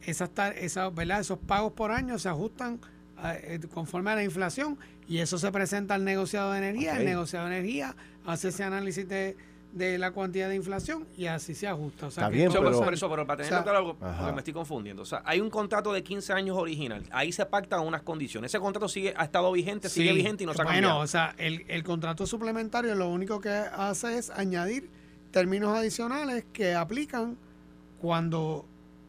esas, 0.03 0.31
esas, 0.57 0.95
¿verdad? 0.95 1.21
esos 1.21 1.39
pagos 1.39 1.73
por 1.73 1.91
año 1.91 2.19
se 2.19 2.29
ajustan 2.29 2.81
eh, 3.25 3.61
conforme 3.73 4.11
a 4.11 4.15
la 4.15 4.25
inflación 4.25 4.79
y 5.09 5.19
eso 5.19 5.39
se 5.39 5.51
presenta 5.51 5.95
al 5.95 6.05
negociado 6.05 6.53
de 6.53 6.59
energía. 6.59 6.99
El 6.99 7.05
negociado 7.05 7.49
de 7.49 7.57
energía 7.57 7.97
hace 8.25 8.49
ese 8.49 8.65
análisis 8.65 9.09
de, 9.09 9.37
la 9.77 10.13
cantidad 10.13 10.49
de 10.49 10.57
inflación 10.57 11.07
y 11.17 11.27
así 11.27 11.55
se 11.55 11.69
ajusta. 11.69 12.07
O 12.07 12.11
sea, 12.11 12.25
Está 12.25 12.31
bien, 12.31 12.51
pero, 12.51 12.63
por 12.83 12.95
eso, 12.95 13.09
pero 13.11 13.27
para 13.27 13.45
tenerlo 13.45 13.65
claro, 13.65 13.97
porque 13.99 14.33
me 14.33 14.39
estoy 14.39 14.53
confundiendo. 14.53 15.03
O 15.03 15.07
sea, 15.07 15.23
hay 15.25 15.41
un 15.41 15.51
contrato 15.51 15.93
de 15.93 16.03
15 16.03 16.33
años 16.33 16.57
original. 16.57 17.05
Ahí 17.11 17.33
se 17.33 17.45
pactan 17.47 17.81
unas 17.81 18.03
condiciones. 18.03 18.51
Ese 18.51 18.59
contrato 18.59 18.89
sigue 18.89 19.15
ha 19.17 19.25
estado 19.25 19.53
vigente, 19.53 19.89
sigue 19.89 20.13
vigente 20.13 20.45
y 20.45 20.47
no 20.47 20.55
se 20.55 20.63
ha 20.63 20.65
cambiado. 20.65 20.95
Bueno, 20.95 21.05
o 21.05 21.07
sea, 21.07 21.35
el, 21.39 21.65
el 21.69 21.85
contrato 21.85 22.27
suplementario 22.27 22.95
lo 22.95 23.09
único 23.09 23.41
que 23.41 23.51
hace 23.51 24.19
es 24.19 24.31
añadir 24.31 24.91
términos 25.31 25.77
adicionales 25.77 26.45
que 26.53 26.75
aplican 26.75 27.37
cuando 28.01 28.67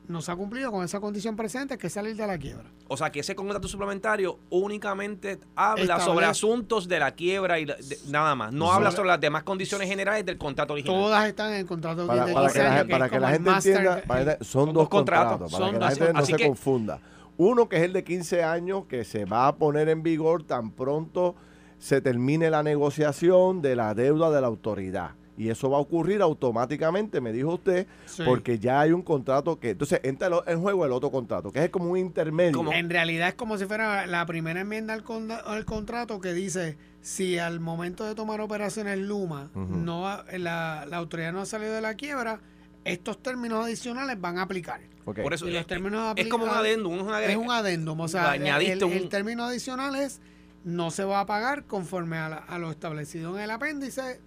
no 0.08 0.21
se 0.21 0.32
ha 0.32 0.36
cumplido 0.36 0.71
con 0.71 0.84
esa 0.84 0.99
condición 0.99 1.36
presente, 1.36 1.77
que 1.77 1.88
es 1.88 1.93
salir 1.93 2.15
de 2.15 2.27
la 2.27 2.38
quiebra. 2.38 2.69
O 2.89 2.97
sea, 2.97 3.12
que 3.12 3.19
ese 3.19 3.36
contrato 3.36 3.67
suplementario 3.67 4.39
únicamente 4.50 5.39
habla 5.56 6.00
sobre 6.00 6.26
asuntos 6.26 6.88
de 6.88 7.00
la 7.00 7.12
quiebra 7.12 7.60
y 7.60 7.67
nada 8.08 8.36
más. 8.36 8.54
No 8.54 8.71
habla 8.71 8.91
sobre 8.91 9.10
las 9.10 9.19
demás 9.19 9.43
condiciones 9.43 9.88
generales 9.88 10.26
del 10.26 10.38
contrato 10.38 10.73
original. 10.73 10.95
Todas 10.97 11.28
están 11.28 11.54
en 11.54 11.60
el 11.60 11.65
contrato 11.65 12.08
para, 12.08 12.32
para, 12.34 12.52
que, 12.52 12.60
la, 12.60 12.86
para 12.89 13.10
que 13.10 13.19
la 13.19 13.30
gente 13.30 13.50
entienda, 13.50 14.04
son, 14.41 14.73
dos 14.73 14.89
contratos, 14.89 15.52
para 15.52 15.71
que 15.71 15.80
la 15.80 15.89
gente 15.89 16.13
no 16.13 16.26
se 16.26 16.47
confunda. 16.47 17.00
Uno 17.38 17.69
que 17.69 17.78
es 17.78 17.84
el 17.84 17.93
de 17.93 18.04
15 18.04 18.43
años, 18.43 18.86
que 18.86 19.04
se 19.04 19.26
va 19.26 19.47
a 19.47 19.56
poner 19.56 19.89
en 19.89 20.02
vigor 20.02 20.43
tan 20.43 20.71
pronto 20.71 21.36
se 21.80 22.02
termine 22.02 22.50
la 22.50 22.63
negociación 22.63 23.62
de 23.62 23.76
la 23.76 23.93
deuda 23.93 24.32
de 24.32 24.41
la 24.41 24.47
autoridad. 24.47 25.12
Y 25.38 25.50
eso 25.50 25.69
va 25.69 25.78
a 25.78 25.82
ocurrir 25.82 26.21
automáticamente, 26.23 27.21
me 27.21 27.32
dijo 27.32 27.54
usted, 27.54 27.86
porque 28.26 28.58
ya 28.58 28.82
hay 28.82 28.91
un 28.91 29.04
contrato 29.04 29.60
que... 29.60 29.71
Entonces 29.71 30.00
entra 30.04 30.30
en 30.47 30.60
juego 30.60 30.84
el 30.84 30.91
otro 30.91 31.12
contrato, 31.12 31.52
que 31.52 31.63
es 31.63 31.69
como 31.69 31.91
un 31.91 31.97
intermedio. 32.00 32.73
en 32.73 32.89
realidad 32.89 33.30
es 33.30 33.34
como 33.36 33.56
si 33.60 33.65
fuera 33.65 34.08
la 34.08 34.26
primera 34.26 34.62
enmienda 34.62 34.95
al, 34.95 35.04
al 35.45 35.65
contrato 35.65 36.19
que 36.19 36.34
dice, 36.34 36.76
si 37.02 37.38
al 37.38 37.60
momento 37.60 38.04
de 38.04 38.15
tomar 38.15 38.41
operaciones 38.41 38.97
Luma 38.97 39.52
no 39.54 40.23
la, 40.38 40.88
autoridad 40.91 41.32
no 41.32 41.41
ha 41.41 41.45
salido 41.45 41.73
de 41.73 41.82
la 41.82 41.93
quiebra, 41.93 42.41
estos 42.84 43.21
términos 43.21 43.63
adicionales 43.63 44.19
van 44.19 44.39
a 44.39 44.41
aplicar. 44.41 44.82
Por 45.06 45.34
eso 45.34 45.45
los 45.45 45.67
términos 45.67 46.15
es 46.17 46.28
como 46.28 46.45
un 46.45 46.50
adendum. 46.50 47.13
es 47.21 47.38
un 47.38 47.52
adendum. 47.52 48.00
O 48.00 48.08
sea, 48.08 48.36
el, 48.36 49.10
término 49.10 49.45
adicional 49.45 49.95
es 49.95 50.19
no 50.63 50.89
se 50.89 51.06
va 51.06 51.21
a 51.21 51.26
pagar 51.26 51.63
conforme 51.65 52.17
a, 52.17 52.28
a 52.28 52.58
lo 52.58 52.71
establecido 52.71 53.38
en 53.38 53.43
el 53.43 53.52
apéndice 53.52 54.19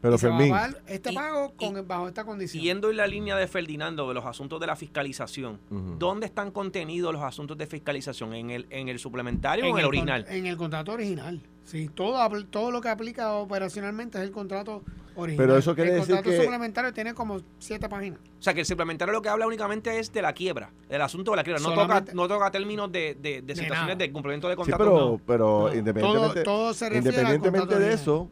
pero 0.00 0.16
Fermín. 0.18 0.54
este 0.86 1.12
pago 1.12 1.52
con, 1.56 1.86
bajo 1.86 2.08
esta 2.08 2.24
condición. 2.24 2.62
Yendo 2.62 2.90
en 2.90 2.96
la 2.96 3.06
línea 3.06 3.36
de 3.36 3.46
Ferdinando 3.46 4.08
de 4.08 4.14
los 4.14 4.24
asuntos 4.24 4.60
de 4.60 4.66
la 4.66 4.76
fiscalización, 4.76 5.60
¿dónde 5.98 6.26
están 6.26 6.50
contenidos 6.50 7.12
los 7.12 7.22
asuntos 7.22 7.58
de 7.58 7.66
fiscalización? 7.66 8.34
¿En 8.34 8.50
el, 8.50 8.66
en 8.70 8.88
el 8.88 8.98
suplementario 8.98 9.66
o 9.66 9.68
en 9.68 9.78
el, 9.78 9.84
original? 9.84 10.26
En 10.28 10.46
el 10.46 10.56
contrato 10.56 10.92
original. 10.92 11.42
Sí, 11.64 11.88
todo, 11.88 12.18
todo 12.46 12.70
lo 12.70 12.80
que 12.80 12.88
aplica 12.88 13.34
operacionalmente 13.34 14.18
es 14.18 14.24
el 14.24 14.32
contrato 14.32 14.82
original. 15.14 15.46
Pero 15.46 15.58
eso 15.58 15.74
quiere 15.74 15.92
el 15.92 15.98
contrato 15.98 16.32
suplementario 16.32 16.92
tiene 16.92 17.14
como 17.14 17.40
siete 17.58 17.88
páginas. 17.88 18.18
O 18.38 18.42
sea, 18.42 18.54
que 18.54 18.60
el 18.60 18.66
suplementario 18.66 19.12
lo 19.12 19.22
que 19.22 19.28
habla 19.28 19.46
únicamente 19.46 19.98
es 19.98 20.12
de 20.12 20.22
la 20.22 20.32
quiebra, 20.32 20.70
del 20.88 21.02
asunto 21.02 21.32
de 21.32 21.36
la 21.36 21.44
quiebra. 21.44 21.62
No, 21.62 21.74
toca, 21.74 22.04
no 22.14 22.26
toca 22.26 22.50
términos 22.50 22.90
de, 22.90 23.16
de, 23.20 23.54
situaciones 23.54 23.98
de, 23.98 24.10
cumplimiento 24.10 24.48
de 24.48 24.56
contrato. 24.56 24.84
Sí, 24.84 25.22
pero, 25.26 25.68
pero 25.68 25.74
independientemente, 25.76 26.42
todo, 26.42 26.72
se 26.72 26.86
independientemente 26.96 27.78
de 27.78 27.92
eso, 27.92 28.30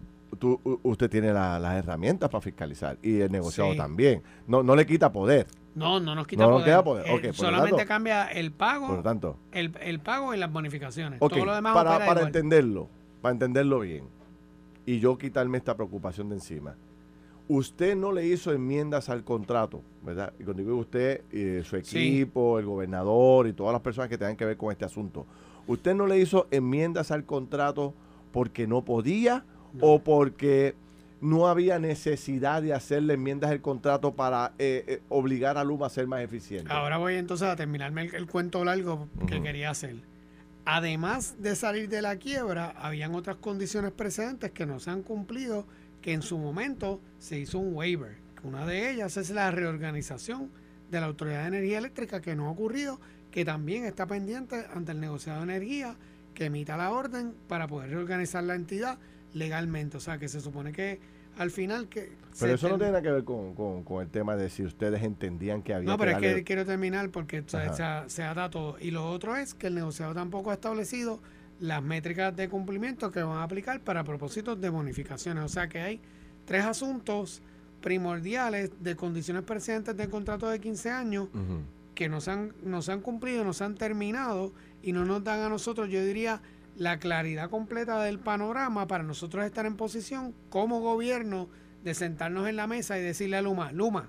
usted 0.82 1.10
tiene 1.10 1.32
las 1.32 1.74
herramientas 1.74 2.28
para 2.28 2.40
fiscalizar 2.40 2.98
y 3.02 3.20
el 3.20 3.30
negociado 3.30 3.74
también. 3.74 4.22
No, 4.46 4.62
no 4.62 4.76
le 4.76 4.86
quita 4.86 5.12
poder. 5.12 5.46
No, 5.74 6.00
no 6.00 6.14
nos 6.14 6.26
quita 6.26 6.48
poder. 6.82 7.06
Eh, 7.24 7.32
solamente 7.32 7.86
cambia 7.86 8.26
el 8.26 8.50
pago, 8.52 8.88
por 8.88 8.96
lo 8.96 9.02
tanto, 9.02 9.38
el, 9.52 9.72
el, 9.80 10.00
pago 10.00 10.34
y 10.34 10.38
las 10.38 10.52
bonificaciones. 10.52 11.20
Todo 11.20 11.44
lo 11.44 11.54
demás 11.54 11.74
para, 11.74 12.04
para 12.04 12.22
entenderlo, 12.22 12.88
para 13.22 13.32
entenderlo 13.32 13.80
bien, 13.80 14.04
y 14.86 14.98
yo 14.98 15.16
quitarme 15.18 15.58
esta 15.58 15.76
preocupación 15.76 16.28
de 16.30 16.36
encima. 16.36 16.74
Usted 17.46 17.96
no 17.96 18.12
le 18.12 18.26
hizo 18.26 18.52
enmiendas 18.52 19.08
al 19.08 19.24
contrato, 19.24 19.82
¿verdad? 20.02 20.34
Y 20.38 20.44
cuando 20.44 20.62
digo 20.62 20.76
usted, 20.76 21.22
eh, 21.30 21.62
su 21.64 21.76
equipo, 21.76 22.58
el 22.58 22.66
gobernador 22.66 23.46
y 23.46 23.52
todas 23.52 23.72
las 23.72 23.80
personas 23.80 24.10
que 24.10 24.18
tengan 24.18 24.36
que 24.36 24.44
ver 24.44 24.56
con 24.56 24.70
este 24.70 24.84
asunto. 24.84 25.26
Usted 25.66 25.94
no 25.94 26.06
le 26.06 26.18
hizo 26.18 26.46
enmiendas 26.50 27.10
al 27.10 27.24
contrato 27.24 27.94
porque 28.32 28.66
no 28.66 28.84
podía 28.84 29.44
o 29.80 30.00
porque 30.02 30.74
no 31.20 31.48
había 31.48 31.78
necesidad 31.78 32.62
de 32.62 32.72
hacerle 32.72 33.14
enmiendas 33.14 33.50
al 33.50 33.60
contrato 33.60 34.14
para 34.14 34.52
eh, 34.58 34.84
eh, 34.86 35.00
obligar 35.08 35.58
a 35.58 35.64
Luma 35.64 35.86
a 35.86 35.90
ser 35.90 36.06
más 36.06 36.20
eficiente. 36.20 36.72
Ahora 36.72 36.98
voy 36.98 37.14
entonces 37.14 37.48
a 37.48 37.56
terminarme 37.56 38.02
el, 38.02 38.26
cuento 38.26 38.64
largo 38.64 39.08
que 39.26 39.42
quería 39.42 39.70
hacer. 39.70 39.96
Además 40.64 41.36
de 41.38 41.56
salir 41.56 41.88
de 41.88 42.02
la 42.02 42.16
quiebra, 42.16 42.74
habían 42.78 43.14
otras 43.14 43.36
condiciones 43.36 43.90
precedentes 43.92 44.50
que 44.52 44.66
no 44.66 44.78
se 44.80 44.90
han 44.90 45.02
cumplido, 45.02 45.66
que 46.02 46.12
en 46.12 46.22
su 46.22 46.38
momento 46.38 47.00
se 47.18 47.38
hizo 47.38 47.58
un 47.58 47.74
waiver. 47.74 48.18
Una 48.44 48.66
de 48.66 48.90
ellas 48.90 49.16
es 49.16 49.30
la 49.30 49.50
reorganización 49.50 50.50
de 50.90 51.00
la 51.00 51.06
Autoridad 51.06 51.42
de 51.42 51.48
Energía 51.48 51.78
Eléctrica, 51.78 52.20
que 52.20 52.36
no 52.36 52.46
ha 52.46 52.50
ocurrido, 52.50 53.00
que 53.30 53.44
también 53.44 53.84
está 53.84 54.06
pendiente 54.06 54.66
ante 54.72 54.92
el 54.92 55.00
negociado 55.00 55.38
de 55.38 55.52
energía, 55.54 55.96
que 56.34 56.46
emita 56.46 56.76
la 56.76 56.92
orden 56.92 57.34
para 57.48 57.66
poder 57.66 57.90
reorganizar 57.90 58.44
la 58.44 58.54
entidad 58.54 58.98
legalmente. 59.34 59.96
O 59.96 60.00
sea, 60.00 60.18
que 60.18 60.28
se 60.28 60.40
supone 60.40 60.72
que 60.72 61.00
al 61.36 61.50
final 61.50 61.88
que... 61.88 62.12
Pero 62.38 62.54
eso 62.54 62.68
no 62.68 62.76
tiene 62.76 62.92
nada 62.92 63.02
que 63.02 63.10
ver 63.10 63.24
con, 63.24 63.84
el 64.00 64.08
tema 64.08 64.36
de 64.36 64.50
si 64.50 64.64
ustedes 64.64 65.02
entendían 65.02 65.62
que 65.62 65.74
había... 65.74 65.88
No, 65.88 65.96
pero 65.96 66.12
es 66.12 66.18
que 66.18 66.44
quiero 66.44 66.64
terminar 66.64 67.10
porque 67.10 67.44
se, 67.46 67.58
se, 68.08 68.22
ha 68.22 68.50
todo. 68.50 68.76
Y 68.80 68.90
lo 68.90 69.08
otro 69.08 69.36
es 69.36 69.54
que 69.54 69.68
el 69.68 69.74
negociado 69.74 70.14
tampoco 70.14 70.50
ha 70.50 70.54
establecido 70.54 71.20
las 71.60 71.82
métricas 71.82 72.34
de 72.36 72.48
cumplimiento 72.48 73.10
que 73.10 73.22
van 73.22 73.38
a 73.38 73.42
aplicar 73.42 73.80
para 73.80 74.04
propósitos 74.04 74.60
de 74.60 74.68
bonificaciones. 74.68 75.44
O 75.44 75.48
sea 75.48 75.68
que 75.68 75.80
hay 75.80 76.00
tres 76.44 76.64
asuntos 76.64 77.42
primordiales 77.80 78.70
de 78.80 78.96
condiciones 78.96 79.42
precedentes 79.44 79.96
del 79.96 80.08
contrato 80.08 80.48
de 80.48 80.60
15 80.60 80.90
años 80.90 81.28
que 81.94 82.08
no 82.08 82.18
han, 82.26 82.52
no 82.62 82.82
se 82.82 82.92
han 82.92 83.00
cumplido, 83.00 83.44
no 83.44 83.52
se 83.52 83.64
han 83.64 83.74
terminado 83.74 84.52
y 84.82 84.92
no 84.92 85.04
nos 85.04 85.22
dan 85.24 85.40
a 85.40 85.48
nosotros, 85.48 85.88
yo 85.88 86.04
diría, 86.04 86.40
la 86.78 87.00
claridad 87.00 87.50
completa 87.50 88.00
del 88.02 88.20
panorama 88.20 88.86
para 88.86 89.02
nosotros 89.02 89.44
estar 89.44 89.66
en 89.66 89.76
posición 89.76 90.32
como 90.48 90.80
gobierno 90.80 91.48
de 91.82 91.92
sentarnos 91.92 92.48
en 92.48 92.54
la 92.54 92.68
mesa 92.68 92.96
y 92.96 93.02
decirle 93.02 93.36
a 93.36 93.42
Luma, 93.42 93.72
Luma, 93.72 94.08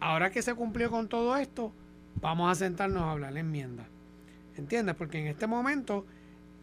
ahora 0.00 0.30
que 0.30 0.40
se 0.40 0.54
cumplió 0.54 0.90
con 0.90 1.08
todo 1.08 1.36
esto, 1.36 1.74
vamos 2.20 2.50
a 2.50 2.54
sentarnos 2.54 3.02
a 3.02 3.10
hablar 3.10 3.34
la 3.34 3.40
enmienda. 3.40 3.86
¿Entiendes? 4.56 4.94
Porque 4.94 5.20
en 5.20 5.26
este 5.26 5.46
momento 5.46 6.06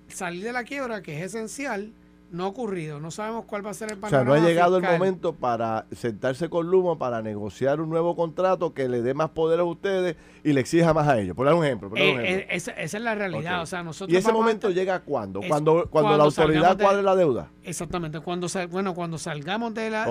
salir 0.07 0.43
de 0.43 0.51
la 0.51 0.63
quiebra, 0.63 1.03
que 1.03 1.19
es 1.19 1.35
esencial, 1.35 1.93
no 2.31 2.45
ha 2.45 2.47
ocurrido. 2.47 2.99
No 2.99 3.11
sabemos 3.11 3.45
cuál 3.45 3.65
va 3.65 3.71
a 3.71 3.73
ser 3.73 3.91
el 3.91 3.97
panorama. 3.97 4.31
O 4.31 4.33
sea, 4.33 4.41
no 4.41 4.45
ha 4.45 4.49
llegado 4.49 4.77
el 4.77 4.83
momento 4.83 5.33
para 5.33 5.85
sentarse 5.91 6.49
con 6.49 6.67
Luma 6.69 6.97
para 6.97 7.21
negociar 7.21 7.81
un 7.81 7.89
nuevo 7.89 8.15
contrato 8.15 8.73
que 8.73 8.87
le 8.87 9.01
dé 9.01 9.13
más 9.13 9.29
poder 9.29 9.59
a 9.59 9.63
ustedes 9.63 10.15
y 10.43 10.53
le 10.53 10.61
exija 10.61 10.93
más 10.93 11.07
a 11.07 11.19
ellos. 11.19 11.35
Por 11.35 11.45
dar 11.45 11.55
un 11.55 11.65
ejemplo. 11.65 11.91
Eh, 11.95 12.15
eh, 12.17 12.47
esa, 12.49 12.71
es 12.71 12.93
la 12.93 13.15
realidad. 13.15 13.61
O 13.61 13.65
sea, 13.65 13.83
nosotros 13.83 14.13
¿Y 14.13 14.17
ese 14.17 14.31
momento 14.31 14.69
llega 14.69 15.01
cuándo? 15.01 15.41
cuando, 15.47 15.87
cuando, 15.89 16.17
la 16.17 16.23
autoridad 16.23 16.77
cuadre 16.79 17.03
la 17.03 17.15
deuda. 17.15 17.51
Exactamente. 17.63 18.19
Cuando 18.19 18.47
bueno, 18.69 18.93
cuando 18.93 19.17
salgamos 19.17 19.73
de 19.73 19.89
la, 19.89 20.05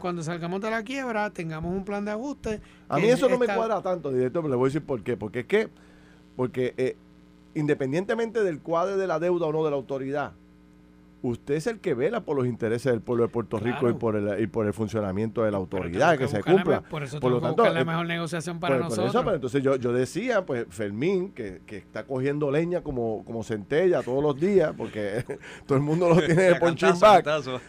cuando, 0.00 0.22
salgamos 0.22 0.60
de 0.60 0.70
la 0.70 0.82
quiebra, 0.82 1.30
tengamos 1.30 1.74
un 1.74 1.84
plan 1.84 2.04
de 2.04 2.12
ajuste. 2.12 2.60
A 2.88 2.98
mí 2.98 3.06
eso 3.06 3.28
no 3.28 3.38
me 3.38 3.46
cuadra 3.46 3.80
tanto, 3.82 4.10
director, 4.12 4.42
pero 4.42 4.50
le 4.50 4.56
voy 4.56 4.66
a 4.66 4.68
decir 4.68 4.84
por 4.84 5.02
qué. 5.02 5.16
Porque 5.16 5.40
es 5.40 5.46
que, 5.46 5.68
porque 6.36 6.74
eh, 6.76 6.96
independientemente 7.54 8.42
del 8.42 8.60
cuadre 8.60 8.96
de 8.96 9.06
la 9.06 9.18
deuda 9.18 9.46
o 9.46 9.52
no 9.52 9.64
de 9.64 9.70
la 9.70 9.76
autoridad, 9.76 10.32
usted 11.22 11.54
es 11.54 11.66
el 11.66 11.80
que 11.80 11.94
vela 11.94 12.20
por 12.20 12.36
los 12.36 12.46
intereses 12.46 12.92
del 12.92 13.00
pueblo 13.00 13.24
de 13.24 13.28
Puerto 13.28 13.58
Rico 13.58 13.88
y 13.88 13.94
por 13.94 14.16
el 14.16 14.40
y 14.40 14.46
por 14.46 14.66
el 14.66 14.72
funcionamiento 14.72 15.42
de 15.42 15.50
la 15.50 15.56
autoridad 15.56 16.16
que, 16.16 16.28
se 16.28 16.42
cumpla. 16.42 16.80
por 16.82 17.02
eso 17.02 17.18
por 17.20 17.32
lo 17.32 17.40
tanto, 17.40 17.64
la 17.64 17.80
eh, 17.80 17.84
mejor 17.84 18.06
negociación 18.06 18.60
para 18.60 18.78
nosotros. 18.78 19.34
entonces 19.34 19.62
yo, 19.62 19.76
yo 19.76 19.92
decía, 19.92 20.46
pues 20.46 20.66
Fermín, 20.70 21.32
que, 21.32 21.62
que, 21.66 21.78
está 21.78 22.04
cogiendo 22.04 22.50
leña 22.50 22.82
como, 22.82 23.24
como 23.24 23.42
centella 23.42 24.02
todos 24.02 24.22
los 24.22 24.38
días, 24.38 24.72
porque 24.76 25.24
todo 25.66 25.78
el 25.78 25.84
mundo 25.84 26.08
lo 26.08 26.16
tiene 26.26 26.42
de 26.42 26.54
punching 26.56 26.98
back. 27.00 27.26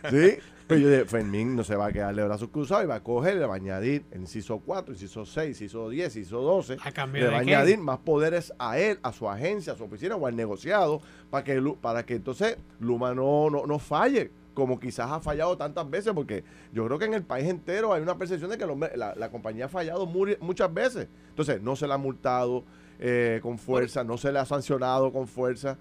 ¿sí? 0.09 0.37
Pero 0.69 0.81
yo 0.81 0.91
dije, 0.91 1.05
Fermín 1.05 1.55
no 1.55 1.63
se 1.63 1.75
va 1.75 1.87
a 1.87 1.91
quedar 1.91 2.13
de 2.13 2.23
brazos 2.23 2.49
cruzados 2.49 2.83
y 2.83 2.87
va 2.87 2.93
a 2.93 3.03
coger, 3.03 3.37
le 3.37 3.45
va 3.47 3.53
a 3.53 3.55
añadir 3.55 4.05
el 4.11 4.21
inciso 4.21 4.59
4, 4.59 4.93
inciso 4.93 5.25
6, 5.25 5.49
inciso 5.49 5.89
10, 5.89 6.15
inciso 6.15 6.41
12. 6.41 6.77
¿A 6.83 7.07
le 7.07 7.27
va 7.27 7.37
a 7.37 7.39
añadir 7.39 7.79
más 7.79 7.97
poderes 7.97 8.53
a 8.59 8.77
él, 8.77 8.99
a 9.01 9.11
su 9.11 9.27
agencia, 9.27 9.73
a 9.73 9.75
su 9.75 9.85
oficina 9.85 10.15
o 10.15 10.27
al 10.27 10.35
negociado 10.35 11.01
para 11.31 11.43
que, 11.43 11.59
para 11.81 12.05
que 12.05 12.13
entonces 12.13 12.55
Luma 12.79 13.15
no, 13.15 13.49
no, 13.49 13.79
falle 13.79 14.29
como 14.53 14.79
quizás 14.79 15.09
ha 15.09 15.19
fallado 15.19 15.57
tantas 15.57 15.89
veces, 15.89 16.13
porque 16.13 16.43
yo 16.71 16.85
creo 16.85 16.99
que 16.99 17.05
en 17.05 17.15
el 17.15 17.23
país 17.23 17.49
entero 17.49 17.91
hay 17.91 18.03
una 18.03 18.19
percepción 18.19 18.51
de 18.51 18.59
que 18.59 18.67
la, 18.67 19.29
compañía 19.31 19.65
ha 19.65 19.69
fallado 19.69 20.05
muchas 20.05 20.71
veces. 20.71 21.07
Entonces, 21.29 21.63
no 21.63 21.75
se 21.77 21.87
le 21.87 21.95
ha 21.95 21.97
multado 21.97 22.63
eh, 22.99 23.39
con 23.41 23.57
fuerza, 23.57 24.03
no 24.03 24.19
se 24.19 24.31
le 24.31 24.37
ha 24.37 24.45
sancionado 24.45 25.11
con 25.11 25.27
fuerza. 25.27 25.79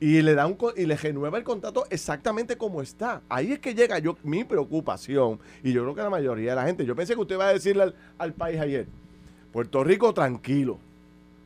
Y, 0.00 0.22
le 0.22 0.34
da 0.34 0.46
un 0.46 0.58
y 0.76 0.84
le 0.84 0.96
renueva 0.96 1.38
el 1.38 1.44
contrato 1.44 1.86
exactamente 1.88 2.56
como 2.56 2.82
está. 2.82 3.22
Ahí 3.28 3.52
es 3.52 3.58
que 3.58 3.74
llega 3.74 3.98
yo 3.98 4.16
mi 4.22 4.44
preocupación. 4.44 5.40
Y 5.62 5.72
yo 5.72 5.82
creo 5.82 5.94
que 5.94 6.02
la 6.02 6.10
mayoría 6.10 6.50
de 6.50 6.56
la 6.56 6.64
gente. 6.64 6.84
Yo 6.84 6.94
pensé 6.94 7.14
que 7.14 7.20
usted 7.20 7.38
va 7.38 7.48
a 7.48 7.52
decirle 7.52 7.94
al, 8.18 8.32
país 8.34 8.60
ayer. 8.60 8.86
Puerto 9.52 9.82
Rico 9.82 10.12
tranquilo. 10.12 10.78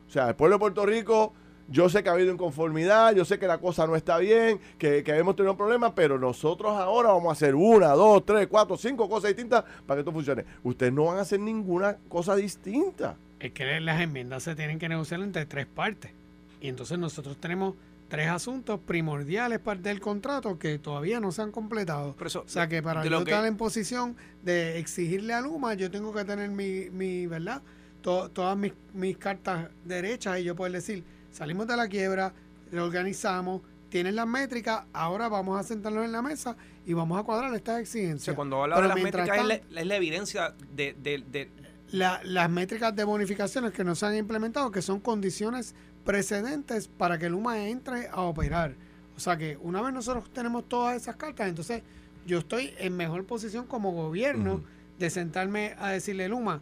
O 0.07 0.11
sea, 0.11 0.29
el 0.29 0.35
pueblo 0.35 0.55
de 0.55 0.59
Puerto 0.59 0.85
Rico, 0.85 1.33
yo 1.69 1.89
sé 1.89 2.03
que 2.03 2.09
ha 2.09 2.13
habido 2.13 2.33
inconformidad, 2.33 3.13
yo 3.13 3.23
sé 3.25 3.39
que 3.39 3.47
la 3.47 3.59
cosa 3.59 3.87
no 3.87 3.95
está 3.95 4.17
bien, 4.17 4.59
que, 4.77 5.03
que 5.03 5.15
hemos 5.15 5.35
tenido 5.35 5.55
problemas, 5.55 5.91
pero 5.95 6.17
nosotros 6.17 6.71
ahora 6.73 7.09
vamos 7.09 7.29
a 7.29 7.33
hacer 7.33 7.55
una, 7.55 7.89
dos, 7.89 8.25
tres, 8.25 8.47
cuatro, 8.47 8.77
cinco 8.77 9.09
cosas 9.09 9.29
distintas 9.29 9.63
para 9.85 9.97
que 9.97 10.01
esto 10.01 10.11
funcione. 10.11 10.45
Ustedes 10.63 10.93
no 10.93 11.05
van 11.05 11.17
a 11.17 11.21
hacer 11.21 11.39
ninguna 11.39 11.97
cosa 12.09 12.35
distinta. 12.35 13.15
Es 13.39 13.51
que 13.51 13.79
las 13.79 14.01
enmiendas 14.01 14.43
se 14.43 14.55
tienen 14.55 14.79
que 14.79 14.89
negociar 14.89 15.21
entre 15.21 15.45
tres 15.45 15.65
partes. 15.65 16.11
Y 16.59 16.69
entonces 16.69 16.97
nosotros 16.97 17.37
tenemos 17.37 17.75
tres 18.07 18.29
asuntos 18.29 18.79
primordiales 18.79 19.59
parte 19.59 19.89
del 19.89 19.99
contrato 19.99 20.57
que 20.57 20.79
todavía 20.79 21.19
no 21.19 21.31
se 21.31 21.41
han 21.41 21.51
completado. 21.51 22.15
o 22.19 22.47
sea 22.47 22.67
que 22.67 22.81
para 22.81 23.05
yo 23.05 23.19
estar 23.19 23.45
en 23.45 23.57
posición 23.57 24.15
de 24.43 24.79
exigirle 24.79 25.33
a 25.33 25.41
Luma, 25.41 25.73
yo 25.73 25.91
tengo 25.91 26.13
que 26.13 26.23
tener 26.25 26.49
mi, 26.49 26.89
mi 26.89 27.27
¿verdad? 27.27 27.61
todas 28.01 28.57
mis, 28.57 28.73
mis, 28.93 29.17
cartas 29.17 29.69
derechas 29.83 30.39
y 30.39 30.45
yo 30.45 30.55
poder 30.55 30.71
decir, 30.71 31.03
salimos 31.29 31.67
de 31.67 31.75
la 31.75 31.89
quiebra, 31.89 32.33
reorganizamos, 32.71 33.61
tienen 33.89 34.15
las 34.15 34.27
métricas, 34.27 34.83
ahora 34.93 35.27
vamos 35.27 35.59
a 35.59 35.63
sentarnos 35.63 36.05
en 36.05 36.11
la 36.11 36.21
mesa 36.21 36.55
y 36.85 36.93
vamos 36.93 37.19
a 37.19 37.23
cuadrar 37.23 37.53
estas 37.53 37.81
exigencias. 37.81 38.35
cuando 38.35 38.63
habla 38.63 38.81
de 38.81 38.87
las 38.87 39.01
métricas 39.01 39.37
es, 39.37 39.61
la, 39.69 39.95
evidencia 39.95 40.55
de, 40.73 40.93
de, 40.93 41.49
las 41.91 42.49
métricas 42.49 42.95
de 42.95 43.03
bonificaciones 43.03 43.71
que 43.71 43.83
no 43.83 43.95
se 43.95 44.05
han 44.05 44.15
implementado, 44.15 44.71
que 44.71 44.81
son 44.81 44.99
condiciones 44.99 45.75
precedentes 46.03 46.87
para 46.87 47.17
que 47.17 47.29
Luma 47.29 47.67
entre 47.67 48.07
a 48.07 48.21
operar. 48.21 48.75
O 49.15 49.19
sea 49.19 49.37
que 49.37 49.57
una 49.61 49.81
vez 49.81 49.93
nosotros 49.93 50.31
tenemos 50.31 50.67
todas 50.67 50.95
esas 50.95 51.15
cartas, 51.15 51.47
entonces 51.47 51.81
yo 52.25 52.39
estoy 52.39 52.73
en 52.77 52.95
mejor 52.95 53.25
posición 53.25 53.65
como 53.65 53.91
gobierno 53.91 54.61
de 54.99 55.09
sentarme 55.09 55.75
a 55.79 55.89
decirle, 55.89 56.27
Luma, 56.29 56.61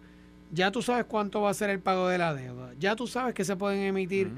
ya 0.52 0.72
tú 0.72 0.82
sabes 0.82 1.06
cuánto 1.06 1.42
va 1.42 1.50
a 1.50 1.54
ser 1.54 1.70
el 1.70 1.80
pago 1.80 2.08
de 2.08 2.18
la 2.18 2.34
deuda, 2.34 2.74
ya 2.80 2.96
tú 2.96 3.08
sabes 3.08 3.34
que 3.34 3.44
se 3.44 3.56
pueden 3.56 3.82
emitir, 3.82 4.32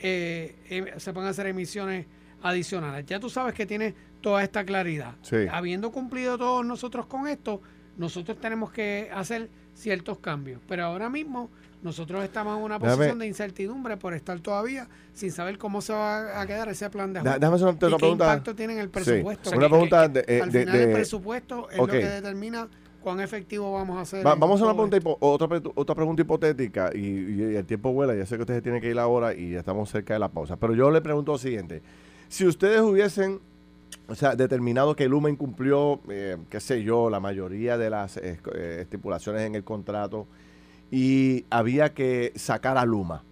eh, 0.00 0.56
em, 0.68 0.86
se 0.98 1.12
pueden 1.12 1.30
hacer 1.30 1.46
emisiones 1.46 2.06
adicionales, 2.42 3.06
ya 3.06 3.20
tú 3.20 3.30
sabes 3.30 3.54
que 3.54 3.64
tienes 3.64 3.94
toda 4.20 4.42
esta 4.42 4.64
claridad. 4.64 5.14
Habiendo 5.50 5.92
cumplido 5.92 6.36
todos 6.36 6.64
nosotros 6.64 7.06
con 7.06 7.28
esto, 7.28 7.62
nosotros 7.96 8.38
tenemos 8.40 8.70
que 8.70 9.10
hacer 9.14 9.48
ciertos 9.82 10.18
cambios, 10.18 10.60
pero 10.68 10.84
ahora 10.84 11.10
mismo 11.10 11.50
nosotros 11.82 12.22
estamos 12.22 12.56
en 12.56 12.62
una 12.62 12.78
posición 12.78 13.18
de 13.18 13.26
incertidumbre 13.26 13.96
por 13.96 14.14
estar 14.14 14.38
todavía 14.38 14.88
sin 15.12 15.32
saber 15.32 15.58
cómo 15.58 15.80
se 15.80 15.92
va 15.92 16.40
a 16.40 16.46
quedar 16.46 16.68
ese 16.68 16.88
plan 16.88 17.12
de 17.12 17.18
ajuste. 17.18 17.38
Déjame 17.40 17.56
hacer 17.56 17.68
una, 17.68 17.96
¿Y 17.96 17.98
qué 17.98 18.08
impacto 18.08 18.54
tiene 18.54 18.72
en 18.74 18.78
el 18.78 18.88
presupuesto? 18.88 19.50
una 19.50 19.68
pregunta 19.68 20.08
de, 20.08 20.40
al 20.40 20.50
final 20.52 20.76
el 20.76 20.92
presupuesto 20.92 21.68
es 21.70 21.78
lo 21.78 21.86
que 21.88 22.06
determina 22.06 22.68
cuán 23.02 23.18
efectivo 23.18 23.72
vamos 23.72 23.98
a 23.98 24.02
hacer. 24.02 24.24
vamos 24.24 24.60
a 24.60 24.64
una 24.64 24.74
pregunta 24.74 24.98
otra, 25.18 25.60
otra 25.74 25.94
pregunta 25.96 26.22
hipotética 26.22 26.90
y, 26.94 27.56
el 27.56 27.66
tiempo 27.66 27.92
vuela, 27.92 28.14
ya 28.14 28.24
sé 28.24 28.36
que 28.36 28.42
ustedes 28.42 28.62
tienen 28.62 28.80
que 28.80 28.88
ir 28.88 28.98
ahora 29.00 29.34
y 29.34 29.50
ya 29.50 29.58
estamos 29.58 29.90
cerca 29.90 30.14
de 30.14 30.20
la 30.20 30.28
pausa, 30.28 30.56
pero 30.56 30.74
yo 30.74 30.88
le 30.92 31.00
pregunto 31.00 31.32
lo 31.32 31.38
siguiente, 31.38 31.82
si 32.28 32.46
ustedes 32.46 32.80
hubiesen 32.80 33.40
o 34.08 34.14
sea, 34.14 34.36
determinado 34.36 34.96
que 34.96 35.08
Luma 35.08 35.30
incumplió, 35.30 36.00
eh, 36.08 36.36
qué 36.50 36.60
sé 36.60 36.82
yo, 36.82 37.10
la 37.10 37.20
mayoría 37.20 37.78
de 37.78 37.90
las 37.90 38.16
eh, 38.16 38.38
estipulaciones 38.80 39.42
en 39.42 39.54
el 39.54 39.64
contrato, 39.64 40.26
y 40.90 41.46
había 41.50 41.94
que 41.94 42.32
sacar 42.36 42.76
a 42.78 42.84
Luma. 42.84 43.24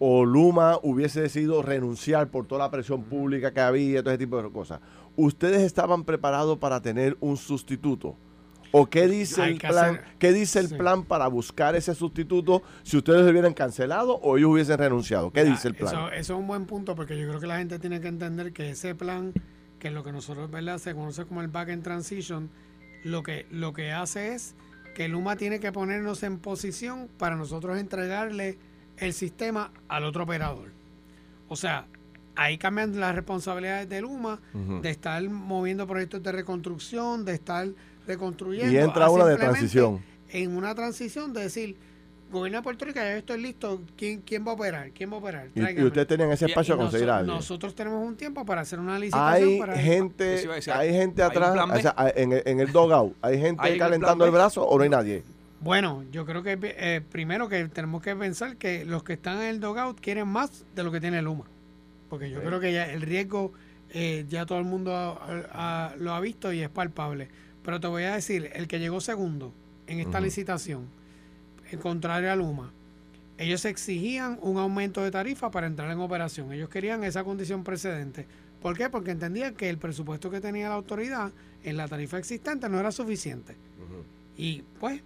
O 0.00 0.24
Luma 0.24 0.78
hubiese 0.82 1.20
decidido 1.20 1.62
renunciar 1.62 2.28
por 2.28 2.46
toda 2.46 2.64
la 2.64 2.70
presión 2.70 3.02
pública 3.04 3.52
que 3.52 3.60
había, 3.60 4.02
todo 4.02 4.12
ese 4.12 4.18
tipo 4.18 4.42
de 4.42 4.50
cosas. 4.50 4.80
¿Ustedes 5.16 5.62
estaban 5.62 6.04
preparados 6.04 6.58
para 6.58 6.80
tener 6.80 7.16
un 7.20 7.36
sustituto? 7.36 8.16
¿O 8.70 8.86
qué 8.86 9.08
dice 9.08 9.44
el 9.44 9.58
plan? 9.58 10.00
¿Qué 10.18 10.32
dice 10.32 10.60
el 10.60 10.68
plan 10.68 11.04
para 11.04 11.26
buscar 11.28 11.74
ese 11.74 11.94
sustituto 11.94 12.62
si 12.82 12.96
ustedes 12.96 13.22
lo 13.22 13.30
hubieran 13.30 13.54
cancelado 13.54 14.14
o 14.16 14.36
ellos 14.36 14.50
hubiesen 14.50 14.78
renunciado? 14.78 15.30
¿Qué 15.30 15.44
dice 15.44 15.68
el 15.68 15.74
plan? 15.74 15.94
Eso, 15.94 16.08
eso, 16.08 16.34
es 16.34 16.38
un 16.38 16.46
buen 16.46 16.66
punto 16.66 16.94
porque 16.94 17.18
yo 17.18 17.28
creo 17.28 17.40
que 17.40 17.46
la 17.46 17.58
gente 17.58 17.78
tiene 17.78 18.00
que 18.00 18.08
entender 18.08 18.52
que 18.52 18.70
ese 18.70 18.94
plan, 18.94 19.32
que 19.78 19.88
es 19.88 19.94
lo 19.94 20.04
que 20.04 20.12
nosotros 20.12 20.50
¿verdad? 20.50 20.78
se 20.78 20.94
conoce 20.94 21.24
como 21.24 21.40
el 21.40 21.48
back 21.48 21.68
end 21.68 21.82
transition, 21.82 22.50
lo 23.04 23.22
que, 23.22 23.46
lo 23.50 23.72
que 23.72 23.92
hace 23.92 24.34
es 24.34 24.54
que 24.94 25.08
Luma 25.08 25.36
tiene 25.36 25.60
que 25.60 25.70
ponernos 25.70 26.22
en 26.22 26.38
posición 26.38 27.08
para 27.18 27.36
nosotros 27.36 27.78
entregarle 27.78 28.58
el 28.96 29.12
sistema 29.12 29.70
al 29.86 30.04
otro 30.04 30.24
operador. 30.24 30.70
O 31.48 31.56
sea, 31.56 31.86
ahí 32.34 32.58
cambian 32.58 32.98
las 32.98 33.14
responsabilidades 33.14 33.88
de 33.88 34.00
Luma, 34.00 34.40
de 34.82 34.90
estar 34.90 35.22
moviendo 35.28 35.86
proyectos 35.86 36.22
de 36.22 36.32
reconstrucción, 36.32 37.24
de 37.24 37.34
estar 37.34 37.68
reconstruyendo. 38.06 38.72
Y 38.72 38.78
entra 38.78 39.10
una 39.10 39.26
de 39.26 39.36
transición. 39.36 40.00
En 40.30 40.56
una 40.56 40.74
transición 40.74 41.32
de 41.32 41.42
decir, 41.42 41.76
gobierno 42.30 42.58
de 42.58 42.62
Puerto 42.62 42.84
Rico, 42.84 42.98
ya 42.98 43.16
estoy 43.16 43.40
listo. 43.40 43.80
¿Quién, 43.96 44.22
quién 44.22 44.46
va 44.46 44.52
a 44.52 44.54
operar? 44.54 44.90
¿Quién 44.90 45.10
va 45.10 45.14
a 45.14 45.18
operar? 45.18 45.48
Y, 45.54 45.82
ustedes 45.82 46.06
tenían 46.06 46.30
ese 46.30 46.46
espacio 46.46 46.74
a 46.74 46.76
conseguir 46.76 47.10
algo. 47.10 47.32
Nosotros 47.32 47.74
tenemos 47.74 48.06
un 48.06 48.16
tiempo 48.16 48.44
para 48.44 48.62
hacer 48.62 48.78
una 48.78 48.98
licitación. 48.98 49.70
Hay 49.70 49.82
gente, 49.82 50.48
hay 50.72 50.92
gente 50.92 51.22
atrás, 51.22 51.56
en, 52.16 52.32
el, 52.32 52.42
en 52.44 52.60
el 52.60 52.72
dogout, 52.72 53.16
¿hay 53.22 53.38
gente 53.38 53.76
calentando 53.78 54.24
el 54.24 54.30
brazo 54.30 54.62
o 54.66 54.76
no 54.76 54.84
hay 54.84 54.90
nadie? 54.90 55.22
Bueno, 55.60 56.04
yo 56.12 56.24
creo 56.24 56.42
que 56.42 56.56
eh, 56.62 57.00
primero 57.10 57.48
que 57.48 57.66
tenemos 57.68 58.00
que 58.00 58.14
pensar 58.14 58.56
que 58.56 58.84
los 58.84 59.02
que 59.02 59.14
están 59.14 59.38
en 59.38 59.48
el 59.48 59.60
dogout 59.60 60.00
quieren 60.00 60.28
más 60.28 60.64
de 60.74 60.84
lo 60.84 60.92
que 60.92 61.00
tiene 61.00 61.20
Luma. 61.20 61.44
Porque 62.08 62.30
yo 62.30 62.40
creo 62.40 62.60
que 62.60 62.72
ya 62.72 62.90
el 62.90 63.02
riesgo 63.02 63.52
eh, 63.90 64.24
ya 64.28 64.46
todo 64.46 64.58
el 64.58 64.64
mundo 64.64 65.20
lo 65.98 66.14
ha 66.14 66.20
visto 66.20 66.52
y 66.52 66.60
es 66.60 66.68
palpable. 66.68 67.28
Pero 67.64 67.80
te 67.80 67.86
voy 67.86 68.04
a 68.04 68.14
decir, 68.14 68.50
el 68.54 68.68
que 68.68 68.78
llegó 68.78 69.00
segundo 69.00 69.52
en 69.86 70.00
esta 70.00 70.20
licitación, 70.20 70.86
en 71.70 71.78
contrario 71.78 72.32
a 72.32 72.36
Luma, 72.36 72.72
ellos 73.38 73.64
exigían 73.64 74.38
un 74.42 74.58
aumento 74.58 75.02
de 75.02 75.10
tarifa 75.10 75.50
para 75.50 75.66
entrar 75.66 75.90
en 75.90 76.00
operación. 76.00 76.52
Ellos 76.52 76.68
querían 76.68 77.04
esa 77.04 77.22
condición 77.22 77.62
precedente. 77.62 78.26
¿Por 78.60 78.76
qué? 78.76 78.90
Porque 78.90 79.12
entendían 79.12 79.54
que 79.54 79.68
el 79.68 79.78
presupuesto 79.78 80.30
que 80.30 80.40
tenía 80.40 80.68
la 80.68 80.74
autoridad 80.74 81.30
en 81.62 81.76
la 81.76 81.86
tarifa 81.86 82.18
existente 82.18 82.68
no 82.68 82.80
era 82.80 82.90
suficiente. 82.90 83.54
Y 84.36 84.62
pues 84.80 85.00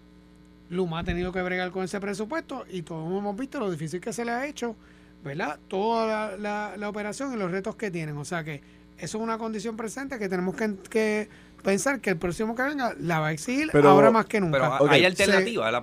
Luma 0.70 1.00
ha 1.00 1.04
tenido 1.04 1.32
que 1.32 1.42
bregar 1.42 1.70
con 1.70 1.84
ese 1.84 2.00
presupuesto 2.00 2.64
y 2.70 2.82
todos 2.82 3.06
hemos 3.06 3.36
visto 3.36 3.58
lo 3.60 3.70
difícil 3.70 4.00
que 4.00 4.12
se 4.12 4.24
le 4.24 4.30
ha 4.30 4.46
hecho, 4.46 4.74
¿verdad? 5.22 5.58
Toda 5.68 6.36
la, 6.38 6.88
operación 6.88 7.32
y 7.34 7.36
los 7.36 7.50
retos 7.50 7.76
que 7.76 7.90
tienen. 7.90 8.16
O 8.16 8.24
sea 8.24 8.42
que 8.42 8.62
eso 8.96 9.18
es 9.18 9.22
una 9.22 9.36
condición 9.36 9.76
presente 9.76 10.18
que 10.18 10.28
tenemos 10.28 10.54
que, 10.56 11.28
pensar 11.62 12.00
que 12.00 12.10
el 12.10 12.18
próximo 12.18 12.54
que 12.54 12.62
venga 12.62 12.94
la 12.98 13.20
va 13.20 13.28
a 13.28 13.32
exigir 13.32 13.70
ahora 13.84 14.10
más 14.10 14.26
que 14.26 14.40
nunca. 14.40 14.78
Pero 14.78 14.90
hay 14.90 15.04
alternativa. 15.04 15.82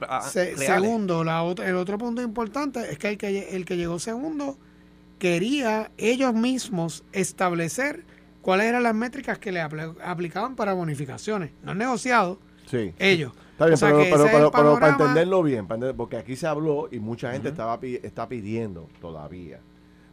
segundo, 0.57 1.23
la 1.23 1.41
el 1.65 1.75
otro 1.75 1.97
punto 1.97 2.21
importante 2.21 2.91
es 2.91 2.97
que 2.97 3.09
el, 3.09 3.17
que 3.17 3.55
el 3.55 3.65
que 3.65 3.77
llegó 3.77 3.99
segundo 3.99 4.57
quería 5.17 5.91
ellos 5.97 6.33
mismos 6.33 7.03
establecer 7.11 8.05
cuáles 8.41 8.67
eran 8.67 8.83
las 8.83 8.95
métricas 8.95 9.37
que 9.37 9.51
le 9.51 9.61
aplicaban 9.61 10.55
para 10.55 10.73
bonificaciones. 10.73 11.51
No 11.63 11.71
han 11.71 11.77
negociado. 11.77 12.39
Sí. 12.65 12.93
Ellos. 12.99 13.33
Está 13.51 13.91
bien, 13.91 14.07
pero, 14.09 14.51
para 14.51 14.89
entenderlo 14.89 15.43
bien, 15.43 15.67
porque 15.97 16.15
aquí 16.15 16.37
se 16.37 16.47
habló 16.47 16.87
y 16.91 16.99
mucha 16.99 17.33
gente 17.33 17.49
estaba 17.49 17.77
está 17.81 18.29
pidiendo 18.29 18.87
todavía 19.01 19.59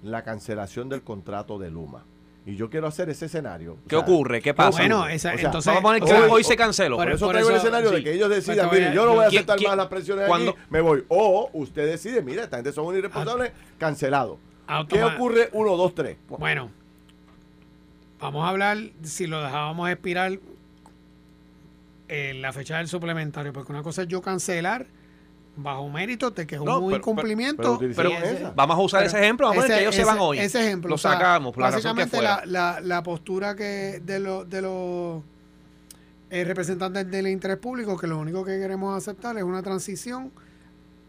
la 0.02 0.24
cancelación 0.24 0.88
del 0.88 1.02
contrato 1.02 1.58
de 1.58 1.70
Luma. 1.70 2.04
Y 2.46 2.54
yo 2.54 2.70
quiero 2.70 2.86
hacer 2.86 3.10
ese 3.10 3.26
escenario. 3.26 3.76
¿Qué 3.88 3.96
ocurre? 3.96 4.40
¿Qué 4.40 4.54
pasa? 4.54 4.78
Bueno, 4.78 5.08
entonces. 5.08 5.42
Vamos 5.66 5.80
a 5.80 5.82
poner 5.82 6.02
que 6.02 6.12
hoy, 6.12 6.44
se 6.44 6.56
canceló. 6.56 6.96
Por, 6.96 7.10
eso 7.10 7.28
traigo 7.28 7.50
el 7.50 7.56
escenario 7.56 7.90
de 7.90 8.04
que 8.04 8.12
ellos 8.12 8.30
decidan, 8.30 8.70
mire, 8.70 8.94
yo 8.94 9.04
no 9.04 9.14
voy 9.14 9.24
a 9.24 9.28
aceptar 9.28 9.60
más 9.60 9.76
las 9.76 9.86
presiones 9.88 10.30
aquí, 10.30 10.54
me 10.70 10.80
voy. 10.80 11.04
O 11.08 11.50
usted 11.52 11.86
decide, 11.86 12.22
mire, 12.22 12.44
esta 12.44 12.58
gente 12.58 12.72
son 12.72 12.96
irresponsables, 12.96 13.50
cancelado. 13.78 14.38
¿Qué 14.88 15.02
ocurre? 15.02 15.50
Uno, 15.52 15.76
dos, 15.76 15.92
tres. 15.92 16.16
Bueno, 16.28 16.70
vamos 18.20 18.44
a 18.44 18.50
hablar, 18.50 18.78
si 19.02 19.26
lo 19.26 19.42
dejábamos 19.42 19.90
expirar 19.90 20.38
en 22.06 22.42
la 22.42 22.52
fecha 22.52 22.78
del 22.78 22.86
suplementario, 22.86 23.52
porque 23.52 23.72
una 23.72 23.82
cosa 23.82 24.02
es 24.02 24.08
yo 24.08 24.22
cancelar 24.22 24.86
bajo 25.56 25.88
mérito 25.88 26.32
te 26.32 26.46
quejó 26.46 26.78
un 26.78 26.94
incumplimiento. 26.94 27.78
Pero, 27.94 28.10
vamos 28.54 28.76
a 28.76 28.80
usar 28.80 29.04
ese 29.04 29.18
ejemplo, 29.18 29.48
vamos 29.48 29.64
a 29.64 29.68
ver 29.68 29.76
que 29.76 29.82
ellos 29.82 29.94
se 29.94 30.04
van 30.04 30.18
hoy. 30.18 30.38
Ese 30.38 30.66
ejemplo. 30.66 30.90
Lo 30.90 30.98
sacamos, 30.98 31.54
básicamente 31.56 32.20
la, 32.22 32.80
la, 32.80 33.02
postura 33.02 33.54
que 33.54 34.00
de, 34.04 34.20
los 34.20 34.48
de 34.48 34.62
los 34.62 35.22
eh, 36.30 36.44
representantes 36.44 37.10
del 37.10 37.28
interés 37.28 37.58
público, 37.58 37.96
que 37.96 38.06
lo 38.06 38.18
único 38.18 38.44
que 38.44 38.58
queremos 38.58 38.96
aceptar 38.96 39.36
es 39.36 39.44
una 39.44 39.62
transición 39.62 40.32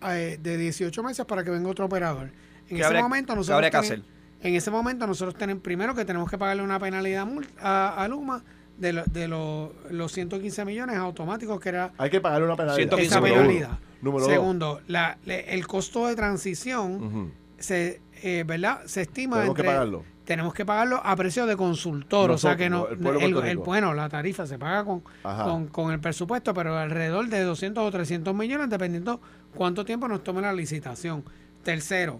eh, 0.08 0.38
de 0.42 0.58
18 0.58 1.04
meses 1.04 1.26
para 1.26 1.44
que 1.44 1.50
venga 1.50 1.70
otro 1.70 1.86
operador. 1.86 2.32
En 2.70 2.78
ese 2.78 3.02
momento 3.02 3.36
nosotros 3.36 3.92
en 4.40 4.54
ese 4.54 4.70
momento 4.70 5.08
nosotros 5.08 5.36
tenemos 5.36 5.64
primero 5.64 5.96
que 5.96 6.06
tenemos 6.06 6.30
que 6.30 6.38
pagarle 6.38 6.62
una 6.62 6.80
penalidad 6.80 7.28
a, 7.60 8.04
a 8.04 8.08
Luma 8.08 8.44
de, 8.78 9.04
de 9.12 9.28
los 9.28 10.12
115 10.12 10.64
millones 10.64 10.96
automáticos 10.98 11.60
que 11.60 11.70
era 11.70 11.92
hay 11.98 12.12
que 12.12 12.22
pagarle 12.22 12.46
una 12.46 12.56
penalidad, 12.56 13.00
esa 13.00 13.22
penalidad. 13.22 13.80
Segundo, 14.26 14.82
la, 14.88 15.18
el 15.26 15.68
costo 15.68 16.08
de 16.08 16.16
transición 16.16 17.32
se, 17.58 18.02
eh, 18.22 18.44
¿verdad? 18.46 18.82
se 18.86 19.02
estima 19.02 19.38
tenemos 19.38 19.56
que 19.56 19.64
pagarlo 19.64 20.04
tenemos 20.28 20.54
que 20.54 20.66
pagarlo 20.66 21.00
a 21.02 21.16
precio 21.16 21.46
de 21.46 21.56
consultor, 21.56 22.32
o 22.32 22.38
sea 22.38 22.58
que 22.58 22.70
no 22.70 22.90
el, 22.90 23.58
bueno, 23.60 23.94
la 23.94 24.10
tarifa 24.10 24.46
se 24.46 24.60
paga 24.60 24.84
con, 24.84 25.02
con, 25.24 25.68
con, 25.68 25.94
el 25.94 26.02
presupuesto, 26.02 26.54
pero 26.54 26.78
alrededor 26.78 27.30
de 27.30 27.42
200 27.44 27.82
o 27.82 27.90
300 27.90 28.36
millones 28.36 28.70
dependiendo 28.70 29.22
cuánto 29.56 29.86
tiempo 29.86 30.06
nos 30.10 30.26
tome 30.26 30.42
la 30.42 30.52
licitación. 30.52 31.24
Tercero, 31.64 32.20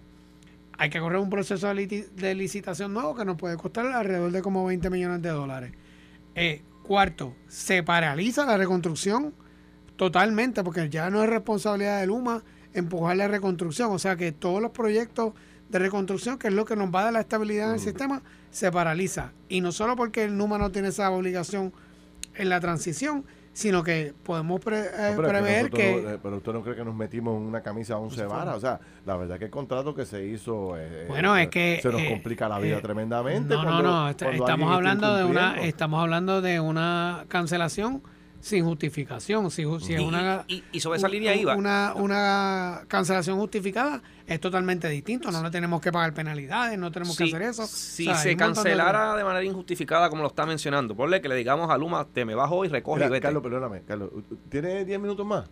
hay 0.78 0.90
que 0.90 1.02
correr 1.02 1.20
un 1.20 1.30
proceso 1.30 1.68
de 1.68 2.36
licitación 2.36 2.94
nuevo 2.94 3.14
que 3.14 3.26
nos 3.26 3.36
puede 3.36 3.58
costar 3.58 3.86
alrededor 3.88 4.32
de 4.32 4.42
como 4.42 4.66
20 4.66 4.90
millones 4.90 5.22
de 5.22 5.30
dólares. 5.30 5.74
Eh, 6.34 6.62
cuarto, 6.84 7.36
se 7.50 7.84
paraliza 7.84 8.46
la 8.46 8.56
reconstrucción 8.56 9.34
totalmente, 9.98 10.64
porque 10.64 10.90
ya 10.90 11.10
no 11.10 11.24
es 11.24 11.30
responsabilidad 11.30 12.00
de 12.00 12.08
Luma 12.08 12.44
empujar 12.74 13.18
la 13.18 13.28
reconstrucción. 13.28 13.92
O 13.92 14.00
sea 14.00 14.16
que 14.16 14.32
todos 14.32 14.62
los 14.62 14.72
proyectos 14.72 15.34
de 15.70 15.80
reconstrucción, 15.80 16.38
que 16.38 16.48
es 16.48 16.54
lo 16.54 16.64
que 16.64 16.76
nos 16.76 16.94
va 16.94 17.02
a 17.02 17.04
dar 17.06 17.14
la 17.14 17.20
estabilidad 17.22 17.70
en 17.70 17.74
el 17.74 17.80
sistema, 17.80 18.22
se 18.52 18.72
paraliza. 18.72 19.34
Y 19.50 19.60
no 19.60 19.72
solo 19.72 19.96
porque 19.96 20.24
el 20.24 20.38
Luma 20.38 20.58
no 20.58 20.72
tiene 20.72 20.90
esa 20.90 21.10
obligación 21.12 21.74
en 22.36 22.50
la 22.50 22.60
transición, 22.62 23.26
sino 23.52 23.84
que 23.84 24.14
podemos 24.24 24.62
eh, 24.68 25.16
prever 25.18 25.72
que, 25.72 26.20
Pero 26.22 26.38
usted 26.38 26.54
no 26.54 26.62
cree 26.62 26.76
que 26.76 26.86
nos 26.86 26.94
metimos 26.94 27.36
en 27.38 27.48
una 27.48 27.62
camisa 27.62 27.96
a 27.96 27.98
11 27.98 28.26
varas. 28.26 28.56
O 28.56 28.60
sea, 28.60 28.80
la 29.04 29.18
verdad 29.18 29.40
que 29.40 29.46
el 29.46 29.52
contrato 29.52 29.96
que 29.96 30.06
se 30.06 30.24
hizo... 30.28 30.78
Eh, 30.78 31.06
bueno, 31.08 31.36
es 31.36 31.50
que... 31.50 31.80
Se 31.82 31.90
nos 31.90 32.04
complica 32.04 32.48
la 32.48 32.60
vida 32.60 32.80
tremendamente. 32.82 33.56
No, 33.56 33.64
no, 33.64 33.82
no. 33.82 34.10
Estamos 34.10 34.72
hablando, 34.72 35.18
de 35.18 35.24
una, 35.24 35.60
estamos 35.64 36.00
hablando 36.00 36.42
de 36.42 36.60
una 36.60 37.26
cancelación 37.30 38.04
sin 38.40 38.66
justificación. 38.66 39.50
Si, 39.52 39.64
si 39.80 39.94
es 39.94 40.02
una, 40.02 40.46
y, 40.48 40.80
sobre 40.80 40.98
esa 40.98 41.08
línea 41.08 41.36
iba. 41.36 41.56
Una, 41.56 41.94
una 41.96 42.84
cancelación 42.88 43.38
justificada 43.40 44.02
es 44.26 44.40
totalmente 44.40 44.88
distinto. 44.90 45.32
No 45.32 45.44
le 45.44 45.50
tenemos 45.50 45.82
que 45.82 45.92
pagar 45.92 46.14
penalidades, 46.14 46.78
no 46.78 46.92
tenemos 46.92 47.18
que 47.18 47.26
hacer 47.26 47.42
eso. 47.42 47.66
Si 47.66 48.14
se 48.16 48.36
cancelara 48.36 49.16
de... 49.16 49.24
manera 49.24 49.44
injustificada, 49.44 50.10
como 50.10 50.22
lo 50.22 50.30
está 50.30 50.46
mencionando, 50.46 50.96
ponle 50.96 51.22
que 51.22 51.30
le 51.30 51.36
digamos 51.36 51.70
a 51.70 51.78
Luma, 51.78 52.06
te 52.06 52.26
me 52.26 52.36
bajo 52.36 52.64
y 52.66 52.68
recoge 52.68 53.06
y 53.06 53.10
vete. 53.10 53.22
Carlos, 53.22 53.44
perdóname, 53.44 53.82
Carlos, 53.84 54.10
¿tiene 54.50 54.86
10 54.86 55.00
minutos 55.00 55.26
más? 55.26 55.46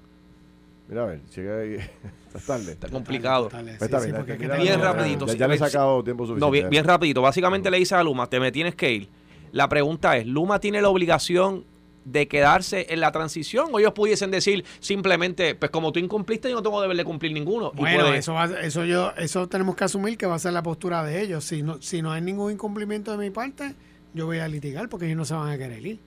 Mira, 0.88 1.04
a 1.04 1.06
ver, 1.08 1.22
llega 1.36 1.60
ahí. 1.60 1.78
Está 2.28 2.54
tarde. 2.58 2.72
Está 2.74 2.90
complicado. 2.90 3.50
está 3.80 4.00
bien, 4.02 4.82
rapidito. 4.82 5.26
Ya, 5.28 5.48
le 5.48 5.56
he 5.56 5.58
sacado 5.58 6.04
tiempo 6.04 6.26
suficiente. 6.26 6.46
No, 6.46 6.52
bien, 6.52 6.70
bien 6.70 6.84
rapidito. 6.84 7.22
Básicamente 7.22 7.72
le 7.72 7.78
dice 7.78 7.96
a 7.96 8.04
Luma, 8.04 8.28
te 8.28 8.40
me 8.40 8.52
tienes 8.52 8.76
que 8.76 8.92
ir. 8.92 9.10
La 9.52 9.70
pregunta 9.70 10.18
es, 10.18 10.28
¿Luma 10.28 10.60
tiene 10.60 10.82
la 10.82 10.90
obligación 10.90 11.64
de 12.06 12.28
quedarse 12.28 12.86
en 12.90 13.00
la 13.02 13.12
transición 13.12 13.70
o 13.72 13.80
ellos 13.80 13.94
pudiesen 13.94 14.32
decir 14.32 14.64
simplemente, 14.80 15.56
pues 15.56 15.72
como 15.72 15.92
tú 15.92 16.00
incumpliste, 16.00 16.50
yo 16.50 16.56
no 16.56 16.64
tengo 16.64 16.82
deber 16.82 16.96
de 16.96 17.04
cumplir 17.04 17.34
ninguno. 17.34 17.72
Bueno, 17.74 18.14
eso, 18.14 18.42
eso, 18.44 18.86
yo, 18.86 19.12
eso 19.18 19.50
tenemos 19.50 19.76
que 19.76 19.84
asumir 19.84 20.18
que 20.18 20.28
va 20.28 20.36
a 20.36 20.40
ser 20.40 20.54
la 20.54 20.64
postura 20.64 21.04
de 21.04 21.22
ellos. 21.22 21.44
Si 21.44 21.64
no, 21.64 21.82
si 21.82 22.02
no 22.02 22.12
hay 22.12 22.22
ningún 22.22 22.54
incumplimiento 22.54 23.12
de 23.12 23.18
mi 23.18 23.32
parte, 23.32 23.76
yo 24.14 24.28
voy 24.28 24.38
a 24.38 24.48
litigar 24.48 24.88
porque 24.88 25.08
ellos 25.08 25.18
no 25.18 25.26
se 25.26 25.34
van 25.34 25.50
a 25.50 25.58
querer 25.58 25.86
ir. 25.86 26.00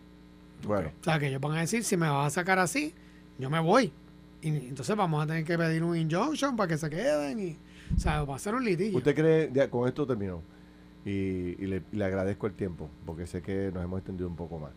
Bueno. 0.64 0.92
O 1.00 1.04
sea, 1.04 1.18
que 1.18 1.28
ellos 1.28 1.40
van 1.40 1.56
a 1.56 1.60
decir, 1.60 1.84
si 1.84 1.96
me 1.96 2.08
vas 2.08 2.28
a 2.28 2.30
sacar 2.30 2.58
así, 2.58 2.94
yo 3.38 3.50
me 3.50 3.60
voy. 3.60 3.92
Y 4.40 4.48
entonces 4.48 4.94
vamos 4.96 5.22
a 5.22 5.26
tener 5.26 5.44
que 5.44 5.58
pedir 5.58 5.82
un 5.82 5.96
injunction 5.96 6.56
para 6.56 6.68
que 6.68 6.78
se 6.78 6.88
queden. 6.88 7.40
Y, 7.40 7.56
o 7.96 7.98
sea, 7.98 8.22
va 8.22 8.36
a 8.36 8.38
ser 8.38 8.54
un 8.54 8.64
litigio. 8.64 8.96
¿Usted 8.98 9.14
cree, 9.14 9.50
ya 9.52 9.68
con 9.68 9.88
esto 9.88 10.06
terminó, 10.06 10.42
y, 11.04 11.54
le, 11.66 11.82
le 11.90 12.04
agradezco 12.04 12.46
el 12.46 12.52
tiempo, 12.52 12.88
porque 13.04 13.26
sé 13.26 13.42
que 13.42 13.70
nos 13.72 13.82
hemos 13.82 13.98
extendido 13.98 14.28
un 14.28 14.36
poco 14.36 14.58
más. 14.58 14.70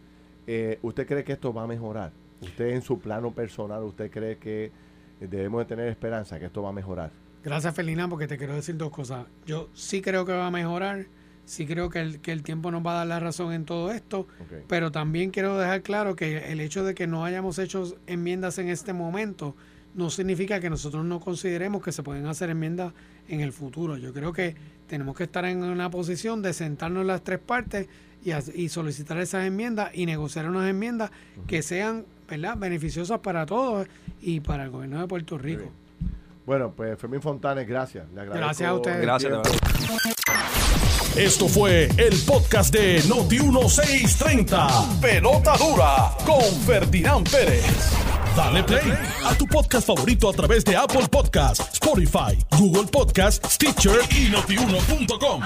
Eh, 0.48 0.80
¿Usted 0.82 1.08
cree 1.08 1.24
que 1.24 1.34
esto 1.34 1.54
va 1.54 1.64
a 1.64 1.68
mejorar? 1.68 2.12
¿Usted 2.42 2.70
en 2.70 2.82
su 2.82 3.00
plano 3.00 3.32
personal, 3.32 3.84
usted 3.84 4.10
cree 4.10 4.38
que 4.38 4.72
debemos 5.20 5.60
de 5.62 5.66
tener 5.66 5.88
esperanza 5.88 6.40
que 6.40 6.46
esto 6.46 6.64
va 6.64 6.70
a 6.70 6.74
mejorar? 6.74 7.12
Gracias, 7.44 7.74
Felina, 7.74 8.08
porque 8.08 8.28
te 8.28 8.38
quiero 8.38 8.56
decir 8.56 8.78
dos 8.78 8.92
cosas. 8.92 9.26
Yo 9.46 9.70
sí 9.74 10.02
creo 10.02 10.26
que 10.26 10.32
va 10.32 10.48
a 10.48 10.52
mejorar, 10.52 11.08
sí 11.46 11.66
creo 11.66 11.90
que 11.90 12.00
el, 12.00 12.22
que 12.22 12.32
el 12.32 12.44
tiempo 12.44 12.70
nos 12.72 12.86
va 12.86 12.94
a 12.94 12.96
dar 12.98 13.08
la 13.08 13.20
razón 13.20 13.54
en 13.54 13.66
todo 13.66 13.92
esto, 13.92 14.28
pero 14.68 14.92
también 14.92 15.32
quiero 15.32 15.58
dejar 15.58 15.82
claro 15.82 16.16
que 16.16 16.52
el 16.52 16.60
hecho 16.60 16.84
de 16.84 16.94
que 16.94 17.08
no 17.08 17.26
hayamos 17.26 17.58
hecho 17.58 17.96
enmiendas 18.06 18.60
en 18.60 18.70
este 18.70 18.94
momento 18.94 19.56
no 19.96 20.10
significa 20.10 20.60
que 20.60 20.70
nosotros 20.70 21.04
no 21.04 21.20
consideremos 21.20 21.84
que 21.84 21.92
se 21.92 22.04
pueden 22.04 22.26
hacer 22.28 22.50
enmiendas 22.50 22.94
en 23.28 23.42
el 23.42 23.52
futuro. 23.52 23.98
Yo 23.98 24.14
creo 24.14 24.32
que 24.32 24.56
tenemos 24.88 25.16
que 25.16 25.24
estar 25.24 25.44
en 25.46 25.64
una 25.64 25.90
posición 25.90 26.42
de 26.42 26.54
sentarnos 26.54 27.06
las 27.06 27.24
tres 27.24 27.40
partes 27.40 27.88
y, 28.24 28.70
solicitar 28.70 29.18
esas 29.20 29.46
enmiendas 29.46 29.92
y 29.94 30.06
negociar 30.06 30.50
unas 30.50 30.70
enmiendas 30.70 31.12
que 31.48 31.62
sean 31.62 32.06
¿verdad? 32.30 32.58
beneficiosas 32.58 33.20
para 33.20 33.46
todos 33.46 33.88
y 34.22 34.40
para 34.40 34.64
el 34.64 34.70
gobierno 34.70 35.02
de 35.02 35.08
Puerto 35.08 35.38
Rico. 35.38 35.72
Bueno, 36.46 36.72
pues 36.76 36.98
Fermín 37.00 37.22
Fontanes, 37.22 37.68
gracias. 37.68 38.06
gracias 38.14 38.70
a 38.70 38.74
ustedes. 38.74 39.02
Gracias. 39.02 39.40
Esto 41.16 41.48
fue 41.50 41.90
el 41.98 42.18
podcast 42.26 42.74
de 42.74 43.02
Noti1630. 43.04 45.00
Pelota 45.02 45.58
dura 45.58 46.12
con 46.26 46.44
Ferdinand 46.66 47.30
Pérez. 47.30 47.66
Dale 48.36 48.64
play 48.64 48.94
a 49.26 49.36
tu 49.36 49.46
podcast 49.46 49.86
favorito 49.86 50.30
a 50.30 50.34
través 50.34 50.64
de 50.64 50.76
Apple 50.76 51.08
Podcasts, 51.10 51.74
Spotify, 51.74 52.38
Google 52.58 52.88
Podcasts, 52.90 53.56
Stitcher 53.56 54.00
y 54.10 54.30
notiuno.com. 54.30 55.42